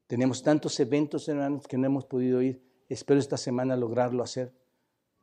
Tenemos 0.07 0.43
tantos 0.43 0.79
eventos, 0.81 1.29
hermanos, 1.29 1.67
que 1.67 1.79
no 1.79 1.87
hemos 1.87 2.05
podido 2.05 2.43
ir. 2.43 2.63
Espero 2.89 3.19
esta 3.19 3.37
semana 3.37 3.77
lograrlo 3.77 4.23
hacer. 4.23 4.53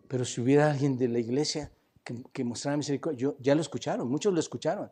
Pero 0.08 0.26
si 0.26 0.42
hubiera 0.42 0.72
alguien 0.72 0.98
de 0.98 1.08
la 1.08 1.20
iglesia 1.20 1.72
que, 2.04 2.44
mostrara 2.44 2.78
misericordia, 2.78 3.18
yo, 3.18 3.36
ya 3.40 3.56
lo 3.56 3.62
escucharon, 3.62 4.10
muchos 4.10 4.34
lo 4.34 4.40
escucharon. 4.40 4.92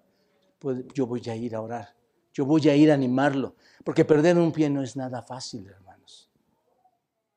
Pues 0.59 0.85
yo 0.93 1.07
voy 1.07 1.21
a 1.27 1.35
ir 1.35 1.55
a 1.55 1.61
orar. 1.61 1.95
Yo 2.33 2.45
voy 2.45 2.69
a 2.69 2.75
ir 2.75 2.91
a 2.91 2.93
animarlo. 2.93 3.55
Porque 3.83 4.05
perder 4.05 4.37
un 4.37 4.51
pie 4.51 4.69
no 4.69 4.83
es 4.83 4.95
nada 4.95 5.21
fácil, 5.23 5.67
hermanos. 5.67 6.29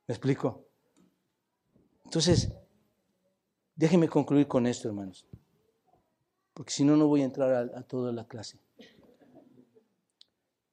¿Me 0.07 0.14
explico? 0.14 0.66
Entonces, 2.05 2.53
déjenme 3.74 4.09
concluir 4.09 4.46
con 4.46 4.66
esto, 4.66 4.88
hermanos 4.88 5.26
porque 6.55 6.72
si 6.72 6.84
no, 6.84 6.96
no 6.96 7.07
voy 7.07 7.22
a 7.22 7.24
entrar 7.24 7.70
a, 7.74 7.82
toda 7.82 8.12
la 8.12 8.26
clase. 8.26 8.59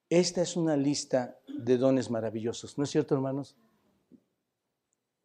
Esta 0.09 0.41
es 0.41 0.55
una 0.55 0.75
lista 0.75 1.39
de 1.47 1.77
dones 1.77 2.09
maravillosos, 2.09 2.77
¿no 2.77 2.83
es 2.83 2.89
cierto, 2.89 3.13
hermanos? 3.13 3.55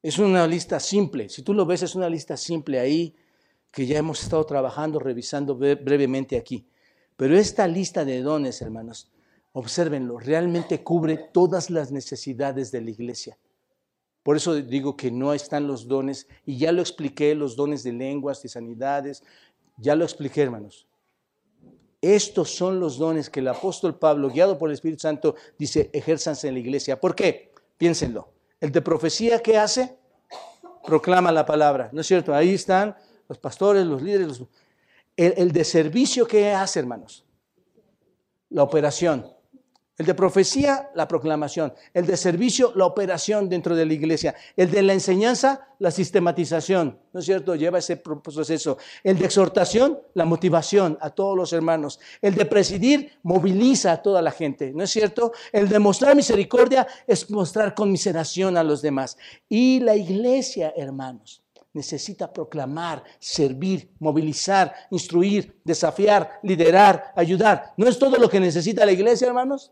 Es 0.02 0.18
una 0.18 0.46
lista 0.46 0.78
simple. 0.78 1.30
Si 1.30 1.42
tú 1.42 1.54
lo 1.54 1.64
ves, 1.64 1.82
es 1.82 1.94
una 1.94 2.10
lista 2.10 2.36
simple 2.36 2.78
ahí 2.78 3.16
que 3.70 3.86
ya 3.86 3.98
hemos 3.98 4.22
estado 4.22 4.44
trabajando, 4.44 4.98
revisando 4.98 5.56
brevemente 5.56 6.36
aquí. 6.36 6.68
Pero 7.16 7.36
esta 7.36 7.66
lista 7.66 8.04
de 8.04 8.20
dones, 8.20 8.60
hermanos, 8.60 9.10
observenlo, 9.52 10.18
realmente 10.18 10.84
cubre 10.84 11.16
todas 11.16 11.70
las 11.70 11.90
necesidades 11.90 12.70
de 12.70 12.82
la 12.82 12.90
iglesia. 12.90 13.38
Por 14.22 14.36
eso 14.36 14.54
digo 14.54 14.96
que 14.96 15.10
no 15.10 15.32
están 15.32 15.66
los 15.66 15.88
dones, 15.88 16.28
y 16.44 16.58
ya 16.58 16.72
lo 16.72 16.82
expliqué, 16.82 17.34
los 17.34 17.56
dones 17.56 17.82
de 17.82 17.92
lenguas, 17.92 18.44
y 18.44 18.48
sanidades, 18.48 19.22
ya 19.78 19.96
lo 19.96 20.04
expliqué, 20.04 20.42
hermanos. 20.42 20.86
Estos 22.12 22.50
son 22.54 22.80
los 22.80 22.98
dones 22.98 23.30
que 23.30 23.40
el 23.40 23.48
apóstol 23.48 23.98
Pablo, 23.98 24.28
guiado 24.28 24.58
por 24.58 24.68
el 24.68 24.74
Espíritu 24.74 25.00
Santo, 25.00 25.36
dice, 25.58 25.90
ejérzanse 25.92 26.48
en 26.48 26.54
la 26.54 26.60
iglesia. 26.60 27.00
¿Por 27.00 27.14
qué? 27.14 27.52
Piénsenlo. 27.78 28.28
El 28.60 28.72
de 28.72 28.82
profecía, 28.82 29.40
¿qué 29.40 29.56
hace? 29.56 29.96
Proclama 30.84 31.32
la 31.32 31.46
palabra. 31.46 31.88
¿No 31.92 32.00
es 32.00 32.06
cierto? 32.06 32.34
Ahí 32.34 32.54
están 32.54 32.96
los 33.28 33.38
pastores, 33.38 33.86
los 33.86 34.02
líderes. 34.02 34.42
El, 35.16 35.34
el 35.36 35.52
de 35.52 35.64
servicio, 35.64 36.26
¿qué 36.26 36.52
hace, 36.52 36.80
hermanos? 36.80 37.24
la 38.54 38.62
operación. 38.62 39.33
El 39.96 40.06
de 40.06 40.14
profecía, 40.14 40.90
la 40.96 41.06
proclamación. 41.06 41.72
El 41.92 42.04
de 42.04 42.16
servicio, 42.16 42.72
la 42.74 42.84
operación 42.84 43.48
dentro 43.48 43.76
de 43.76 43.86
la 43.86 43.92
iglesia. 43.92 44.34
El 44.56 44.68
de 44.72 44.82
la 44.82 44.92
enseñanza, 44.92 45.68
la 45.78 45.92
sistematización. 45.92 46.98
¿No 47.12 47.20
es 47.20 47.26
cierto? 47.26 47.54
Lleva 47.54 47.78
ese 47.78 47.98
proceso. 47.98 48.76
El 49.04 49.18
de 49.18 49.26
exhortación, 49.26 50.00
la 50.14 50.24
motivación 50.24 50.98
a 51.00 51.10
todos 51.10 51.36
los 51.36 51.52
hermanos. 51.52 52.00
El 52.20 52.34
de 52.34 52.44
presidir, 52.44 53.18
moviliza 53.22 53.92
a 53.92 54.02
toda 54.02 54.20
la 54.20 54.32
gente. 54.32 54.72
¿No 54.74 54.82
es 54.82 54.90
cierto? 54.90 55.30
El 55.52 55.68
de 55.68 55.78
mostrar 55.78 56.16
misericordia 56.16 56.88
es 57.06 57.30
mostrar 57.30 57.72
conmiseración 57.72 58.56
a 58.56 58.64
los 58.64 58.82
demás. 58.82 59.16
Y 59.48 59.78
la 59.78 59.94
iglesia, 59.94 60.74
hermanos, 60.76 61.44
necesita 61.72 62.32
proclamar, 62.32 63.04
servir, 63.20 63.90
movilizar, 64.00 64.74
instruir, 64.90 65.60
desafiar, 65.62 66.40
liderar, 66.42 67.12
ayudar. 67.14 67.74
¿No 67.76 67.86
es 67.86 67.96
todo 67.96 68.16
lo 68.16 68.28
que 68.28 68.40
necesita 68.40 68.84
la 68.84 68.90
iglesia, 68.90 69.28
hermanos? 69.28 69.70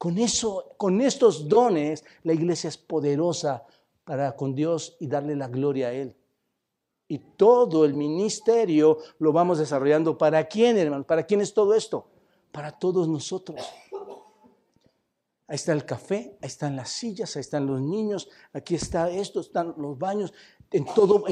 Con 0.00 0.16
eso, 0.16 0.72
con 0.78 1.02
estos 1.02 1.46
dones, 1.46 2.06
la 2.22 2.32
iglesia 2.32 2.68
es 2.68 2.78
poderosa 2.78 3.66
para 4.02 4.34
con 4.34 4.54
Dios 4.54 4.96
y 4.98 5.06
darle 5.06 5.36
la 5.36 5.46
gloria 5.46 5.88
a 5.88 5.92
Él. 5.92 6.16
Y 7.06 7.18
todo 7.18 7.84
el 7.84 7.92
ministerio 7.92 8.96
lo 9.18 9.30
vamos 9.30 9.58
desarrollando. 9.58 10.16
¿Para 10.16 10.48
quién, 10.48 10.78
hermano? 10.78 11.04
¿Para 11.04 11.24
quién 11.24 11.42
es 11.42 11.52
todo 11.52 11.74
esto? 11.74 12.08
Para 12.50 12.72
todos 12.72 13.08
nosotros. 13.08 13.60
Ahí 15.46 15.56
está 15.56 15.74
el 15.74 15.84
café, 15.84 16.38
ahí 16.40 16.46
están 16.46 16.76
las 16.76 16.88
sillas, 16.88 17.36
ahí 17.36 17.40
están 17.40 17.66
los 17.66 17.82
niños, 17.82 18.30
aquí 18.54 18.76
está 18.76 19.10
esto, 19.10 19.40
están 19.40 19.74
los 19.76 19.98
baños, 19.98 20.32
en 20.72 20.84
todo, 20.84 21.24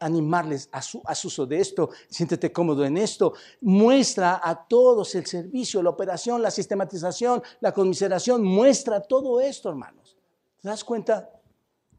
animarles 0.00 0.68
a 0.72 0.80
su, 0.80 1.02
a 1.04 1.14
su 1.14 1.28
uso 1.28 1.46
de 1.46 1.60
esto, 1.60 1.90
siéntete 2.08 2.50
cómodo 2.50 2.84
en 2.84 2.96
esto. 2.96 3.34
Muestra 3.60 4.40
a 4.42 4.66
todos 4.66 5.14
el 5.14 5.26
servicio, 5.26 5.82
la 5.82 5.90
operación, 5.90 6.40
la 6.40 6.50
sistematización, 6.50 7.42
la 7.60 7.72
conmiseración, 7.72 8.42
muestra 8.42 9.00
todo 9.00 9.40
esto, 9.40 9.68
hermanos. 9.68 10.16
¿Te 10.60 10.68
das 10.68 10.82
cuenta? 10.84 11.30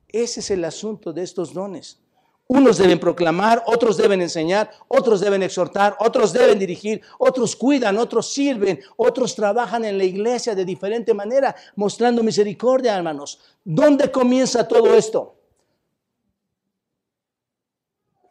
Ese 0.07 0.39
es 0.39 0.51
el 0.51 0.65
asunto 0.65 1.13
de 1.13 1.23
estos 1.23 1.53
dones. 1.53 1.99
Unos 2.47 2.79
deben 2.79 2.99
proclamar, 2.99 3.61
otros 3.67 3.95
deben 3.95 4.23
enseñar, 4.23 4.71
otros 4.87 5.19
deben 5.21 5.43
exhortar, 5.43 5.95
otros 5.99 6.33
deben 6.33 6.57
dirigir, 6.57 6.99
otros 7.19 7.55
cuidan, 7.55 7.99
otros 7.99 8.33
sirven, 8.33 8.79
otros 8.97 9.35
trabajan 9.35 9.85
en 9.85 9.99
la 9.99 10.03
iglesia 10.03 10.55
de 10.55 10.65
diferente 10.65 11.13
manera, 11.13 11.55
mostrando 11.75 12.23
misericordia, 12.23 12.97
hermanos. 12.97 13.39
¿Dónde 13.63 14.11
comienza 14.11 14.67
todo 14.67 14.95
esto? 14.95 15.38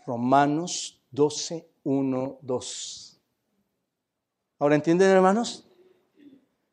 Romanos 0.09 1.03
12, 1.11 1.69
1, 1.85 2.39
2. 2.41 3.21
¿Ahora 4.59 4.75
entienden, 4.75 5.11
hermanos? 5.11 5.69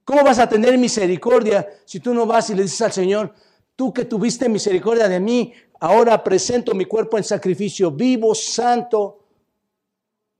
¿Cómo 0.05 0.23
vas 0.23 0.39
a 0.39 0.47
tener 0.47 0.77
misericordia 0.77 1.67
si 1.83 1.99
tú 1.99 2.13
no 2.13 2.25
vas 2.25 2.49
y 2.49 2.55
le 2.55 2.63
dices 2.63 2.81
al 2.81 2.93
Señor, 2.93 3.33
tú 3.75 3.93
que 3.93 4.05
tuviste 4.05 4.47
misericordia 4.47 5.09
de 5.09 5.19
mí, 5.19 5.53
ahora 5.81 6.23
presento 6.23 6.73
mi 6.73 6.85
cuerpo 6.85 7.17
en 7.17 7.25
sacrificio 7.25 7.91
vivo, 7.91 8.33
santo, 8.33 9.25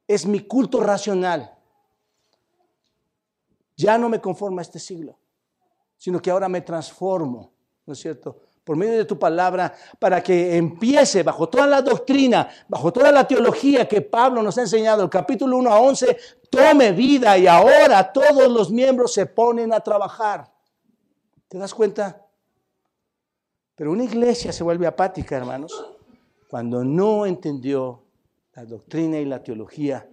es 0.08 0.26
mi 0.26 0.48
culto 0.48 0.80
racional. 0.80 1.54
Ya 3.76 3.98
no 3.98 4.08
me 4.08 4.22
conformo 4.22 4.60
a 4.60 4.62
este 4.62 4.80
siglo, 4.80 5.20
sino 5.98 6.22
que 6.22 6.32
ahora 6.32 6.48
me 6.48 6.62
transformo, 6.62 7.52
¿no 7.86 7.92
es 7.92 8.00
cierto? 8.00 8.45
Por 8.66 8.76
medio 8.76 8.98
de 8.98 9.06
tu 9.06 9.18
palabra, 9.18 9.74
para 10.00 10.22
que 10.24 10.58
empiece 10.58 11.22
bajo 11.22 11.48
toda 11.48 11.68
la 11.68 11.84
doctrina, 11.84 12.50
bajo 12.68 12.92
toda 12.92 13.12
la 13.12 13.26
teología 13.28 13.88
que 13.88 14.02
Pablo 14.02 14.42
nos 14.42 14.58
ha 14.58 14.62
enseñado, 14.62 15.04
el 15.04 15.10
capítulo 15.10 15.56
1 15.58 15.72
a 15.72 15.80
11, 15.80 16.18
tome 16.50 16.92
vida 16.92 17.38
y 17.38 17.46
ahora 17.46 18.12
todos 18.12 18.52
los 18.52 18.72
miembros 18.72 19.14
se 19.14 19.28
ponen 19.28 19.72
a 19.72 19.80
trabajar. 19.82 20.52
¿Te 21.48 21.60
das 21.60 21.76
cuenta? 21.76 22.26
Pero 23.76 23.92
una 23.92 24.04
iglesia 24.04 24.52
se 24.52 24.64
vuelve 24.64 24.88
apática, 24.88 25.38
hermanos, 25.38 25.86
cuando 26.50 26.84
no 26.84 27.28
entendió 27.28 28.02
la 28.56 28.66
doctrina 28.66 29.20
y 29.20 29.26
la 29.26 29.44
teología 29.44 30.10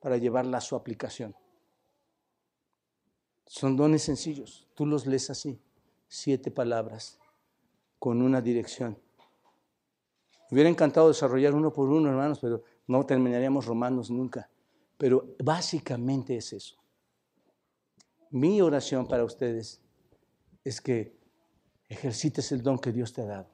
para 0.00 0.18
llevarla 0.18 0.58
a 0.58 0.60
su 0.60 0.76
aplicación. 0.76 1.34
Son 3.46 3.78
dones 3.78 4.02
sencillos. 4.02 4.68
Tú 4.74 4.84
los 4.84 5.06
lees 5.06 5.30
así, 5.30 5.58
siete 6.06 6.50
palabras 6.50 7.18
con 7.98 8.22
una 8.22 8.40
dirección. 8.40 8.98
Me 10.50 10.56
hubiera 10.56 10.70
encantado 10.70 11.08
desarrollar 11.08 11.54
uno 11.54 11.72
por 11.72 11.88
uno, 11.88 12.08
hermanos, 12.08 12.38
pero 12.40 12.62
no 12.86 13.04
terminaríamos 13.04 13.66
romanos 13.66 14.10
nunca. 14.10 14.48
Pero 14.96 15.34
básicamente 15.42 16.36
es 16.36 16.52
eso. 16.52 16.76
Mi 18.30 18.60
oración 18.60 19.06
para 19.06 19.24
ustedes 19.24 19.80
es 20.64 20.80
que 20.80 21.16
ejercites 21.88 22.52
el 22.52 22.62
don 22.62 22.78
que 22.78 22.92
Dios 22.92 23.12
te 23.12 23.22
ha 23.22 23.26
dado. 23.26 23.50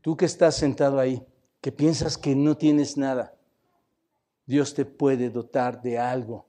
Tú 0.00 0.16
que 0.16 0.24
estás 0.24 0.56
sentado 0.56 0.98
ahí, 0.98 1.26
que 1.60 1.72
piensas 1.72 2.16
que 2.16 2.34
no 2.34 2.56
tienes 2.56 2.96
nada, 2.96 3.36
Dios 4.46 4.74
te 4.74 4.84
puede 4.84 5.30
dotar 5.30 5.82
de 5.82 5.98
algo 5.98 6.46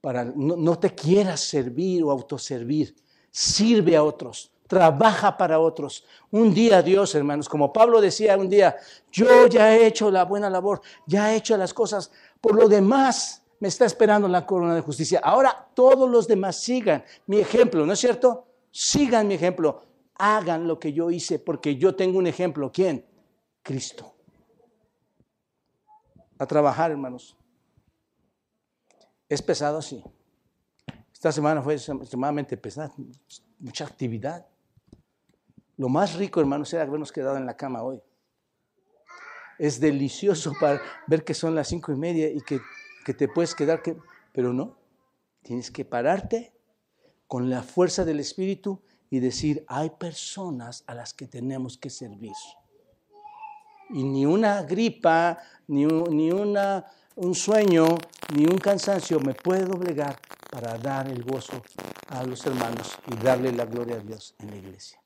para 0.00 0.24
no, 0.24 0.56
no 0.56 0.78
te 0.78 0.94
quieras 0.94 1.40
servir 1.40 2.02
o 2.02 2.10
autoservir. 2.10 2.96
Sirve 3.30 3.96
a 3.96 4.02
otros, 4.02 4.50
trabaja 4.70 5.36
para 5.36 5.58
otros. 5.58 6.04
Un 6.30 6.54
día 6.54 6.80
Dios, 6.80 7.12
hermanos, 7.16 7.48
como 7.48 7.72
Pablo 7.72 8.00
decía 8.00 8.36
un 8.36 8.48
día, 8.48 8.76
yo 9.10 9.48
ya 9.48 9.74
he 9.74 9.84
hecho 9.84 10.12
la 10.12 10.24
buena 10.24 10.48
labor, 10.48 10.80
ya 11.06 11.32
he 11.32 11.36
hecho 11.36 11.56
las 11.56 11.74
cosas, 11.74 12.12
por 12.40 12.54
lo 12.54 12.68
demás 12.68 13.42
me 13.58 13.66
está 13.66 13.84
esperando 13.84 14.28
la 14.28 14.46
corona 14.46 14.76
de 14.76 14.80
justicia. 14.80 15.20
Ahora 15.24 15.68
todos 15.74 16.08
los 16.08 16.28
demás 16.28 16.54
sigan 16.54 17.02
mi 17.26 17.40
ejemplo, 17.40 17.84
¿no 17.84 17.94
es 17.94 17.98
cierto? 17.98 18.46
Sigan 18.70 19.26
mi 19.26 19.34
ejemplo, 19.34 19.82
hagan 20.14 20.68
lo 20.68 20.78
que 20.78 20.92
yo 20.92 21.10
hice, 21.10 21.40
porque 21.40 21.74
yo 21.74 21.96
tengo 21.96 22.20
un 22.20 22.28
ejemplo. 22.28 22.70
¿Quién? 22.72 23.04
Cristo. 23.64 24.14
A 26.38 26.46
trabajar, 26.46 26.92
hermanos. 26.92 27.36
Es 29.28 29.42
pesado, 29.42 29.82
sí. 29.82 30.04
Esta 31.12 31.32
semana 31.32 31.60
fue 31.60 31.74
extremadamente 31.74 32.56
pesada, 32.56 32.92
mucha 33.58 33.84
actividad. 33.84 34.46
Lo 35.80 35.88
más 35.88 36.14
rico, 36.16 36.40
hermanos, 36.40 36.74
era 36.74 36.82
habernos 36.82 37.10
quedado 37.10 37.38
en 37.38 37.46
la 37.46 37.56
cama 37.56 37.82
hoy. 37.82 38.02
Es 39.58 39.80
delicioso 39.80 40.52
para 40.60 40.78
ver 41.06 41.24
que 41.24 41.32
son 41.32 41.54
las 41.54 41.68
cinco 41.68 41.90
y 41.90 41.96
media 41.96 42.28
y 42.28 42.42
que, 42.42 42.60
te 43.14 43.28
puedes 43.28 43.54
quedar, 43.54 43.80
que, 43.80 43.96
pero 44.30 44.52
no. 44.52 44.76
Tienes 45.40 45.70
que 45.70 45.86
pararte 45.86 46.52
con 47.26 47.48
la 47.48 47.62
fuerza 47.62 48.04
del 48.04 48.20
Espíritu 48.20 48.82
y 49.08 49.20
decir, 49.20 49.64
hay 49.68 49.88
personas 49.88 50.84
a 50.86 50.94
las 50.94 51.14
que 51.14 51.26
tenemos 51.26 51.78
que 51.78 51.88
servir. 51.88 52.34
Y 53.88 54.04
ni 54.04 54.26
una 54.26 54.62
gripa, 54.64 55.38
ni, 55.66 55.86
ni 55.86 56.30
una, 56.30 56.84
un 57.16 57.34
sueño, 57.34 57.98
ni 58.34 58.44
un 58.44 58.58
cansancio 58.58 59.20
me 59.20 59.34
puede 59.34 59.64
doblegar 59.64 60.16
para 60.50 60.78
dar 60.78 61.08
el 61.08 61.22
gozo 61.22 61.62
a 62.08 62.24
los 62.24 62.44
hermanos 62.46 62.98
y 63.10 63.16
darle 63.16 63.52
la 63.52 63.64
gloria 63.64 63.96
a 63.96 64.00
Dios 64.00 64.34
en 64.38 64.50
la 64.50 64.56
iglesia. 64.56 65.00